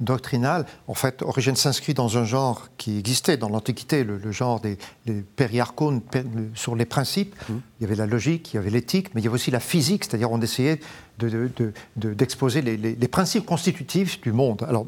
doctrinale. 0.00 0.66
En 0.88 0.94
fait, 0.94 1.22
Origène 1.22 1.54
s'inscrit 1.54 1.94
dans 1.94 2.18
un 2.18 2.24
genre 2.24 2.66
qui 2.78 2.98
existait 2.98 3.36
dans 3.36 3.48
l'Antiquité, 3.48 4.02
le, 4.02 4.32
genre 4.32 4.60
des, 4.60 4.76
périarchones 5.36 6.02
sur 6.54 6.74
les 6.74 6.84
principes. 6.84 7.36
Mmh. 7.48 7.54
Il 7.78 7.82
y 7.82 7.86
avait 7.86 7.96
la 7.96 8.06
logique, 8.06 8.52
il 8.52 8.56
y 8.56 8.58
avait 8.58 8.70
l'éthique, 8.70 9.14
mais 9.14 9.20
il 9.20 9.24
y 9.24 9.28
avait 9.28 9.36
aussi 9.36 9.52
la 9.52 9.60
physique, 9.60 10.04
c'est-à-dire 10.04 10.32
on 10.32 10.40
essayait 10.40 10.80
d'exposer 11.18 12.60
de, 12.60 12.66
les, 12.72 12.96
les, 12.96 13.08
principes 13.08 13.46
constitutifs 13.46 14.20
du 14.20 14.32
monde. 14.32 14.64
Alors, 14.68 14.84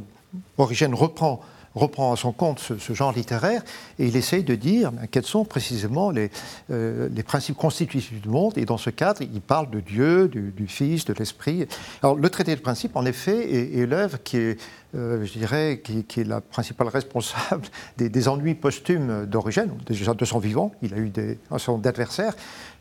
Origène 0.58 0.94
reprend 0.94 1.40
reprend 1.74 2.12
à 2.12 2.16
son 2.16 2.32
compte 2.32 2.58
ce, 2.58 2.92
genre 2.92 3.12
littéraire 3.12 3.62
et 3.98 4.06
il 4.06 4.16
essaye 4.16 4.42
de 4.42 4.54
dire 4.54 4.92
ben, 4.92 5.06
quels 5.06 5.24
sont 5.24 5.44
précisément 5.44 6.10
les, 6.10 6.30
euh, 6.70 7.08
les, 7.14 7.22
principes 7.22 7.56
constitutifs 7.56 8.20
du 8.20 8.28
monde. 8.28 8.58
Et 8.58 8.64
dans 8.64 8.78
ce 8.78 8.90
cadre, 8.90 9.22
il 9.22 9.40
parle 9.40 9.70
de 9.70 9.80
Dieu, 9.80 10.28
du, 10.28 10.66
Fils, 10.66 11.04
de 11.04 11.14
l'Esprit. 11.14 11.66
Alors, 12.02 12.16
le 12.16 12.28
traité 12.30 12.54
de 12.54 12.60
principe, 12.60 12.96
en 12.96 13.04
effet, 13.04 13.74
est, 13.78 13.86
l'œuvre 13.86 14.18
qui 14.22 14.36
est, 14.36 14.60
euh, 14.94 15.24
je 15.24 15.32
dirais, 15.38 15.80
qui, 15.82 16.20
est 16.20 16.24
la 16.24 16.40
principale 16.40 16.88
responsable 16.88 17.66
des, 17.96 18.28
ennuis 18.28 18.54
posthumes 18.54 19.26
d'origine, 19.26 19.70
déjà 19.86 20.14
de 20.14 20.24
son 20.24 20.38
vivant. 20.38 20.72
Il 20.82 20.94
a 20.94 20.98
eu 20.98 21.08
des, 21.08 21.38
un 21.50 21.58
certain 21.58 21.72
nombre 21.72 21.84
d'adversaires. 21.84 22.34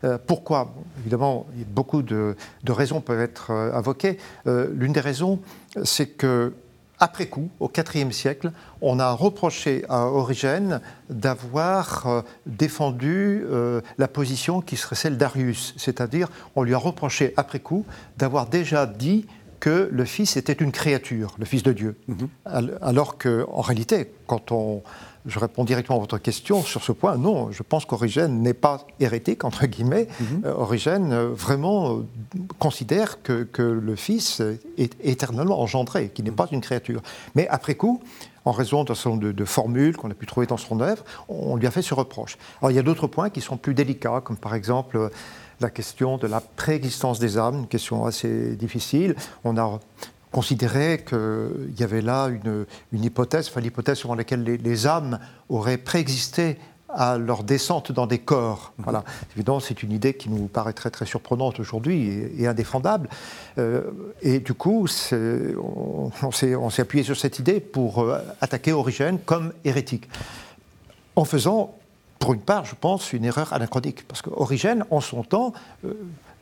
Euh, 0.04 0.18
pourquoi? 0.24 0.74
Évidemment, 1.00 1.46
beaucoup 1.68 2.02
de, 2.02 2.36
de, 2.64 2.72
raisons 2.72 3.00
peuvent 3.00 3.20
être 3.20 3.50
invoquées. 3.50 4.18
L'une 4.46 4.92
des 4.92 5.00
raisons, 5.00 5.40
c'est 5.84 6.06
que 6.06 6.52
après 7.00 7.26
coup, 7.26 7.48
au 7.60 7.70
IVe 7.94 8.12
siècle, 8.12 8.52
on 8.82 8.98
a 8.98 9.10
reproché 9.12 9.84
à 9.88 10.04
Origène 10.04 10.80
d'avoir 11.08 12.06
euh, 12.06 12.22
défendu 12.46 13.42
euh, 13.44 13.80
la 13.96 14.06
position 14.06 14.60
qui 14.60 14.76
serait 14.76 14.96
celle 14.96 15.16
d'Arius, 15.16 15.74
c'est-à-dire 15.78 16.28
on 16.54 16.62
lui 16.62 16.74
a 16.74 16.78
reproché 16.78 17.32
après 17.36 17.60
coup 17.60 17.86
d'avoir 18.18 18.46
déjà 18.46 18.86
dit 18.86 19.26
que 19.60 19.88
le 19.92 20.04
Fils 20.04 20.36
était 20.36 20.52
une 20.52 20.72
créature, 20.72 21.36
le 21.38 21.44
Fils 21.44 21.62
de 21.62 21.72
Dieu. 21.72 21.96
Mhm. 22.08 22.28
Alors 22.80 23.18
qu'en 23.18 23.60
réalité, 23.60 24.12
quand 24.26 24.52
on, 24.52 24.82
je 25.26 25.38
réponds 25.38 25.64
directement 25.64 25.98
à 25.98 26.00
votre 26.00 26.18
question 26.18 26.62
sur 26.62 26.82
ce 26.82 26.92
point. 26.92 27.16
Non, 27.16 27.50
je 27.50 27.62
pense 27.62 27.84
qu'Origène 27.84 28.42
n'est 28.42 28.54
pas 28.54 28.86
hérétique, 29.00 29.44
entre 29.44 29.66
guillemets. 29.66 30.08
Mhm. 30.20 30.42
Euh, 30.46 30.54
Origène 30.54 31.12
euh, 31.12 31.28
vraiment 31.28 31.98
euh, 31.98 32.06
considère 32.58 33.22
que, 33.22 33.46
le 33.60 33.96
Fils 33.96 34.42
est 34.78 34.96
éternellement 35.02 35.60
engendré, 35.60 36.08
qu'il 36.08 36.24
n'est 36.24 36.30
mhm. 36.30 36.36
pas 36.36 36.48
une 36.50 36.60
créature. 36.60 37.02
Mais 37.34 37.46
après 37.48 37.74
coup, 37.74 38.00
en 38.44 38.52
raison 38.52 38.84
d'un 38.84 38.94
certain 38.94 39.10
nombre 39.10 39.32
de, 39.32 39.44
formules 39.44 39.96
qu'on 39.96 40.10
a 40.10 40.14
pu 40.14 40.26
trouver 40.26 40.46
dans 40.46 40.56
son 40.56 40.80
œuvre, 40.80 41.04
on 41.28 41.56
lui 41.56 41.66
a 41.66 41.70
fait 41.70 41.82
ce 41.82 41.92
reproche. 41.92 42.38
Alors 42.60 42.70
il 42.70 42.74
y 42.74 42.78
a 42.78 42.82
d'autres 42.82 43.06
points 43.06 43.28
qui 43.28 43.42
sont 43.42 43.58
plus 43.58 43.74
délicats, 43.74 44.22
comme 44.24 44.38
par 44.38 44.54
exemple 44.54 45.10
la 45.60 45.68
question 45.68 46.16
de 46.16 46.26
la 46.26 46.40
préexistence 46.40 47.18
des 47.18 47.36
âmes, 47.36 47.60
une 47.60 47.66
question 47.66 48.06
assez 48.06 48.56
difficile. 48.56 49.14
On 49.44 49.58
a 49.58 49.78
considérait 50.30 51.04
qu'il 51.06 51.74
y 51.78 51.82
avait 51.82 52.02
là 52.02 52.28
une, 52.28 53.04
hypothèse, 53.04 53.48
enfin 53.48 53.60
l'hypothèse 53.60 53.98
selon 53.98 54.14
laquelle 54.14 54.44
les, 54.44 54.86
âmes 54.86 55.18
auraient 55.48 55.78
préexisté 55.78 56.56
à 56.88 57.18
leur 57.18 57.44
descente 57.44 57.92
dans 57.92 58.06
des 58.06 58.18
corps. 58.18 58.72
Mhm. 58.78 58.84
Voilà. 58.84 59.04
Évidemment, 59.36 59.60
c'est 59.60 59.82
une 59.82 59.92
idée 59.92 60.14
qui 60.14 60.28
nous 60.28 60.46
paraît 60.46 60.72
très, 60.72 60.90
très 60.90 61.06
surprenante 61.06 61.60
aujourd'hui 61.60 62.28
et, 62.38 62.46
indéfendable. 62.46 63.08
Euh, 63.58 63.82
et 64.22 64.40
du 64.40 64.54
coup, 64.54 64.86
on, 65.12 66.32
s'est 66.32 66.82
appuyé 66.82 67.04
sur 67.04 67.16
cette 67.16 67.38
idée 67.38 67.60
pour 67.60 68.00
euh, 68.00 68.18
attaquer 68.40 68.72
Origène 68.72 69.18
comme 69.24 69.52
hérétique. 69.64 70.08
En 71.16 71.24
faisant, 71.24 71.74
pour 72.18 72.34
une 72.34 72.40
part, 72.40 72.64
je 72.64 72.74
pense, 72.78 73.12
une 73.12 73.24
erreur 73.24 73.52
anachronique. 73.52 74.06
Parce 74.06 74.22
qu'Origène, 74.22 74.84
en 74.90 75.00
son 75.00 75.22
temps, 75.22 75.52
euh, 75.84 75.94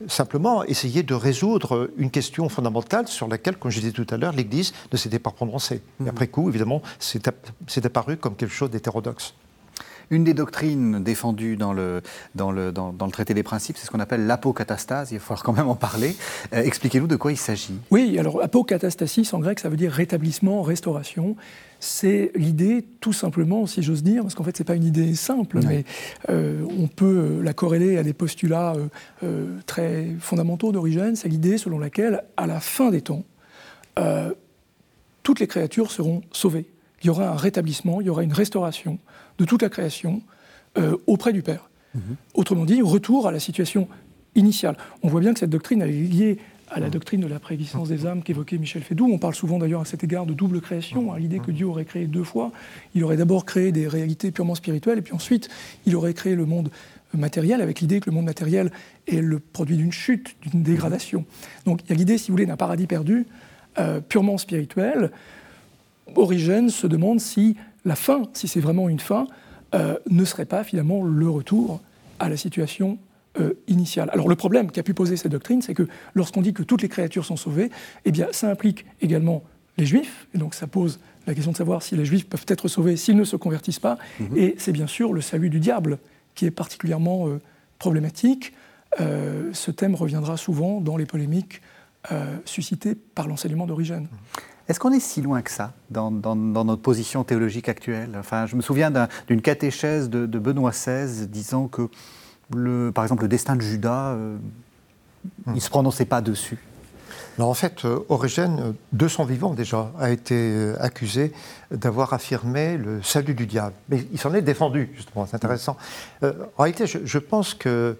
simplement 0.06 0.64
essayer 0.64 1.02
de 1.02 1.14
résoudre 1.14 1.90
une 1.96 2.10
question 2.10 2.48
fondamentale 2.48 3.08
sur 3.08 3.28
laquelle, 3.28 3.56
comme 3.56 3.70
je 3.70 3.80
disais 3.80 3.92
tout 3.92 4.06
à 4.10 4.16
l'heure, 4.16 4.32
l'Église 4.32 4.72
ne 4.92 4.96
s'était 4.96 5.18
pas 5.18 5.30
prononcée. 5.30 5.82
Et 6.00 6.04
mhm. 6.04 6.08
après 6.08 6.28
coup, 6.28 6.48
évidemment, 6.48 6.82
c'est 6.98 7.84
apparu 7.84 8.16
comme 8.16 8.36
quelque 8.36 8.54
chose 8.54 8.70
d'hétérodoxe. 8.70 9.34
Une 10.10 10.24
des 10.24 10.32
doctrines 10.32 11.02
défendues 11.02 11.56
dans 11.56 11.74
le, 11.74 12.00
dans 12.34 12.50
le, 12.50 12.72
dans, 12.72 12.92
le 12.92 13.12
traité 13.12 13.34
des 13.34 13.42
principes, 13.42 13.76
c'est 13.76 13.84
ce 13.84 13.90
qu'on 13.90 14.00
appelle 14.00 14.26
l'apocatastase. 14.26 15.12
Il 15.12 15.18
va 15.18 15.20
falloir 15.20 15.42
quand 15.42 15.52
même 15.52 15.68
en 15.68 15.74
parler. 15.74 16.16
Euh, 16.54 16.62
expliquez-nous 16.62 17.06
de 17.06 17.16
quoi 17.16 17.30
il 17.30 17.36
s'agit. 17.36 17.78
Oui, 17.90 18.18
alors 18.18 18.42
apokatastasis 18.42 19.34
en 19.34 19.40
grec, 19.40 19.60
ça 19.60 19.68
veut 19.68 19.76
dire 19.76 19.92
rétablissement, 19.92 20.62
restauration. 20.62 21.36
C'est 21.80 22.32
l'idée, 22.34 22.84
tout 23.00 23.12
simplement, 23.12 23.66
si 23.66 23.82
j'ose 23.82 24.02
dire, 24.02 24.22
parce 24.22 24.34
qu'en 24.34 24.42
fait, 24.42 24.56
ce 24.56 24.62
n'est 24.62 24.66
pas 24.66 24.74
une 24.74 24.84
idée 24.84 25.14
simple, 25.14 25.60
mais 25.64 25.84
euh, 26.28 26.64
on 26.76 26.88
peut 26.88 27.40
la 27.42 27.52
corréler 27.52 27.98
à 27.98 28.02
des 28.02 28.12
postulats 28.12 28.74
euh, 29.22 29.46
très 29.66 30.06
fondamentaux 30.18 30.72
d'origine. 30.72 31.14
C'est 31.14 31.28
l'idée 31.28 31.56
selon 31.56 31.78
laquelle, 31.78 32.22
à 32.36 32.46
la 32.46 32.60
fin 32.60 32.90
des 32.90 33.02
temps, 33.02 33.24
toutes 35.24 35.40
les 35.40 35.46
créatures 35.46 35.90
seront 35.90 36.22
sauvées. 36.32 36.66
Il 37.02 37.06
y 37.06 37.10
aura 37.10 37.28
un 37.28 37.36
rétablissement, 37.36 38.00
il 38.00 38.06
y 38.06 38.10
aura 38.10 38.22
une 38.22 38.32
restauration 38.32 38.98
de 39.38 39.44
toute 39.44 39.62
la 39.62 39.68
création 39.68 40.22
euh, 40.78 40.96
auprès 41.06 41.32
du 41.32 41.42
Père. 41.42 41.68
Mhm. 41.94 42.16
Autrement 42.34 42.64
dit, 42.64 42.82
retour 42.82 43.26
à 43.26 43.32
la 43.32 43.40
situation 43.40 43.88
initiale. 44.34 44.76
On 45.02 45.08
voit 45.08 45.20
bien 45.20 45.32
que 45.32 45.40
cette 45.40 45.50
doctrine 45.50 45.82
elle 45.82 45.90
est 45.90 45.92
liée 45.92 46.38
à 46.70 46.80
la 46.80 46.90
doctrine 46.90 47.20
de 47.20 47.26
la 47.26 47.38
préexistence 47.38 47.88
des 47.88 48.06
âmes 48.06 48.22
qu'évoquait 48.22 48.58
Michel 48.58 48.82
Fédou. 48.82 49.08
On 49.10 49.18
parle 49.18 49.34
souvent 49.34 49.58
d'ailleurs 49.58 49.80
à 49.80 49.84
cet 49.84 50.04
égard 50.04 50.26
de 50.26 50.34
double 50.34 50.60
création, 50.60 51.12
hein, 51.12 51.18
l'idée 51.18 51.38
que 51.38 51.50
Dieu 51.50 51.66
aurait 51.66 51.84
créé 51.84 52.06
deux 52.06 52.24
fois. 52.24 52.52
Il 52.94 53.04
aurait 53.04 53.16
d'abord 53.16 53.44
créé 53.44 53.72
des 53.72 53.88
réalités 53.88 54.30
purement 54.30 54.54
spirituelles, 54.54 54.98
et 54.98 55.02
puis 55.02 55.14
ensuite 55.14 55.48
il 55.86 55.96
aurait 55.96 56.14
créé 56.14 56.34
le 56.34 56.46
monde 56.46 56.70
matériel, 57.14 57.62
avec 57.62 57.80
l'idée 57.80 58.00
que 58.00 58.10
le 58.10 58.14
monde 58.14 58.26
matériel 58.26 58.70
est 59.06 59.20
le 59.20 59.38
produit 59.38 59.76
d'une 59.76 59.92
chute, 59.92 60.36
d'une 60.42 60.62
dégradation. 60.62 61.24
Donc 61.64 61.80
il 61.84 61.90
y 61.90 61.92
a 61.92 61.96
l'idée, 61.96 62.18
si 62.18 62.28
vous 62.28 62.34
voulez, 62.34 62.46
d'un 62.46 62.56
paradis 62.56 62.86
perdu, 62.86 63.26
euh, 63.78 64.00
purement 64.00 64.36
spirituel. 64.38 65.10
Origène 66.16 66.68
se 66.68 66.86
demande 66.86 67.20
si 67.20 67.56
la 67.84 67.96
fin, 67.96 68.22
si 68.34 68.48
c'est 68.48 68.60
vraiment 68.60 68.88
une 68.88 69.00
fin, 69.00 69.26
euh, 69.74 69.98
ne 70.10 70.24
serait 70.24 70.46
pas 70.46 70.64
finalement 70.64 71.02
le 71.02 71.28
retour 71.28 71.80
à 72.18 72.28
la 72.28 72.36
situation 72.36 72.98
euh, 73.40 73.54
initiale. 73.66 74.10
Alors 74.12 74.28
le 74.28 74.36
problème 74.36 74.70
qu'a 74.70 74.82
pu 74.82 74.94
poser 74.94 75.16
cette 75.16 75.32
doctrine, 75.32 75.62
c'est 75.62 75.74
que 75.74 75.86
lorsqu'on 76.14 76.42
dit 76.42 76.52
que 76.52 76.62
toutes 76.62 76.82
les 76.82 76.88
créatures 76.88 77.24
sont 77.24 77.36
sauvées, 77.36 77.70
eh 78.04 78.12
bien 78.12 78.28
ça 78.32 78.50
implique 78.50 78.86
également 79.00 79.42
les 79.76 79.86
juifs, 79.86 80.26
et 80.34 80.38
donc 80.38 80.54
ça 80.54 80.66
pose 80.66 81.00
la 81.26 81.34
question 81.34 81.52
de 81.52 81.56
savoir 81.56 81.82
si 81.82 81.96
les 81.96 82.04
juifs 82.04 82.28
peuvent 82.28 82.46
être 82.48 82.68
sauvés 82.68 82.96
s'ils 82.96 83.16
ne 83.16 83.24
se 83.24 83.36
convertissent 83.36 83.78
pas, 83.78 83.98
mhm. 84.18 84.36
et 84.36 84.54
c'est 84.58 84.72
bien 84.72 84.86
sûr 84.86 85.12
le 85.12 85.20
salut 85.20 85.50
du 85.50 85.60
diable 85.60 85.98
qui 86.34 86.46
est 86.46 86.50
particulièrement 86.50 87.28
euh, 87.28 87.40
problématique. 87.78 88.54
ce 88.98 89.70
thème 89.70 89.94
reviendra 89.94 90.36
souvent 90.36 90.80
dans 90.80 90.96
les 90.96 91.06
polémiques 91.06 91.60
suscitées 92.44 92.94
par 92.94 93.28
l'enseignement 93.28 93.66
d'origine. 93.66 94.08
Est-ce 94.68 94.78
qu'on 94.80 94.92
est 94.92 95.00
si 95.00 95.22
loin 95.22 95.40
que 95.40 95.50
ça 95.50 95.72
dans, 95.90 96.10
notre 96.10 96.82
position 96.82 97.24
théologique 97.24 97.70
actuelle? 97.70 98.14
Enfin, 98.18 98.44
Je 98.44 98.54
me 98.54 98.60
souviens 98.60 98.92
d'une 99.26 99.40
catéchèse 99.40 100.10
de, 100.10 100.38
Benoît 100.38 100.72
XVI 100.72 101.26
disant 101.26 101.68
que, 101.68 101.88
le, 102.54 102.90
par 102.92 103.04
exemple, 103.04 103.22
le 103.22 103.28
destin 103.28 103.56
de 103.56 103.60
Judas, 103.60 104.12
euh, 104.12 104.36
il 105.48 105.54
ne 105.54 105.60
se 105.60 105.70
prononçait 105.70 106.04
pas 106.04 106.20
dessus. 106.20 106.58
Alors 107.36 107.50
en 107.50 107.54
fait, 107.54 107.84
euh, 107.84 108.00
Origène, 108.08 108.58
euh, 108.60 108.72
de 108.92 109.06
son 109.08 109.24
vivant 109.24 109.54
déjà, 109.54 109.92
a 109.98 110.10
été 110.10 110.72
accusé 110.80 111.32
d'avoir 111.70 112.12
affirmé 112.12 112.76
le 112.76 113.02
salut 113.02 113.34
du 113.34 113.46
diable. 113.46 113.74
Mais 113.88 114.04
il 114.12 114.18
s'en 114.18 114.34
est 114.34 114.42
défendu, 114.42 114.90
justement, 114.94 115.26
c'est 115.26 115.36
intéressant. 115.36 115.76
en 116.22 116.62
réalité, 116.62 116.86
je, 116.86 116.98
je, 117.04 117.18
pense 117.18 117.54
que 117.54 117.96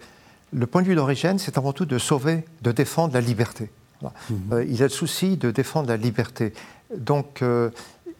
le 0.51 0.67
point 0.67 0.81
de 0.81 0.87
vue 0.87 0.95
d'Origène, 0.95 1.39
c'est 1.39 1.57
avant 1.57 1.73
tout 1.73 1.85
de 1.85 1.97
sauver, 1.97 2.43
de 2.61 2.71
défendre 2.71 3.13
la 3.13 3.21
liberté. 3.21 3.69
Mhm. 4.01 4.09
Euh, 4.53 4.65
il 4.65 4.81
a 4.81 4.85
le 4.85 4.89
souci 4.89 5.37
de 5.37 5.51
défendre 5.51 5.89
la 5.89 5.97
liberté. 5.97 6.53
Donc, 6.95 7.41
euh, 7.41 7.69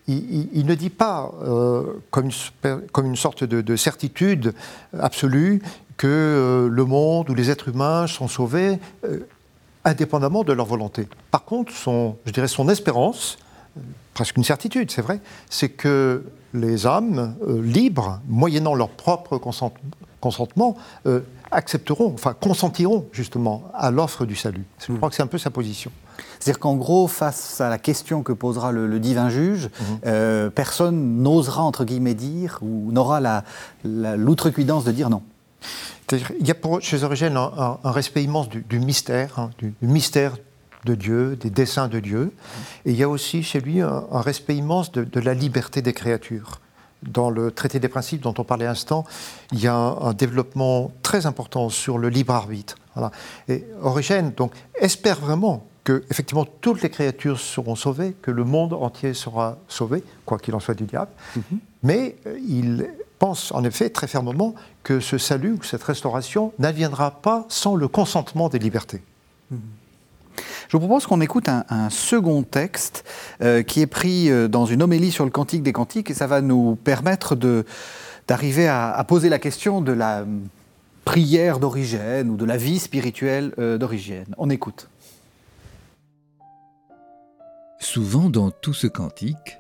il, 0.08 0.66
ne 0.66 0.74
dit 0.74 0.90
pas, 0.90 1.32
euh, 1.44 1.84
comme, 2.10 2.26
une, 2.26 2.82
comme, 2.92 3.06
une, 3.06 3.16
sorte 3.16 3.44
de, 3.44 3.76
certitude 3.76 4.54
absolue, 4.98 5.62
que 6.00 6.70
le 6.72 6.86
monde 6.86 7.30
ou 7.30 7.36
les 7.36 7.52
êtres 7.52 7.68
humains 7.68 8.08
sont 8.08 8.28
sauvés 8.28 8.80
indépendamment 9.84 10.44
de 10.44 10.54
leur 10.54 10.66
volonté. 10.66 11.08
Par 11.30 11.44
contre, 11.44 11.74
son, 11.74 12.16
je 12.26 12.32
dirais 12.32 12.48
son 12.48 12.70
espérance, 12.70 13.38
presque 14.14 14.38
une 14.38 14.46
certitude, 14.46 14.92
c'est 14.92 15.02
vrai, 15.02 15.20
c'est 15.50 15.70
que 15.70 16.24
les 16.54 16.88
âmes 16.88 17.36
libres, 17.62 18.22
moyennant 18.28 18.76
leur 18.76 18.90
propre 18.90 19.38
consentement, 20.22 20.78
accepteront, 21.52 22.14
enfin 22.14 22.34
consentiront 22.40 23.06
justement 23.12 23.64
à 23.74 23.92
l'offre 23.92 24.26
du 24.26 24.36
salut. 24.36 24.66
Je 24.88 24.94
crois 24.94 25.10
que 25.10 25.16
c'est 25.16 25.24
un 25.24 25.28
peu 25.28 25.38
sa 25.38 25.50
position. 25.50 25.92
C'est-à-dire 26.40 26.60
qu'en 26.60 26.76
gros, 26.76 27.08
face 27.08 27.62
à 27.62 27.70
la 27.70 27.78
question 27.78 28.24
que 28.24 28.32
posera 28.32 28.72
le, 28.72 29.00
divin 29.00 29.30
juge, 29.30 29.70
euh, 30.06 30.50
personne 30.50 31.22
n'osera, 31.22 31.64
entre 31.64 31.86
guillemets, 31.86 32.14
dire, 32.14 32.60
ou 32.62 32.92
n'aura 32.92 33.44
l'outrecuidance 33.84 34.84
de 34.84 34.92
dire 34.92 35.10
non. 35.10 35.22
Il 36.12 36.48
y 36.48 36.52
a 36.52 36.56
pour, 36.56 36.82
chez 36.82 37.04
Origène 37.04 37.38
un, 37.38 37.78
respect 37.84 38.24
immense 38.24 38.50
du, 38.50 38.80
mystère, 38.80 39.38
hein, 39.38 39.52
du, 39.60 39.74
mystère 39.82 40.38
de 40.86 40.96
Dieu, 40.96 41.36
des 41.36 41.50
desseins 41.50 41.88
de 41.88 42.00
Dieu. 42.00 42.34
Et 42.86 42.92
il 42.92 42.98
y 42.98 43.04
a 43.04 43.10
aussi 43.10 43.44
chez 43.44 43.60
lui 43.60 43.82
un, 43.82 44.04
respect 44.12 44.56
immense 44.56 44.92
de 44.92 45.20
la 45.20 45.34
liberté 45.34 45.82
des 45.82 45.94
créatures 45.94 46.60
dans 47.04 47.30
le 47.30 47.52
traité 47.52 47.80
des 47.80 47.88
principes 47.88 48.22
dont 48.22 48.34
on 48.38 48.44
parlait 48.44 48.66
un 48.66 48.72
instant, 48.72 49.06
il 49.52 49.60
y 49.60 49.68
a 49.68 49.76
un, 49.76 50.14
développement 50.14 50.92
très 51.02 51.26
important 51.26 51.70
sur 51.70 51.98
le 51.98 52.10
libre 52.10 52.34
arbitre. 52.34 52.76
Et 53.48 53.66
Origène 53.82 54.32
donc, 54.36 54.54
espère 54.76 55.20
vraiment 55.20 55.66
que 55.84 56.04
effectivement 56.10 56.46
toutes 56.46 56.82
les 56.82 56.90
créatures 56.90 57.40
seront 57.40 57.76
sauvées, 57.76 58.16
que 58.22 58.32
le 58.32 58.44
monde 58.44 58.74
entier 58.74 59.14
sera 59.14 59.58
sauvé, 59.68 60.04
quoi 60.26 60.38
qu'il 60.38 60.54
en 60.56 60.60
soit 60.60 60.76
du 60.76 60.84
diable. 60.84 61.12
Mm-hmm. 61.38 61.58
Mais 61.84 62.18
euh, 62.28 62.38
il 62.46 62.90
pense 63.20 63.52
en 63.52 63.64
effet 63.64 63.90
très 63.90 64.08
fermement 64.08 64.56
que 64.84 65.00
ce 65.00 65.18
salut 65.18 65.52
ou 65.52 65.64
cette 65.64 65.84
restauration 65.84 66.54
n'adviendra 66.58 67.12
pas 67.12 67.46
sans 67.50 67.76
le 67.76 67.88
consentement 67.88 68.50
des 68.50 68.60
libertés. 68.60 69.04
Je 70.70 70.78
vous 70.78 70.80
propose 70.80 71.06
qu'on 71.06 71.22
écoute 71.22 71.50
un, 71.50 71.90
second 71.90 72.44
texte 72.44 73.04
euh, 73.42 73.64
qui 73.64 73.82
est 73.82 73.88
pris 73.88 74.30
euh, 74.30 74.48
dans 74.48 74.66
une 74.66 74.84
homélie 74.84 75.12
sur 75.12 75.26
le 75.26 75.32
Cantique 75.32 75.64
des 75.64 75.74
Cantiques 75.74 76.12
et 76.12 76.14
ça 76.14 76.28
va 76.28 76.42
nous 76.42 76.76
permettre 76.76 77.36
d'arriver 78.28 78.68
à, 78.68 79.04
poser 79.08 79.30
la 79.30 79.40
question 79.40 79.82
de 79.82 79.92
la 79.92 80.26
prière 81.06 81.60
d'origine 81.60 82.30
ou 82.30 82.38
de 82.38 82.46
la 82.46 82.58
vie 82.58 82.80
spirituelle 82.80 83.54
euh, 83.58 83.78
d'origine. 83.78 84.26
On 84.38 84.50
écoute. 84.50 84.90
Souvent 87.80 88.30
dans 88.30 88.52
tout 88.52 88.74
ce 88.74 88.88
cantique, 88.88 89.58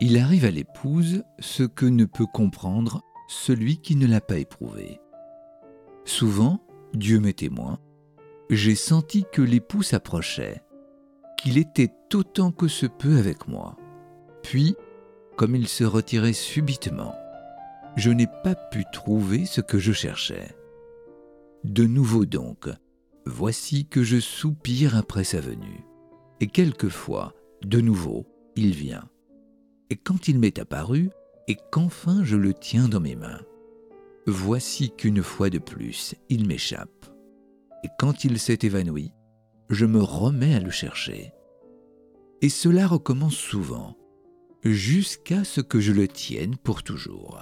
il 0.00 0.18
arrive 0.18 0.44
à 0.44 0.50
l'épouse 0.50 1.24
ce 1.38 1.62
que 1.62 1.86
ne 1.86 2.04
peut 2.04 2.26
comprendre 2.26 3.02
celui 3.28 3.78
qui 3.78 3.96
ne 3.96 4.06
l'a 4.06 4.20
pas 4.20 4.38
éprouvé. 4.38 5.00
Souvent, 6.04 6.60
Dieu 6.94 7.18
m'est 7.18 7.38
témoin, 7.38 7.78
j'ai 8.50 8.74
senti 8.74 9.24
que 9.32 9.42
l'époux 9.42 9.82
s'approchait, 9.82 10.62
qu'il 11.38 11.58
était 11.58 11.92
autant 12.14 12.52
que 12.52 12.68
se 12.68 12.86
peut 12.86 13.18
avec 13.18 13.48
moi, 13.48 13.76
puis, 14.42 14.76
comme 15.36 15.56
il 15.56 15.66
se 15.66 15.84
retirait 15.84 16.32
subitement, 16.32 17.14
je 17.96 18.10
n'ai 18.10 18.28
pas 18.44 18.54
pu 18.54 18.84
trouver 18.92 19.46
ce 19.46 19.60
que 19.60 19.78
je 19.78 19.92
cherchais. 19.92 20.54
De 21.64 21.84
nouveau 21.84 22.26
donc, 22.26 22.68
voici 23.24 23.86
que 23.86 24.02
je 24.02 24.20
soupire 24.20 24.96
après 24.96 25.24
sa 25.24 25.40
venue. 25.40 25.84
Et 26.40 26.46
quelquefois, 26.46 27.34
de 27.64 27.80
nouveau, 27.80 28.26
il 28.54 28.72
vient. 28.72 29.08
Et 29.90 29.96
quand 29.96 30.28
il 30.28 30.38
m'est 30.38 30.58
apparu, 30.58 31.10
et 31.48 31.56
qu'enfin 31.70 32.24
je 32.24 32.36
le 32.36 32.52
tiens 32.54 32.88
dans 32.88 33.00
mes 33.00 33.14
mains, 33.14 33.40
voici 34.26 34.90
qu'une 34.90 35.22
fois 35.22 35.50
de 35.50 35.58
plus, 35.58 36.14
il 36.28 36.46
m'échappe. 36.46 37.06
Et 37.84 37.88
quand 37.98 38.24
il 38.24 38.38
s'est 38.38 38.58
évanoui, 38.62 39.12
je 39.70 39.86
me 39.86 40.02
remets 40.02 40.54
à 40.54 40.60
le 40.60 40.70
chercher. 40.70 41.32
Et 42.42 42.48
cela 42.48 42.86
recommence 42.86 43.36
souvent, 43.36 43.96
jusqu'à 44.62 45.44
ce 45.44 45.60
que 45.60 45.80
je 45.80 45.92
le 45.92 46.08
tienne 46.08 46.56
pour 46.56 46.82
toujours. 46.82 47.38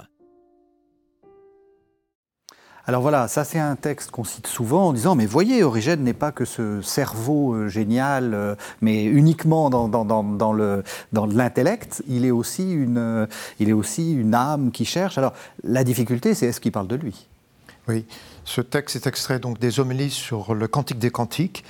Alors 2.87 3.01
voilà, 3.01 3.29
ça 3.29 3.45
c'est 3.45 3.59
un 3.59 3.77
texte 3.77 4.11
qu'on 4.11 4.25
cite 4.25 4.47
souvent 4.47 4.89
en 4.89 4.93
disant, 4.93 5.15
mais 5.15 5.25
voyez, 5.25 5.63
Origène 5.63 6.03
n'est 6.03 6.13
pas 6.13 6.33
que 6.33 6.45
ce 6.45 6.83
cerveau 6.83 7.55
euh, 7.55 7.69
génial, 7.69 8.35
euh, 8.35 8.55
mais 8.83 9.05
uniquement 9.05 9.71
dans, 9.71 9.89
dans, 9.89 10.53
le, 10.53 10.85
dans 11.13 11.25
l'intellect, 11.25 12.03
il, 12.09 12.27
est 12.27 12.31
aussi 12.31 12.71
une, 12.71 12.99
euh, 12.99 13.27
il 13.59 13.71
est 13.71 13.75
aussi 13.75 14.13
une 14.13 14.35
âme 14.35 14.71
qui 14.71 14.85
cherche. 14.85 15.17
Alors 15.17 15.33
la 15.63 15.83
difficulté, 15.83 16.35
c'est 16.35 16.47
est-ce 16.47 16.61
qu'il 16.61 16.73
parle 16.73 16.87
de 16.87 16.97
lui? 16.97 17.27
Oui, 17.89 18.05
ce 18.45 18.61
texte 18.61 18.97
est 18.97 19.07
extrait 19.07 19.39
donc 19.39 19.59
des 19.59 19.81
homélies 19.81 20.11
sur 20.11 20.55
le 20.55 20.69
Cantique 20.69 20.99
des 20.99 21.11
Cantiques. 21.11 21.65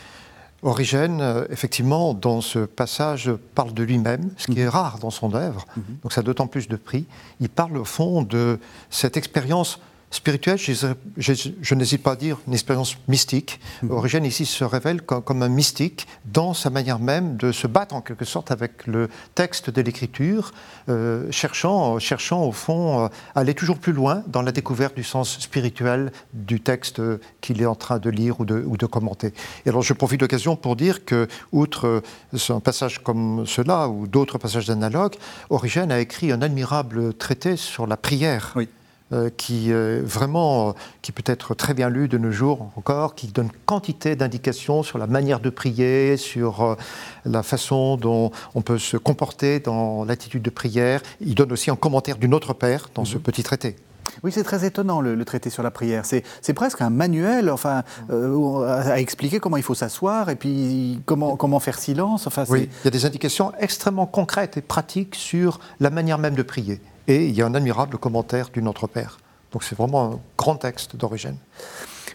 Origène, 0.64 1.44
effectivement, 1.50 2.14
dans 2.14 2.40
ce 2.40 2.60
passage, 2.60 3.30
parle 3.54 3.74
de 3.74 3.82
lui-même, 3.82 4.30
ce 4.38 4.46
qui 4.46 4.58
est 4.58 4.68
rare 4.68 4.98
dans 4.98 5.10
son 5.10 5.34
œuvre, 5.34 5.66
mhm. 5.76 5.84
donc 6.02 6.12
ça 6.12 6.22
a 6.22 6.24
d'autant 6.24 6.46
plus 6.46 6.68
de 6.68 6.76
prix. 6.76 7.04
Il 7.40 7.50
parle 7.50 7.76
au 7.76 7.84
fond 7.84 8.22
de 8.22 8.58
cette 8.88 9.18
expérience 9.18 9.78
spirituelle, 10.14 10.58
je, 10.58 11.74
n'hésite 11.74 12.02
pas 12.02 12.12
à 12.12 12.16
dire 12.16 12.38
une 12.46 12.52
expérience 12.52 12.96
mystique. 13.08 13.58
Mhm. 13.82 13.90
Origène 13.90 14.24
ici 14.24 14.46
se 14.46 14.64
révèle 14.64 15.02
comme, 15.02 15.42
un 15.42 15.48
mystique 15.48 16.06
dans 16.24 16.54
sa 16.54 16.70
manière 16.70 17.00
même 17.00 17.36
de 17.36 17.50
se 17.50 17.66
battre 17.66 17.94
en 17.94 18.00
quelque 18.00 18.24
sorte 18.24 18.52
avec 18.52 18.86
le 18.86 19.08
texte 19.34 19.70
de 19.70 19.82
l'écriture, 19.82 20.52
euh, 20.88 21.30
cherchant, 21.30 21.98
cherchant 21.98 22.44
au 22.44 22.52
fond 22.52 23.06
à 23.06 23.10
aller 23.34 23.54
toujours 23.54 23.78
plus 23.78 23.92
loin 23.92 24.22
dans 24.28 24.42
la 24.42 24.52
découverte 24.52 24.94
du 24.94 25.02
sens 25.02 25.38
spirituel 25.40 26.12
du 26.32 26.60
texte 26.60 27.02
qu'il 27.40 27.60
est 27.60 27.66
en 27.66 27.74
train 27.74 27.98
de 27.98 28.10
lire 28.10 28.40
ou 28.40 28.44
de, 28.44 28.62
ou 28.64 28.76
de 28.76 28.86
commenter. 28.86 29.32
Et 29.66 29.70
alors 29.70 29.82
je 29.82 29.92
profite 29.92 30.20
de 30.20 30.24
l'occasion 30.24 30.54
pour 30.54 30.76
dire 30.76 31.04
que, 31.04 31.26
outre 31.50 32.02
un 32.48 32.60
passage 32.60 33.02
comme 33.02 33.44
cela 33.46 33.88
ou 33.88 34.06
d'autres 34.06 34.38
passages 34.38 34.70
analogues, 34.70 35.16
Origène 35.50 35.90
a 35.90 35.98
écrit 35.98 36.30
un 36.30 36.42
admirable 36.42 37.14
traité 37.14 37.56
sur 37.56 37.86
la 37.86 37.96
prière. 37.96 38.52
Oui. 38.54 38.68
Euh, 39.14 39.30
qui 39.36 39.72
euh, 39.72 40.02
vraiment, 40.04 40.70
euh, 40.70 40.72
qui 41.00 41.12
peut 41.12 41.22
être 41.26 41.54
très 41.54 41.72
bien 41.72 41.88
lu 41.88 42.08
de 42.08 42.18
nos 42.18 42.32
jours 42.32 42.72
encore, 42.76 43.14
qui 43.14 43.28
donne 43.28 43.48
quantité 43.64 44.16
d'indications 44.16 44.82
sur 44.82 44.98
la 44.98 45.06
manière 45.06 45.38
de 45.38 45.50
prier, 45.50 46.16
sur 46.16 46.76
la 47.24 47.42
façon 47.44 47.96
dont 47.96 48.32
on 48.56 48.62
peut 48.62 48.78
se 48.78 48.96
comporter 48.96 49.60
dans 49.60 50.04
l'attitude 50.04 50.42
de 50.42 50.50
prière. 50.50 51.00
Il 51.20 51.36
donne 51.36 51.52
aussi 51.52 51.70
un 51.70 51.76
commentaire 51.76 52.16
d'une 52.16 52.34
autre 52.34 52.54
père 52.54 52.88
dans 52.94 53.04
ce 53.04 53.16
mhm. 53.16 53.22
petit 53.22 53.42
traité. 53.44 53.76
Oui, 54.22 54.32
c'est 54.32 54.42
très 54.42 54.64
étonnant 54.64 55.00
le, 55.00 55.24
traité 55.24 55.50
sur 55.50 55.62
la 55.62 55.70
prière. 55.70 56.04
C'est 56.04 56.54
presque 56.54 56.80
un 56.80 56.90
manuel, 56.90 57.50
enfin, 57.50 57.82
à, 58.10 59.00
expliquer 59.00 59.38
comment 59.38 59.56
il 59.56 59.62
faut 59.62 59.74
s'asseoir 59.74 60.28
et 60.30 60.36
puis 60.36 61.00
comment, 61.04 61.36
comment 61.36 61.60
faire 61.60 61.78
silence. 61.78 62.26
Enfin, 62.26 62.44
oui, 62.48 62.68
il 62.82 62.84
y 62.84 62.88
a 62.88 62.90
des 62.90 63.06
indications 63.06 63.52
extrêmement 63.60 64.06
concrètes 64.06 64.56
et 64.56 64.62
pratiques 64.62 65.14
sur 65.14 65.60
la 65.78 65.90
manière 65.90 66.18
même 66.18 66.34
de 66.34 66.42
prier. 66.42 66.80
Et 67.08 67.26
il 67.26 67.34
y 67.34 67.42
a 67.42 67.46
un 67.46 67.54
admirable 67.54 67.98
commentaire 67.98 68.50
d'une 68.50 68.68
autre 68.68 68.86
père. 68.86 69.18
Donc 69.52 69.62
c'est 69.62 69.76
vraiment 69.76 70.14
un 70.14 70.20
grand 70.36 70.56
texte 70.56 70.96
d'Origène. 70.96 71.36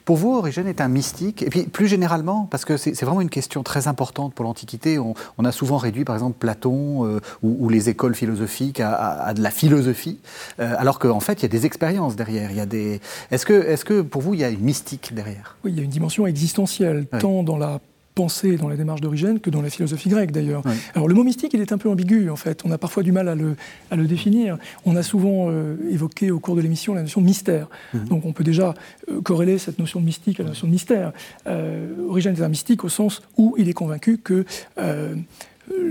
Pour 0.09 0.17
vous, 0.17 0.35
Origène 0.35 0.67
est 0.67 0.81
un 0.81 0.87
mystique, 0.87 1.43
et 1.43 1.51
puis 1.51 1.63
plus 1.63 1.87
généralement, 1.87 2.47
parce 2.49 2.65
que 2.65 2.77
c'est 2.77 2.99
vraiment 3.03 3.21
une 3.21 3.29
question 3.29 3.61
très 3.61 3.87
importante 3.87 4.33
pour 4.33 4.43
l'Antiquité, 4.43 4.97
on, 4.97 5.45
a 5.45 5.51
souvent 5.51 5.77
réduit 5.77 6.03
par 6.03 6.15
exemple 6.15 6.35
Platon 6.39 7.05
euh, 7.05 7.19
ou, 7.43 7.69
les 7.69 7.89
écoles 7.89 8.15
philosophiques 8.15 8.79
à, 8.79 9.33
de 9.35 9.43
la 9.43 9.51
philosophie, 9.51 10.19
euh, 10.59 10.73
alors 10.79 10.97
qu'en 10.97 11.19
fait 11.19 11.33
il 11.33 11.43
y 11.43 11.45
a 11.45 11.49
des 11.49 11.67
expériences 11.67 12.15
derrière. 12.15 12.65
des... 12.65 13.01
Est-ce 13.29 13.45
que, 13.45 13.53
est 13.53 13.83
que 13.83 14.01
pour 14.01 14.23
vous 14.23 14.33
il 14.33 14.39
y 14.39 14.43
a 14.43 14.49
une 14.49 14.61
mystique 14.61 15.13
derrière? 15.13 15.57
Oui, 15.63 15.71
il 15.73 15.77
y 15.77 15.81
a 15.81 15.83
une 15.83 15.91
dimension 15.91 16.25
existentielle, 16.25 17.05
tant 17.19 17.43
dans 17.43 17.57
la 17.57 17.79
pensée 18.19 18.57
dans 18.57 18.67
la 18.67 18.75
démarche 18.75 18.99
d'origine 18.99 19.39
que 19.39 19.49
dans 19.49 19.61
la 19.61 19.69
philosophie 19.69 20.09
grecque 20.09 20.33
d'ailleurs. 20.33 20.61
Alors 20.93 21.07
le 21.07 21.13
mot 21.13 21.23
mystique, 21.23 21.53
il 21.53 21.61
est 21.61 21.71
un 21.71 21.77
peu 21.77 21.87
ambigu 21.87 22.29
en 22.29 22.35
fait. 22.35 22.63
On 22.65 22.71
a 22.71 22.77
parfois 22.77 23.01
du 23.01 23.13
mal 23.13 23.29
à 23.29 23.35
le, 23.35 23.55
à 23.91 23.95
le 23.95 24.07
définir. 24.07 24.57
On 24.85 24.97
a 24.97 25.03
souvent 25.03 25.47
euh, 25.47 25.77
évoqué 25.89 26.29
au 26.29 26.39
cours 26.41 26.57
de 26.57 26.61
l'émission 26.61 26.93
la 26.93 27.03
notion 27.03 27.21
de 27.21 27.25
mystère. 27.25 27.69
Mhm. 27.93 28.09
Donc 28.09 28.25
on 28.25 28.33
peut 28.33 28.43
déjà 28.43 28.73
euh, 29.09 29.21
corréler 29.21 29.57
cette 29.57 29.79
notion 29.79 30.01
de 30.01 30.05
mystique 30.05 30.41
à 30.41 30.43
la 30.43 30.49
notion 30.49 30.67
de 30.67 30.73
mystère. 30.73 31.13
Euh, 31.47 32.09
Origène 32.09 32.35
est 32.35 32.41
un 32.41 32.49
mystique 32.49 32.83
au 32.83 32.89
sens 32.89 33.21
où 33.37 33.55
il 33.57 33.69
est 33.69 33.73
convaincu 33.73 34.17
que 34.17 34.43
euh, 34.79 35.15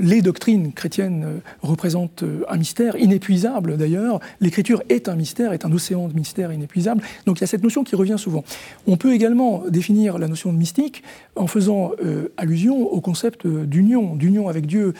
les 0.00 0.22
doctrines 0.22 0.72
chrétiennes 0.72 1.24
euh, 1.24 1.38
représentent 1.62 2.22
euh, 2.22 2.44
un 2.48 2.56
mystère 2.56 2.96
inépuisable 2.96 3.76
d'ailleurs. 3.76 4.20
L'écriture 4.40 4.82
est 4.88 5.08
un 5.08 5.14
mystère, 5.14 5.52
est 5.52 5.64
un 5.64 5.72
océan 5.72 6.08
de 6.08 6.14
mystère 6.14 6.52
inépuisable. 6.52 7.02
Donc 7.26 7.38
il 7.38 7.40
y 7.42 7.44
a 7.44 7.46
cette 7.46 7.62
notion 7.62 7.84
qui 7.84 7.96
revient 7.96 8.16
souvent. 8.18 8.44
On 8.86 8.96
peut 8.96 9.12
également 9.12 9.64
définir 9.68 10.18
la 10.18 10.28
notion 10.28 10.52
de 10.52 10.58
mystique 10.58 11.02
en 11.36 11.46
faisant 11.46 11.92
euh, 12.04 12.28
allusion 12.36 12.80
au 12.80 13.00
concept 13.00 13.46
d'union, 13.46 14.14
d'union 14.16 14.48
avec 14.48 14.66
Dieu. 14.66 14.94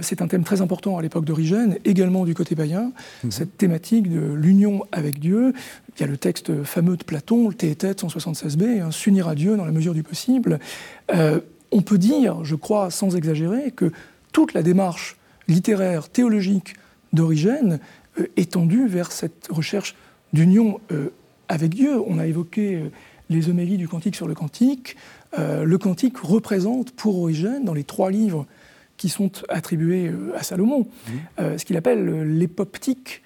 c'est 0.00 0.22
un 0.22 0.28
thème 0.28 0.44
très 0.44 0.60
important 0.60 0.96
à 0.96 1.02
l'époque 1.02 1.24
d'Origène, 1.24 1.76
également 1.84 2.24
du 2.24 2.34
côté 2.34 2.54
païen, 2.54 2.92
mhm. 3.24 3.30
cette 3.30 3.56
thématique 3.56 4.10
de 4.10 4.32
l'union 4.32 4.84
avec 4.92 5.18
Dieu. 5.18 5.52
Il 5.96 6.02
y 6.02 6.04
a 6.04 6.06
le 6.06 6.16
texte 6.16 6.62
fameux 6.62 6.96
de 6.96 7.04
Platon, 7.04 7.48
le 7.48 7.54
Théétète 7.54 8.02
176b, 8.02 8.80
hein, 8.80 8.90
s'unir 8.90 9.28
à 9.28 9.34
Dieu 9.34 9.56
dans 9.56 9.64
la 9.64 9.72
mesure 9.72 9.94
du 9.94 10.02
possible 10.02 10.58
on 11.72 11.82
peut 11.82 11.98
dire, 11.98 12.44
je 12.44 12.54
crois 12.54 12.90
sans 12.90 13.16
exagérer, 13.16 13.70
que 13.70 13.92
toute 14.32 14.54
la 14.54 14.62
démarche 14.62 15.16
littéraire, 15.48 16.08
théologique 16.08 16.74
d'Origène 17.12 17.80
euh, 18.18 18.26
est 18.36 18.52
tendue 18.52 18.86
vers 18.86 19.12
cette 19.12 19.48
recherche 19.50 19.94
d'union 20.32 20.80
euh, 20.92 21.10
avec 21.48 21.74
Dieu. 21.74 22.00
On 22.06 22.18
a 22.18 22.26
évoqué 22.26 22.76
euh, 22.76 22.90
les 23.30 23.48
homélies 23.48 23.78
du 23.78 23.88
Cantique 23.88 24.14
sur 24.14 24.28
le 24.28 24.34
Cantique. 24.34 24.96
le 25.36 25.76
Cantique 25.78 26.18
représente 26.18 26.92
pour 26.92 27.18
Origène, 27.18 27.64
dans 27.64 27.74
les 27.74 27.82
trois 27.82 28.10
livres 28.10 28.46
qui 28.96 29.08
sont 29.08 29.32
attribués 29.48 30.12
à 30.36 30.44
Salomon, 30.44 30.86
mmh. 30.86 31.58
ce 31.58 31.64
qu'il 31.64 31.76
appelle 31.76 32.22
l'époptique, 32.38 33.22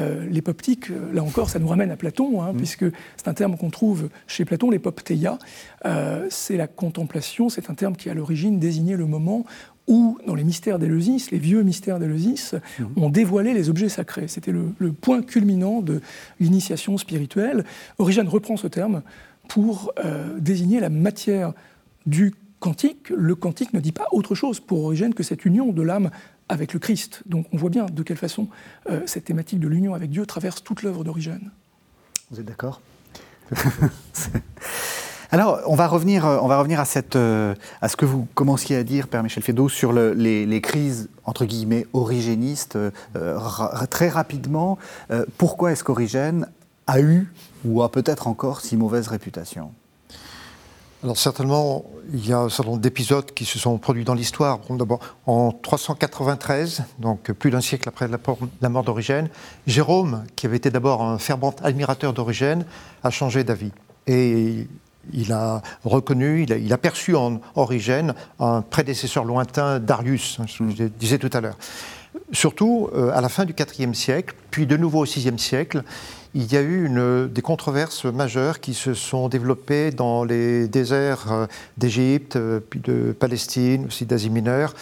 euh, 0.00 0.26
l'époptique, 0.28 0.90
euh, 0.90 1.12
là 1.12 1.22
encore, 1.22 1.50
ça 1.50 1.58
nous 1.58 1.68
ramène 1.68 1.90
à 1.90 1.96
Platon, 1.96 2.42
hein, 2.42 2.52
mm. 2.52 2.56
puisque 2.56 2.84
c'est 3.16 3.28
un 3.28 3.34
terme 3.34 3.56
qu'on 3.56 3.70
trouve 3.70 4.08
chez 4.26 4.44
Platon, 4.44 4.70
l'époptéia. 4.70 5.38
Euh, 5.86 6.26
c'est 6.30 6.56
la 6.56 6.66
contemplation, 6.66 7.48
c'est 7.48 7.70
un 7.70 7.74
terme 7.74 7.94
qui 7.94 8.10
à 8.10 8.14
l'origine 8.14 8.58
désignait 8.58 8.96
le 8.96 9.06
moment 9.06 9.44
où, 9.86 10.18
dans 10.26 10.34
les 10.34 10.44
mystères 10.44 10.78
d'Éleusis, 10.78 11.30
les 11.30 11.38
vieux 11.38 11.62
mystères 11.62 12.00
d'Éleusis, 12.00 12.54
mm. 12.78 12.84
on 12.96 13.08
dévoilait 13.08 13.54
les 13.54 13.70
objets 13.70 13.88
sacrés. 13.88 14.26
C'était 14.26 14.52
le, 14.52 14.92
point 14.92 15.22
culminant 15.22 15.80
de 15.80 16.00
l'initiation 16.40 16.98
spirituelle. 16.98 17.64
Origène 17.98 18.28
reprend 18.28 18.56
ce 18.56 18.66
terme 18.66 19.02
pour 19.48 19.92
désigner 20.38 20.80
la 20.80 20.88
matière 20.88 21.52
du 22.06 22.32
quantique. 22.60 23.10
Le 23.10 23.34
quantique 23.34 23.74
ne 23.74 23.80
dit 23.80 23.92
pas 23.92 24.06
autre 24.10 24.34
chose 24.34 24.58
pour 24.58 24.84
Origène 24.84 25.12
que 25.12 25.22
cette 25.22 25.44
union 25.44 25.70
de 25.70 25.82
l'âme 25.82 26.10
avec 26.48 26.72
le 26.72 26.78
Christ. 26.78 27.22
Donc 27.26 27.46
on 27.52 27.56
voit 27.56 27.70
bien 27.70 27.86
de 27.86 28.02
quelle 28.02 28.16
façon 28.16 28.48
euh, 28.90 29.00
cette 29.06 29.24
thématique 29.24 29.60
de 29.60 29.68
l'union 29.68 29.94
avec 29.94 30.10
Dieu 30.10 30.26
traverse 30.26 30.62
toute 30.62 30.82
l'œuvre 30.82 31.04
d'Origène. 31.04 31.50
Vous 32.30 32.40
êtes 32.40 32.46
d'accord? 32.46 32.80
Alors, 35.30 35.60
on 35.66 35.74
va 35.74 35.88
revenir, 35.88 36.24
euh, 36.26 36.38
on 36.40 36.48
euh, 37.16 37.54
à 37.80 37.88
ce 37.88 37.96
que 37.96 38.04
vous 38.04 38.28
commenciez 38.34 38.76
à 38.76 38.84
dire, 38.84 39.08
Père 39.08 39.22
Michel 39.22 39.42
Fédot, 39.42 39.68
sur 39.68 39.92
les, 39.92 40.60
crises, 40.60 41.08
entre 41.24 41.44
guillemets, 41.44 41.88
origénistes, 41.92 42.78
très 43.90 44.08
rapidement. 44.08 44.78
pourquoi 45.36 45.72
est-ce 45.72 45.82
qu'Origène 45.82 46.46
a 46.86 47.00
eu, 47.00 47.32
ou 47.64 47.82
a 47.82 47.90
peut-être 47.90 48.28
encore, 48.28 48.60
si 48.60 48.76
mauvaise 48.76 49.08
réputation? 49.08 49.72
Alors 51.04 51.18
certainement, 51.18 51.84
il 52.14 52.26
y 52.26 52.32
a 52.32 52.38
un 52.38 52.48
certain 52.48 52.70
nombre 52.70 52.80
d'épisodes 52.80 53.30
qui 53.34 53.44
se 53.44 53.58
sont 53.58 53.76
produits 53.76 54.04
dans 54.04 54.14
l'histoire. 54.14 54.58
D'abord, 54.70 55.00
en 55.26 55.52
393, 55.52 56.82
donc 56.98 57.30
plus 57.32 57.50
d'un 57.50 57.60
siècle 57.60 57.86
après 57.90 58.08
la 58.08 58.68
mort 58.70 58.84
d'Origène, 58.84 59.28
Jérôme, 59.66 60.24
qui 60.34 60.46
avait 60.46 60.56
été 60.56 60.70
d'abord 60.70 61.02
un 61.02 61.18
fervent 61.18 61.54
admirateur 61.62 62.14
d'Origène, 62.14 62.64
a 63.02 63.10
changé 63.10 63.44
d'avis. 63.44 63.70
Et 64.06 64.66
il 65.12 65.30
a 65.30 65.60
reconnu, 65.84 66.44
il 66.44 66.72
a, 66.72 66.78
perçu 66.78 67.14
en 67.14 67.38
Origène 67.54 68.14
un 68.40 68.62
prédécesseur 68.62 69.26
lointain 69.26 69.80
d'Arius, 69.80 70.38
hein, 70.40 70.46
je 70.46 70.64
je 70.74 70.84
disais 70.84 71.18
tout 71.18 71.30
à 71.34 71.42
l'heure. 71.42 71.58
Surtout 72.32 72.88
euh, 72.94 73.10
à 73.14 73.20
la 73.20 73.28
fin 73.28 73.44
du 73.44 73.54
IVe 73.78 73.92
siècle, 73.92 74.34
puis 74.50 74.66
de 74.66 74.78
nouveau 74.78 75.02
au 75.02 75.04
VIe 75.04 75.38
siècle, 75.38 75.84
il 76.34 76.52
y 76.52 76.56
a 76.56 76.62
eu 76.62 76.90
des 77.28 77.42
controverses 77.42 78.04
majeures 78.04 78.60
qui 78.60 78.74
se 78.74 78.94
sont 78.94 79.28
développées 79.28 79.90
dans 79.90 80.24
les 80.24 80.68
déserts 80.68 81.32
euh, 81.32 81.46
d'Égypte, 81.78 82.36
euh, 82.36 82.60
puis 82.60 82.80
de 82.80 83.12
Palestine, 83.12 83.86
aussi 83.86 84.04
d'Asie 84.04 84.30
mineure, 84.30 84.74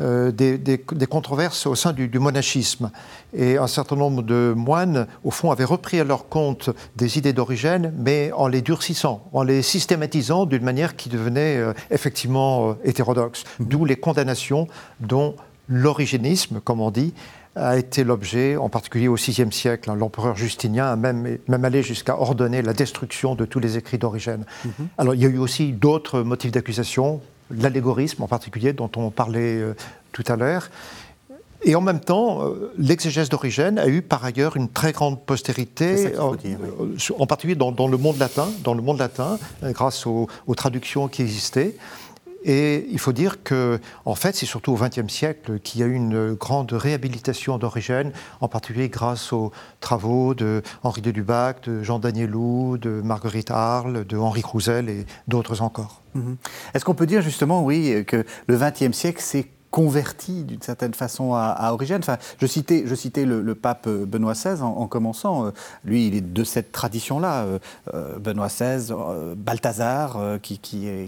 euh, 0.00 0.32
des, 0.32 1.06
controverses 1.08 1.66
au 1.66 1.76
sein 1.76 1.92
du, 1.92 2.18
monachisme. 2.18 2.90
Et 3.32 3.58
un 3.58 3.68
certain 3.68 3.94
nombre 3.94 4.22
de 4.22 4.52
moines, 4.56 5.06
au 5.22 5.30
fond, 5.30 5.52
avaient 5.52 5.62
repris 5.62 6.00
à 6.00 6.04
leur 6.04 6.28
compte 6.28 6.70
des 6.96 7.16
idées 7.16 7.32
d'origine, 7.32 7.92
mais 7.96 8.32
en 8.32 8.48
les 8.48 8.60
durcissant, 8.60 9.28
en 9.32 9.44
les 9.44 9.62
systématisant 9.62 10.46
d'une 10.46 10.64
manière 10.64 10.96
qui 10.96 11.10
devenait 11.10 11.58
euh, 11.58 11.74
effectivement 11.92 12.70
euh, 12.70 12.74
hétérodoxe. 12.82 13.44
Mmh. 13.60 13.64
D'où 13.66 13.84
les 13.84 13.94
condamnations 13.94 14.66
dont 14.98 15.36
l'origénisme, 15.68 16.60
comme 16.60 16.80
on 16.80 16.90
dit, 16.90 17.14
a 17.56 17.76
été 17.76 18.04
l'objet, 18.04 18.56
en 18.56 18.68
particulier 18.68 19.08
au 19.08 19.14
VIe 19.14 19.52
siècle. 19.52 19.90
Hein, 19.90 19.94
l'empereur 19.94 20.36
Justinien 20.36 20.86
a 20.86 20.96
même, 20.96 21.38
même 21.46 21.64
allé 21.64 21.82
jusqu'à 21.82 22.18
ordonner 22.18 22.62
la 22.62 22.72
destruction 22.72 23.34
de 23.34 23.44
tous 23.44 23.60
les 23.60 23.76
écrits 23.76 23.98
d'origine. 23.98 24.44
Mmh. 24.64 24.68
Alors 24.98 25.14
il 25.14 25.22
y 25.22 25.26
a 25.26 25.28
eu 25.28 25.38
aussi 25.38 25.72
d'autres 25.72 26.22
motifs 26.22 26.52
d'accusation, 26.52 27.20
l'allégorisme 27.50 28.22
en 28.22 28.28
particulier, 28.28 28.72
dont 28.72 28.90
on 28.96 29.10
parlait 29.10 29.58
euh, 29.58 29.74
tout 30.12 30.24
à 30.26 30.36
l'heure. 30.36 30.70
Et 31.66 31.74
en 31.74 31.80
même 31.80 32.00
temps, 32.00 32.42
euh, 32.42 32.72
l'exégèse 32.76 33.30
d'origine 33.30 33.78
a 33.78 33.88
eu 33.88 34.02
par 34.02 34.24
ailleurs 34.24 34.56
une 34.56 34.68
très 34.68 34.92
grande 34.92 35.24
postérité, 35.24 36.12
euh, 36.14 36.36
en 37.18 37.26
particulier 37.26 37.54
dans, 37.54 37.88
le 37.88 37.96
monde 37.96 38.18
latin, 38.18 38.48
dans 38.62 38.74
le 38.74 38.82
monde 38.82 38.98
latin, 38.98 39.38
grâce 39.62 40.06
aux, 40.06 40.28
traductions 40.56 41.08
qui 41.08 41.22
existaient. 41.22 41.74
Et 42.44 42.86
il 42.90 42.98
faut 42.98 43.12
dire 43.12 43.42
que, 43.42 43.80
en 44.04 44.14
fait, 44.14 44.36
c'est 44.36 44.46
surtout 44.46 44.72
au 44.72 44.76
XXe 44.76 45.12
siècle 45.12 45.58
qu'il 45.60 45.80
y 45.80 45.84
a 45.84 45.86
eu 45.86 45.94
une 45.94 46.34
grande 46.34 46.72
réhabilitation 46.72 47.56
d'origine, 47.56 48.12
en 48.40 48.48
particulier 48.48 48.90
grâce 48.90 49.32
aux 49.32 49.50
travaux 49.80 50.34
de 50.34 50.62
Henri 50.82 51.00
de 51.00 51.10
Lubac, 51.10 51.64
de 51.64 51.82
Jean 51.82 51.98
Danielou, 51.98 52.76
de 52.76 53.00
Marguerite 53.02 53.50
Arles, 53.50 54.04
de 54.06 54.16
Henri 54.18 54.42
Crouzel 54.42 54.90
et 54.90 55.06
d'autres 55.26 55.62
encore. 55.62 56.02
Mhm. 56.14 56.36
Est-ce 56.74 56.84
qu'on 56.84 56.94
peut 56.94 57.06
dire 57.06 57.22
justement, 57.22 57.64
oui, 57.64 58.04
que 58.06 58.24
le 58.46 58.58
XXe 58.58 58.92
siècle, 58.92 59.20
c'est 59.22 59.48
converti 59.74 60.44
d'une 60.44 60.62
certaine 60.62 60.94
façon 60.94 61.34
à, 61.34 61.72
Origène. 61.72 61.98
Enfin, 61.98 62.16
je 62.38 62.46
citais, 62.46 62.84
je 62.86 62.94
citais 62.94 63.24
le, 63.24 63.54
pape 63.56 63.88
euh, 63.88 64.06
Benoît 64.06 64.34
XVI 64.34 64.62
en, 64.62 64.86
commençant. 64.86 65.46
Euh, 65.46 65.50
lui, 65.84 66.06
il 66.06 66.14
est 66.14 66.20
de 66.20 66.44
cette 66.44 66.70
tradition-là. 66.70 67.44
Euh, 67.92 68.18
Benoît 68.20 68.46
XVI, 68.46 68.94
Balthazar, 69.36 70.38
qui, 70.42 70.60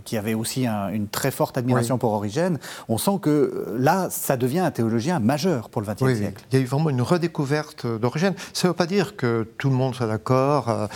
qui, 0.04 0.16
avait 0.16 0.34
aussi 0.34 0.66
une 0.66 1.06
très 1.06 1.30
forte 1.30 1.56
admiration 1.56 1.96
pour 1.96 2.12
Origène. 2.12 2.58
On 2.88 2.98
sent 2.98 3.20
que 3.22 3.72
là, 3.78 4.08
ça 4.10 4.36
devient 4.36 4.58
un 4.58 4.72
théologien 4.72 5.20
majeur 5.20 5.68
pour 5.68 5.80
le 5.80 5.86
XXe 5.86 6.18
siècle. 6.18 6.44
Il 6.50 6.58
y 6.58 6.60
a 6.60 6.64
eu 6.64 6.66
vraiment 6.66 6.90
une 6.90 7.02
redécouverte 7.02 7.86
d'Origène. 7.86 8.34
Ça 8.52 8.66
ne 8.66 8.72
veut 8.72 8.76
pas 8.76 8.86
dire 8.86 9.14
que 9.14 9.46
tout 9.58 9.70
le 9.70 9.76
monde 9.76 9.94
soit 9.94 10.08
d'accord. 10.08 10.88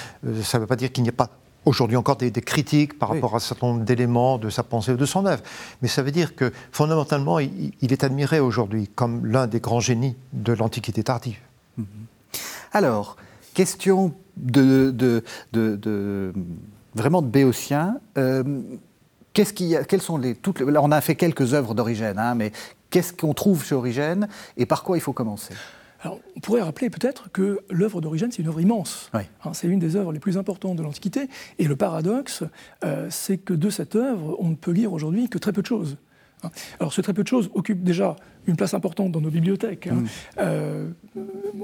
ça 0.42 0.58
ne 0.58 0.62
veut 0.62 0.66
pas 0.66 0.76
dire 0.76 0.90
qu'il 0.90 1.04
n'y 1.04 1.08
a 1.08 1.12
pas 1.12 1.30
aujourd'hui 1.64 1.96
encore 1.96 2.16
des, 2.16 2.30
critiques 2.32 2.98
par 2.98 3.10
rapport 3.10 3.34
à 3.34 3.36
un 3.36 3.40
certain 3.40 3.68
nombre 3.68 3.84
d'éléments 3.84 4.38
de 4.38 4.50
sa 4.50 4.62
pensée 4.62 4.92
ou 4.92 4.96
de 4.96 5.06
son 5.06 5.26
œuvre. 5.26 5.42
Mais 5.82 5.88
ça 5.88 6.02
veut 6.02 6.10
dire 6.10 6.34
que 6.34 6.52
fondamentalement, 6.72 7.38
il, 7.38 7.92
est 7.92 8.04
admiré 8.04 8.40
aujourd'hui 8.40 8.88
comme 8.88 9.26
l'un 9.26 9.46
des 9.46 9.60
grands 9.60 9.80
génies 9.80 10.16
de 10.32 10.52
l'Antiquité 10.52 11.02
tardive. 11.02 11.38
Mhm. 11.76 11.86
Alors, 12.72 13.16
question 13.54 14.14
de, 14.36 14.90
de, 15.52 16.32
vraiment 16.94 17.22
de 17.22 17.28
Béotien. 17.28 17.98
Euh, 18.16 18.42
qu'est-ce 19.32 19.52
qui, 19.52 19.74
quelles 19.88 20.02
sont 20.02 20.16
les, 20.18 20.34
toutes, 20.34 20.62
on 20.62 20.92
a 20.92 21.00
fait 21.00 21.14
quelques 21.14 21.54
œuvres 21.54 21.74
d'Origène, 21.74 22.18
hein, 22.18 22.34
mais 22.34 22.52
qu'est-ce 22.90 23.12
qu'on 23.12 23.34
trouve 23.34 23.64
chez 23.64 23.74
Origène 23.74 24.28
et 24.56 24.66
par 24.66 24.82
quoi 24.82 24.96
il 24.96 25.00
faut 25.00 25.12
commencer? 25.12 25.54
Alors, 26.02 26.18
on 26.34 26.40
pourrait 26.40 26.62
rappeler 26.62 26.88
peut-être 26.88 27.30
que 27.30 27.60
l'œuvre 27.68 28.00
d'Origène, 28.00 28.32
c'est 28.32 28.40
une 28.40 28.48
œuvre 28.48 28.60
immense. 28.60 29.10
Hein, 29.12 29.52
c'est 29.52 29.68
une 29.68 29.78
des 29.78 29.96
œuvres 29.96 30.12
les 30.12 30.18
plus 30.18 30.38
importantes 30.38 30.76
de 30.76 30.82
l'Antiquité. 30.82 31.28
Et 31.58 31.64
le 31.64 31.76
paradoxe, 31.76 32.42
euh, 32.84 33.06
c'est 33.10 33.36
que 33.36 33.52
de 33.52 33.68
cette 33.68 33.96
œuvre, 33.96 34.36
on 34.38 34.48
ne 34.48 34.54
peut 34.54 34.70
lire 34.70 34.92
aujourd'hui 34.92 35.28
que 35.28 35.36
très 35.36 35.52
peu 35.52 35.60
de 35.60 35.66
choses. 35.66 35.98
Hein. 36.42 36.50
Alors, 36.78 36.94
ce 36.94 37.02
très 37.02 37.12
peu 37.12 37.22
de 37.22 37.28
choses 37.28 37.50
occupe 37.54 37.82
déjà 37.82 38.16
une 38.46 38.56
place 38.56 38.72
importante 38.72 39.12
dans 39.12 39.20
nos 39.20 39.30
bibliothèques. 39.30 39.88
Hein. 39.88 39.96
Mm. 39.96 40.06
Euh, 40.38 40.88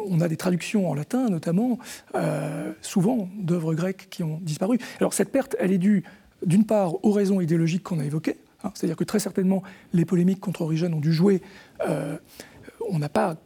on 0.07 0.20
a 0.20 0.28
des 0.28 0.37
traductions 0.37 0.91
en 0.91 0.95
latin, 0.95 1.30
notamment, 1.30 1.78
euh, 2.14 2.72
souvent 2.82 3.30
d'œuvres 3.39 3.72
grecques 3.72 4.09
qui 4.11 4.22
ont 4.22 4.39
disparu. 4.43 4.78
Alors, 5.01 5.14
cette 5.14 5.32
perte, 5.32 5.57
elle 5.59 5.72
est 5.72 5.78
due, 5.78 6.05
d'une 6.45 6.66
part, 6.66 7.03
aux 7.03 7.12
raisons 7.12 7.41
idéologiques 7.41 7.84
qu'on 7.84 8.01
a 8.01 8.05
évoquées. 8.05 8.37
C'est-à-dire 8.74 8.97
que 8.97 9.05
très 9.05 9.20
certainement, 9.20 9.62
les 9.93 10.05
polémiques 10.05 10.41
contre 10.41 10.62
Origène 10.62 10.93
ont 10.93 11.01
dû 11.01 11.12
jouer. 11.12 11.41
on 12.89 12.99
n'a 12.99 13.09
pas 13.09 13.37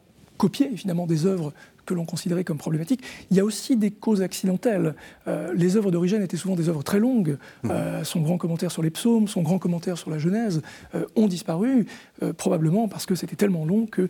copier 0.41 0.70
finalement 0.74 1.07
des 1.07 1.26
œuvres 1.26 1.53
que 1.84 1.93
l'on 1.93 2.07
considérait 2.07 2.45
comme 2.45 2.57
problématiques. 2.57 3.03
Il 3.30 3.36
y 3.36 3.41
a 3.41 3.45
aussi 3.45 3.76
des 3.76 3.91
causes 3.91 4.22
accidentelles. 4.22 4.95
Euh, 5.28 5.53
les 5.55 5.76
œuvres 5.76 5.91
d'origine 5.91 6.22
étaient 6.22 6.38
souvent 6.38 6.55
des 6.55 6.70
œuvres 6.70 6.82
très 6.82 6.99
longues. 6.99 7.36
Mmh. 7.62 7.70
Euh, 7.70 8.05
son 8.05 8.20
grand 8.20 8.38
commentaire 8.38 8.70
sur 8.70 8.82
les 8.82 8.91
psaumes, 8.91 9.28
son 9.28 9.43
grand 9.43 9.59
commentaire 9.59 9.99
sur 9.99 10.11
la 10.11 10.18
Genèse 10.18 10.62
euh, 10.95 11.05
ont 11.16 11.26
disparu, 11.26 11.86
probablement 12.38 12.88
parce 12.88 13.07
que 13.07 13.14
c'était 13.14 13.36
tellement 13.36 13.64
long 13.64 13.86
que 13.86 14.09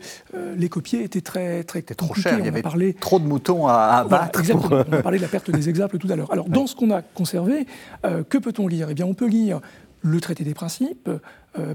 les 0.57 0.69
copier 0.69 1.03
étaient 1.03 1.21
très, 1.21 1.65
très 1.65 1.83
trop 1.83 2.15
cher, 2.15 2.39
il 2.39 2.45
y 2.45 2.49
avait 2.49 2.63
parlé... 2.63 2.95
trop 2.95 3.19
de 3.19 3.25
moutons 3.25 3.67
à, 3.67 4.05
battre. 4.05 4.41
exactement. 4.41 4.85
On 4.89 4.93
a 4.93 5.03
parlé 5.03 5.19
de 5.19 5.23
la 5.23 5.29
perte 5.29 5.51
des 5.51 5.69
exemples 5.69 5.99
tout 5.99 6.11
à 6.11 6.17
l'heure. 6.17 6.33
Alors, 6.33 6.49
dans 6.49 6.67
ce 6.67 6.75
qu'on 6.75 6.91
a 6.91 7.03
conservé, 7.03 7.67
que 8.03 8.39
peut-on 8.39 8.69
lire? 8.69 8.89
Eh 8.91 8.95
bien, 8.95 9.07
on 9.07 9.15
peut 9.15 9.29
lire 9.29 9.61
le 10.03 10.21
traité 10.21 10.45
des 10.45 10.55
principes, 10.55 11.11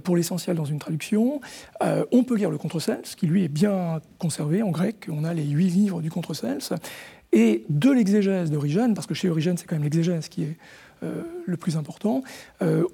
pour 0.04 0.16
l'essentiel 0.16 0.56
dans 0.56 0.66
une 0.66 0.80
traduction. 0.80 1.42
Euh, 1.84 2.06
on 2.12 2.24
peut 2.24 2.36
lire 2.36 2.50
le 2.50 2.58
Contre-Cels, 2.58 3.02
qui 3.18 3.28
lui 3.28 3.44
est 3.44 3.50
bien 3.50 4.00
conservé 4.20 4.62
en 4.62 4.72
grec. 4.72 5.08
On 5.10 5.24
a 5.24 5.34
les 5.34 5.46
huit 5.46 5.70
livres 5.70 6.02
du 6.02 6.10
Contre-Cels. 6.10 6.78
Et 7.34 7.66
de 7.70 7.92
l'exégèse 7.92 8.50
d'Origène, 8.50 8.94
parce 8.94 9.08
que 9.08 9.14
chez 9.14 9.30
Origène, 9.30 9.58
c'est 9.58 9.66
quand 9.66 9.76
même 9.76 9.84
l'exégèse 9.84 10.30
qui 10.30 10.44
est 10.44 10.58
euh, 11.04 11.24
le 11.46 11.58
plus 11.58 11.76
important, 11.76 12.24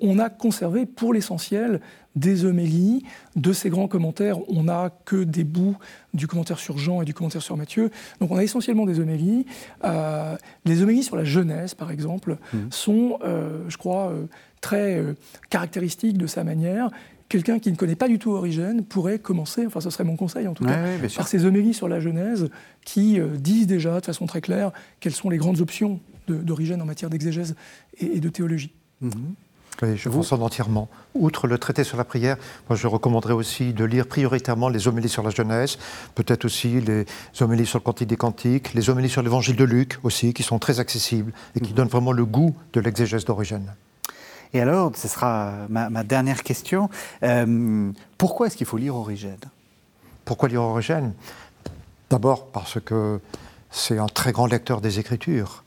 on 0.02 0.20
a 0.20 0.30
conservé 0.30 0.86
pour 0.86 1.14
l'essentiel 1.14 1.80
des 2.16 2.44
homélies, 2.44 3.06
de 3.36 3.54
ces 3.54 3.70
grands 3.70 3.88
commentaires. 3.88 4.40
On 4.50 4.64
n'a 4.64 4.90
que 5.06 5.24
des 5.24 5.44
bouts 5.44 5.78
du 6.14 6.28
commentaire 6.28 6.60
sur 6.60 6.78
Jean 6.78 7.02
et 7.02 7.06
du 7.06 7.14
commentaire 7.14 7.42
sur 7.42 7.56
Matthieu. 7.56 7.92
Donc 8.20 8.32
on 8.32 8.38
a 8.38 8.44
essentiellement 8.44 8.86
des 8.86 9.00
homélies. 9.00 9.46
les 10.66 10.82
homélies 10.82 11.04
sur 11.04 11.16
la 11.16 11.24
Genèse, 11.24 11.76
par 11.76 11.92
exemple, 11.92 12.38
mmh. 12.52 12.58
sont, 12.72 13.20
je 13.68 13.78
crois, 13.78 14.12
très 14.62 14.98
euh, 14.98 15.14
caractéristique 15.50 16.18
de 16.18 16.28
sa 16.28 16.44
manière. 16.44 16.90
Quelqu'un 17.28 17.60
qui 17.60 17.72
ne 17.72 17.78
connaît 17.78 17.96
pas 17.96 18.08
du 18.08 18.20
tout 18.20 18.32
Origène 18.32 18.84
pourrait 18.84 19.20
commencer, 19.20 19.66
enfin 19.66 19.80
ce 19.80 19.90
serait 19.90 20.04
mon 20.04 20.16
conseil 20.16 20.48
en 20.48 20.54
tout 20.54 20.66
cas, 20.66 20.78
par 21.16 21.28
ces 21.28 21.46
homélies 21.46 21.74
sur 21.74 21.88
la 21.88 22.00
Genèse 22.00 22.50
qui 22.86 23.20
euh, 23.20 23.38
disent 23.38 23.68
déjà 23.68 24.00
de 24.00 24.06
façon 24.06 24.26
très 24.26 24.42
claire 24.42 24.72
quelles 25.00 25.14
sont 25.14 25.30
les 25.30 25.38
grandes 25.38 25.62
options 25.62 26.00
d'Origène 26.28 26.82
en 26.82 26.86
matière 26.86 27.10
d'exégèse 27.10 27.56
et, 27.98 28.20
de 28.20 28.30
théologie. 28.30 28.72
Mhm. 29.02 29.34
Oui, 29.82 29.98
je 29.98 30.10
vous 30.10 30.34
en 30.34 30.42
entièrement. 30.42 30.90
Outre 31.16 31.48
le 31.48 31.58
traité 31.58 31.84
sur 31.84 31.98
la 31.98 32.04
prière, 32.04 32.38
moi 32.70 32.78
je 32.78 32.86
recommanderais 32.86 33.34
aussi 33.34 33.74
de 33.74 33.86
lire 33.86 34.08
prioritairement 34.08 34.70
les 34.70 34.88
homélies 34.88 35.10
sur 35.10 35.24
la 35.24 35.30
Genèse, 35.30 35.78
peut-être 36.16 36.46
aussi 36.46 36.82
les 36.82 37.06
homélies 37.40 37.66
sur 37.66 37.80
le 37.80 37.84
Cantique 37.84 38.10
des 38.10 38.18
Cantiques, 38.18 38.74
les 38.74 38.90
homélies 38.90 39.10
sur 39.10 39.24
l'évangile 39.24 39.56
de 39.56 39.64
Luc 39.64 39.98
aussi, 40.04 40.34
qui 40.34 40.44
sont 40.44 40.60
très 40.60 40.82
accessibles 40.82 41.32
et 41.56 41.62
qui 41.62 41.72
mhm. 41.72 41.78
donnent 41.78 41.88
vraiment 41.88 42.12
le 42.12 42.26
goût 42.26 42.56
de 42.74 42.82
l'exégèse 42.82 43.24
d'Origène. 43.24 43.74
Et 44.54 44.62
alors, 44.62 44.92
ce 44.96 45.08
sera 45.08 45.54
ma, 45.70 46.04
dernière 46.04 46.44
question. 46.44 46.90
Euh, 47.24 47.92
pourquoi 48.18 48.48
est-ce 48.48 48.58
qu'il 48.58 48.68
faut 48.68 48.78
lire 48.78 48.96
Origène? 48.96 49.40
Pourquoi 50.26 50.50
lire 50.50 50.62
Origène? 50.62 51.14
D'abord 52.10 52.48
parce 52.48 52.80
que 52.82 53.20
c'est 53.70 53.98
un 53.98 54.08
très 54.08 54.34
grand 54.34 54.48
lecteur 54.48 54.82
des 54.82 55.00
Écritures, 55.00 55.64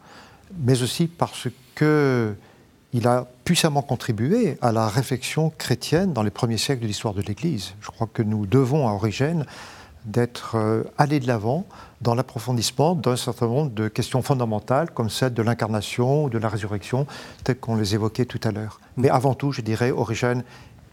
mais 0.58 0.82
aussi 0.82 1.06
parce 1.06 1.48
qu'il 1.74 3.06
a 3.08 3.26
puissamment 3.44 3.80
contribué 3.80 4.58
à 4.60 4.70
la 4.70 4.88
réflexion 4.88 5.50
chrétienne 5.56 6.12
dans 6.12 6.22
les 6.22 6.30
premiers 6.30 6.58
siècles 6.58 6.82
de 6.82 6.86
l'histoire 6.86 7.14
de 7.14 7.22
l'Église. 7.22 7.74
Je 7.80 7.90
crois 7.90 8.08
que 8.12 8.22
nous 8.22 8.44
devons 8.44 8.86
à 8.86 8.92
Origène 8.92 9.46
d'être 10.04 10.56
euh, 10.56 10.84
allés 10.98 11.18
de 11.18 11.26
l'avant 11.26 11.66
dans 12.04 12.14
l'approfondissement 12.14 12.94
d'un 12.94 13.16
certain 13.16 13.46
nombre 13.46 13.70
de 13.70 13.88
questions 13.88 14.20
fondamentales, 14.20 14.90
comme 14.90 15.08
celle 15.08 15.32
de 15.32 15.42
l'incarnation 15.42 16.24
ou 16.24 16.30
de 16.30 16.38
la 16.38 16.48
résurrection, 16.48 17.06
telles 17.42 17.58
qu'on 17.58 17.76
les 17.76 17.94
évoquait 17.94 18.26
tout 18.26 18.40
à 18.44 18.52
l'heure. 18.52 18.78
Mais 18.98 19.08
avant 19.08 19.34
tout, 19.34 19.52
je 19.52 19.62
dirais, 19.62 19.90
Origène 19.90 20.44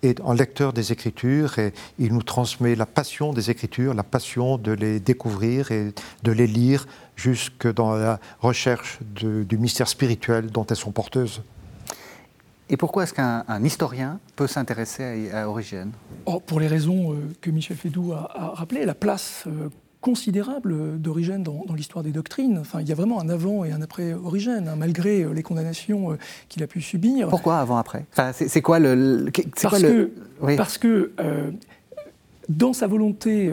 est 0.04 0.22
un 0.22 0.34
lecteur 0.34 0.72
des 0.72 0.94
Écritures 0.94 1.60
et 1.60 1.74
il 2.00 2.14
nous 2.14 2.24
transmet 2.24 2.76
la 2.76 2.86
passion 2.86 3.34
des 3.34 3.52
Écritures, 3.52 3.94
la 3.94 4.04
passion 4.04 4.58
de 4.58 4.72
les 4.72 5.00
découvrir 5.02 5.72
et 5.72 5.94
de 6.24 6.32
les 6.32 6.48
lire 6.48 6.88
jusque 7.18 7.72
dans 7.72 7.94
la 7.94 8.20
recherche 8.40 9.00
du 9.04 9.58
mystère 9.58 9.90
spirituel 9.90 10.50
dont 10.50 10.66
elles 10.66 10.78
sont 10.78 10.92
porteuses. 10.92 11.44
Et 12.70 12.78
pourquoi 12.78 13.04
est-ce 13.04 13.14
qu'un 13.14 13.64
historien 13.66 14.18
peut 14.38 14.48
s'intéresser 14.48 15.30
à, 15.34 15.50
Origène? 15.50 15.92
Oh, 16.26 16.40
Pour 16.40 16.62
les 16.62 16.68
raisons 16.68 17.12
euh, 17.12 17.18
que 17.42 17.50
Michel 17.50 17.76
Fédou 17.76 18.14
a, 18.14 18.32
a 18.34 18.48
rappelées, 18.56 18.86
la 18.86 18.96
place 18.96 19.44
euh, 19.48 19.68
considérable 20.02 21.00
d'Origène 21.00 21.44
dans, 21.44 21.64
l'histoire 21.76 22.04
des 22.04 22.12
doctrines. 22.12 22.58
Enfin, 22.58 22.82
il 22.82 22.90
y 22.90 22.92
a 22.92 22.96
vraiment 22.96 23.22
un 23.22 23.30
avant 23.30 23.64
et 23.64 23.72
un 23.72 23.82
après 23.82 24.14
Origène, 24.14 24.68
hein, 24.68 24.76
malgré 24.76 25.22
euh, 25.22 25.34
les 25.34 25.44
condamnations 25.44 26.18
qu'il 26.50 26.64
a 26.64 26.68
pu 26.68 26.82
subir. 26.82 27.30
Pourquoi 27.30 27.60
avant-après 27.60 28.06
enfin, 28.12 28.32
C'est 28.34 28.62
quoi 28.62 28.80
le... 28.80 29.32
parce, 29.62 29.82
que, 29.82 30.12
parce 30.58 30.78
que 30.78 31.12
dans 32.50 32.74
sa 32.74 32.88
volonté 32.88 33.52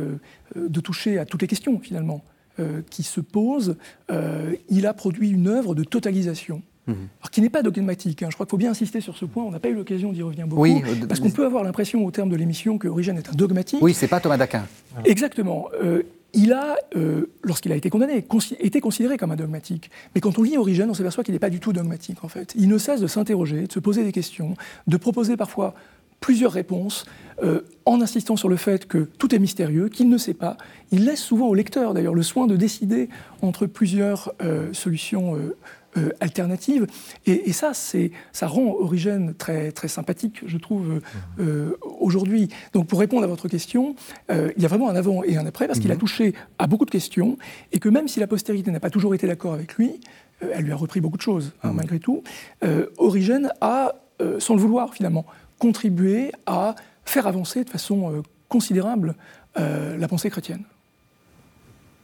de 0.57 0.81
toucher 0.81 1.19
à 1.19 1.27
toutes 1.27 1.43
les 1.43 1.49
questions, 1.49 1.79
finalement, 1.79 2.25
qui 2.91 3.03
se 3.03 3.21
posent, 3.21 3.77
il 4.69 4.87
a 4.87 4.95
produit 4.95 5.31
une 5.31 5.49
œuvre 5.49 5.75
de 5.75 5.85
totalisation 5.85 6.63
mhm. 6.87 6.97
alors 7.21 7.31
qui 7.31 7.41
n'est 7.41 7.51
pas 7.51 7.63
dogmatique. 7.63 8.23
Hein. 8.23 8.29
Je 8.31 8.35
crois 8.35 8.47
qu'il 8.47 8.51
faut 8.53 8.57
bien 8.57 8.71
insister 8.71 9.01
sur 9.01 9.17
ce 9.17 9.25
point. 9.27 9.45
On 9.45 9.51
n'a 9.51 9.61
pas 9.61 9.69
eu 9.69 9.75
l'occasion 9.75 10.13
d'y 10.13 10.23
revenir 10.23 10.47
beaucoup, 10.47 10.63
oui, 10.63 10.83
parce 11.09 11.21
qu'on 11.21 11.31
peut 11.31 11.47
avoir 11.47 11.63
l'impression 11.63 12.05
au 12.05 12.11
terme 12.11 12.31
de 12.31 12.37
l'émission 12.37 12.79
que 12.79 12.89
Origène 12.89 13.19
est 13.19 13.29
un 13.29 13.35
dogmatique. 13.35 13.81
Oui, 13.83 13.95
c'est 13.95 14.09
pas 14.09 14.21
Thomas 14.21 14.39
d'Aquin. 14.39 14.65
Exactement. 15.05 15.69
Euh, 15.83 16.03
il 16.35 16.53
a, 16.53 16.77
euh, 16.97 17.31
lorsqu'il 17.43 17.73
a 17.73 17.77
été 17.77 17.91
condamné, 17.91 18.25
été 18.61 18.81
considéré 18.81 19.17
comme 19.17 19.31
un 19.31 19.37
dogmatique. 19.37 19.91
Mais 20.15 20.21
quand 20.21 20.39
on 20.39 20.43
lit 20.43 20.57
Origène, 20.59 20.91
on 20.91 20.95
s'aperçoit 20.95 21.25
qu'il 21.25 21.33
n'est 21.33 21.41
pas 21.41 21.51
du 21.51 21.61
tout 21.61 21.73
dogmatique, 21.73 22.23
en 22.23 22.29
fait. 22.29 22.55
Il 22.57 22.69
ne 22.69 22.79
cesse 22.79 23.01
de 23.01 23.07
s'interroger, 23.07 23.67
de 23.67 23.73
se 23.73 23.81
poser 23.81 24.05
des 24.05 24.13
questions, 24.13 24.55
de 24.87 24.97
proposer 24.97 25.37
parfois 25.37 25.75
plusieurs 26.21 26.53
réponses, 26.53 27.07
euh, 27.43 27.61
en 27.87 28.01
insistant 28.01 28.37
sur 28.37 28.49
le 28.49 28.57
fait 28.57 28.87
que 28.87 29.09
tout 29.19 29.35
est 29.35 29.39
mystérieux, 29.39 29.89
qu'il 29.89 30.09
ne 30.09 30.19
sait 30.19 30.35
pas. 30.35 30.57
Il 30.91 31.05
laisse 31.05 31.21
souvent 31.23 31.47
au 31.47 31.55
lecteur, 31.55 31.95
d'ailleurs, 31.95 32.15
le 32.15 32.25
soin 32.25 32.47
de 32.47 32.57
décider 32.57 33.09
entre 33.41 33.67
plusieurs 33.67 34.33
euh, 34.43 34.73
solutions 34.73 35.37
euh, 35.99 36.11
alternatives. 36.21 36.87
Et, 37.27 37.53
ça, 37.53 37.73
ça 37.75 38.47
rend 38.47 38.75
Origène 38.79 39.35
très, 39.35 39.73
très 39.73 39.89
sympathique, 39.89 40.43
je 40.47 40.59
trouve, 40.59 41.01
aujourd'hui. 42.01 42.49
Donc, 42.73 42.87
pour 42.87 43.01
répondre 43.01 43.25
à 43.25 43.27
votre 43.27 43.49
question, 43.49 43.97
il 44.31 44.63
y 44.63 44.65
a 44.65 44.69
vraiment 44.69 44.89
un 44.89 44.97
avant 44.97 45.25
et 45.25 45.37
un 45.37 45.47
après, 45.47 45.67
parce 45.67 45.81
qu'il 45.81 45.91
a 45.91 45.95
mhm. 45.95 46.01
touché 46.01 46.35
à 46.59 46.67
beaucoup 46.67 46.85
de 46.85 46.91
questions, 46.91 47.37
et 47.73 47.81
que 47.81 47.89
même 47.89 48.07
si 48.07 48.21
la 48.21 48.27
postérité 48.27 48.71
n'a 48.71 48.81
pas 48.81 48.91
toujours 48.91 49.15
été 49.15 49.27
d'accord 49.27 49.55
avec 49.55 49.75
lui, 49.75 50.01
elle 50.41 50.65
lui 50.65 50.73
a 50.73 50.77
repris 50.77 51.01
beaucoup 51.01 51.17
de 51.17 51.23
choses, 51.23 51.53
hein, 51.63 51.71
mhm. 51.71 51.77
malgré 51.77 51.99
tout, 51.99 52.23
Origène 52.99 53.51
a, 53.61 53.95
sans 54.39 54.55
le 54.55 54.61
vouloir, 54.61 54.95
finalement, 54.95 55.27
contribuer 55.59 56.33
à 56.47 56.75
faire 57.05 57.27
avancer 57.27 57.65
de 57.65 57.71
façon 57.71 58.13
euh, 58.13 58.23
considérable 58.49 59.15
euh, 59.59 59.97
la 59.97 60.09
pensée 60.09 60.31
chrétienne. 60.31 60.65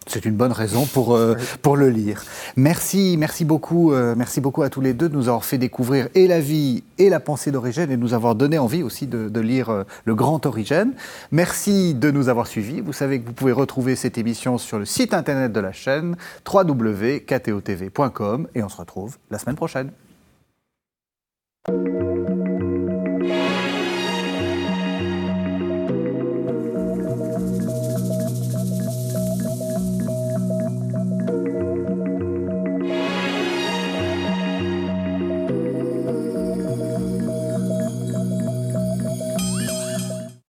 C'est 0.07 0.25
une 0.25 0.35
bonne 0.35 0.53
raison 0.53 0.87
pour, 0.87 1.17
euh, 1.17 1.35
pour 1.63 1.77
le 1.77 1.89
lire. 1.89 2.25
Merci, 2.57 3.17
merci 3.19 3.45
beaucoup, 3.45 3.93
merci 4.17 4.41
beaucoup 4.41 4.63
à 4.63 4.71
tous 4.71 4.81
les 4.81 4.93
deux 4.93 5.09
de 5.09 5.15
nous 5.15 5.29
avoir 5.29 5.45
fait 5.45 5.59
découvrir 5.59 6.09
et 6.15 6.27
la 6.27 6.41
vie 6.41 6.85
et 6.99 7.09
la 7.09 7.21
pensée 7.21 7.51
d'Origène 7.51 7.91
et 7.91 7.97
de 7.97 8.01
nous 8.01 8.15
avoir 8.15 8.35
donné 8.35 8.59
envie 8.59 8.83
aussi 8.83 9.07
de, 9.07 9.29
de 9.29 9.41
lire 9.41 9.85
le 10.05 10.15
grand 10.15 10.45
Origène. 10.47 10.93
Merci 11.33 11.95
de 11.95 12.11
nous 12.11 12.29
avoir 12.29 12.47
suivis. 12.47 12.81
Vous 12.81 12.93
savez 12.93 13.21
que 13.21 13.27
vous 13.27 13.33
pouvez 13.33 13.53
retrouver 13.53 13.97
cette 13.97 14.19
émission 14.19 14.59
sur 14.59 14.79
le 14.79 14.85
site 14.85 15.15
internet 15.15 15.53
de 15.53 15.61
la 15.61 15.73
chaîne 15.73 16.17
www.ktotv.com 16.53 18.49
et 18.55 18.63
on 18.63 18.69
se 18.69 18.77
retrouve 18.77 19.17
la 19.31 19.39
semaine 19.39 19.57
prochaine. 19.57 19.91